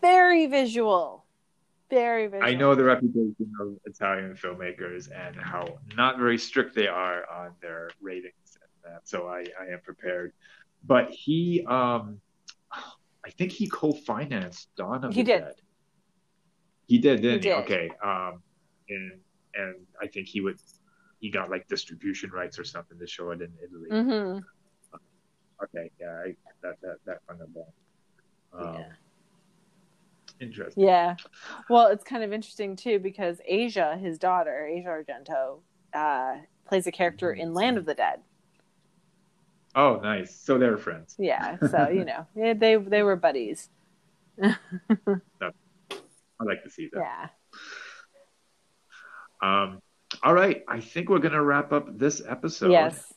very 0.00 0.46
visual, 0.46 1.25
very 1.90 2.26
visual. 2.26 2.48
I 2.48 2.54
know 2.54 2.74
the 2.74 2.84
reputation 2.84 3.52
of 3.60 3.76
Italian 3.84 4.34
filmmakers 4.34 5.08
and 5.14 5.36
how 5.36 5.78
not 5.96 6.18
very 6.18 6.38
strict 6.38 6.74
they 6.74 6.88
are 6.88 7.24
on 7.30 7.52
their 7.60 7.90
ratings 8.00 8.58
and 8.84 8.94
that. 8.94 9.08
So 9.08 9.28
I, 9.28 9.44
I 9.60 9.72
am 9.72 9.80
prepared. 9.82 10.32
But 10.84 11.10
he, 11.10 11.64
um, 11.66 12.20
I 13.24 13.30
think 13.30 13.52
he 13.52 13.68
co-financed 13.68 14.68
Dawn 14.76 15.04
of 15.04 15.14
He 15.14 15.22
the 15.22 15.32
did. 15.32 15.40
Dead. 15.40 15.54
He 16.86 16.98
did, 16.98 17.22
didn't 17.22 17.42
he? 17.42 17.48
did. 17.50 17.58
Okay. 17.64 17.90
Um, 18.04 18.42
and 18.88 19.12
and 19.54 19.74
I 20.00 20.06
think 20.06 20.28
he 20.28 20.40
would, 20.40 20.58
he 21.18 21.30
got 21.30 21.50
like 21.50 21.66
distribution 21.66 22.30
rights 22.30 22.58
or 22.58 22.64
something 22.64 22.98
to 22.98 23.06
show 23.06 23.30
it 23.30 23.40
in 23.40 23.52
Italy. 23.64 23.88
hmm 24.04 24.38
Okay, 25.64 25.90
yeah, 25.98 26.08
I, 26.08 26.34
that 26.62 26.74
that 26.82 26.96
that 27.06 27.18
rung 27.28 27.40
a 27.40 27.46
bell. 27.46 27.72
Um, 28.52 28.74
Yeah. 28.74 28.92
Interesting. 30.40 30.84
Yeah. 30.84 31.16
Well, 31.70 31.88
it's 31.88 32.04
kind 32.04 32.22
of 32.22 32.32
interesting 32.32 32.76
too 32.76 32.98
because 32.98 33.40
Asia, 33.46 33.96
his 33.96 34.18
daughter, 34.18 34.66
Asia 34.66 34.88
Argento, 34.88 35.60
uh, 35.94 36.36
plays 36.66 36.86
a 36.86 36.92
character 36.92 37.32
in 37.32 37.54
Land 37.54 37.78
of 37.78 37.86
the 37.86 37.94
Dead. 37.94 38.20
Oh, 39.74 40.00
nice. 40.02 40.34
So 40.34 40.58
they 40.58 40.68
were 40.68 40.78
friends. 40.78 41.14
Yeah. 41.18 41.56
So 41.70 41.88
you 41.88 42.04
know, 42.04 42.26
yeah, 42.36 42.54
they 42.54 42.76
they 42.76 43.02
were 43.02 43.16
buddies. 43.16 43.68
I 44.42 44.54
like 46.40 46.62
to 46.64 46.70
see 46.70 46.88
that. 46.92 47.00
Yeah. 47.00 47.28
Um, 49.42 49.80
all 50.22 50.34
right, 50.34 50.64
I 50.68 50.80
think 50.80 51.08
we're 51.08 51.18
gonna 51.18 51.42
wrap 51.42 51.72
up 51.72 51.98
this 51.98 52.22
episode. 52.26 52.72
Yes. 52.72 53.12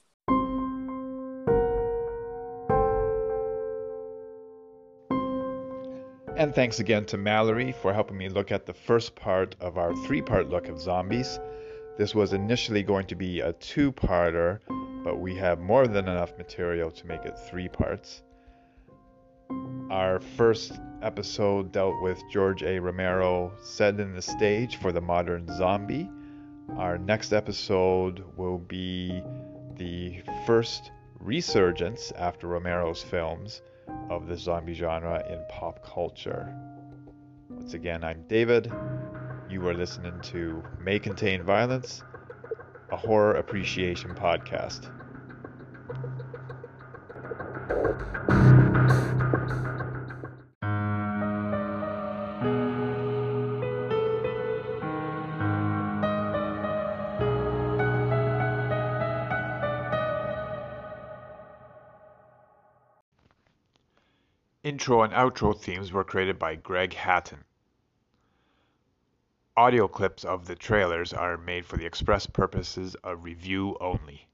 And 6.40 6.56
thanks 6.56 6.80
again 6.80 7.04
to 7.08 7.18
Mallory 7.18 7.74
for 7.74 7.94
helping 7.94 8.18
me 8.18 8.30
look 8.30 8.50
at 8.50 8.66
the 8.66 8.74
first 8.74 9.14
part 9.14 9.58
of 9.60 9.78
our 9.78 9.94
three 10.06 10.22
part 10.22 10.48
look 10.48 10.70
of 10.70 10.80
zombies. 10.80 11.38
This 11.98 12.16
was 12.16 12.32
initially 12.32 12.82
going 12.82 13.08
to 13.08 13.16
be 13.16 13.42
a 13.42 13.52
two 13.52 13.92
parter, 13.92 14.62
but 15.04 15.20
we 15.20 15.36
have 15.36 15.60
more 15.60 15.86
than 15.86 16.08
enough 16.08 16.38
material 16.38 16.92
to 16.92 17.08
make 17.08 17.26
it 17.26 17.38
three 17.50 17.68
parts. 17.68 18.24
Our 19.92 20.22
first 20.38 20.80
episode 21.02 21.74
dealt 21.74 22.02
with 22.02 22.18
George 22.32 22.64
A. 22.64 22.80
Romero 22.80 23.52
setting 23.62 24.14
the 24.14 24.22
stage 24.22 24.78
for 24.78 24.94
the 24.94 25.02
modern 25.02 25.46
zombie. 25.58 26.10
Our 26.78 26.98
next 26.98 27.34
episode 27.34 28.24
will 28.38 28.60
be 28.60 29.22
the 29.76 30.22
first 30.46 30.92
resurgence 31.20 32.14
after 32.14 32.48
Romero's 32.48 33.04
films 33.04 33.62
of 34.10 34.28
the 34.28 34.36
zombie 34.36 34.74
genre 34.74 35.24
in 35.30 35.40
pop 35.50 35.84
culture. 35.84 36.54
Once 37.50 37.74
again, 37.74 38.04
I'm 38.04 38.24
David. 38.28 38.72
You 39.50 39.66
are 39.68 39.74
listening 39.74 40.20
to 40.22 40.64
May 40.84 41.00
Contain 41.00 41.44
Violence, 41.44 42.04
a 42.92 42.98
horror 42.98 43.36
appreciation 43.36 44.16
podcast. 44.16 44.90
Intro 64.90 65.04
and 65.04 65.14
outro 65.14 65.56
themes 65.56 65.92
were 65.94 66.04
created 66.04 66.40
by 66.40 66.56
Greg 66.56 66.96
Hatton. 66.96 67.44
Audio 69.56 69.88
clips 69.88 70.26
of 70.26 70.48
the 70.48 70.56
trailers 70.56 71.14
are 71.14 71.38
made 71.38 71.64
for 71.64 71.78
the 71.78 71.86
express 71.86 72.26
purposes 72.26 72.96
of 73.04 73.24
review 73.24 73.78
only. 73.80 74.28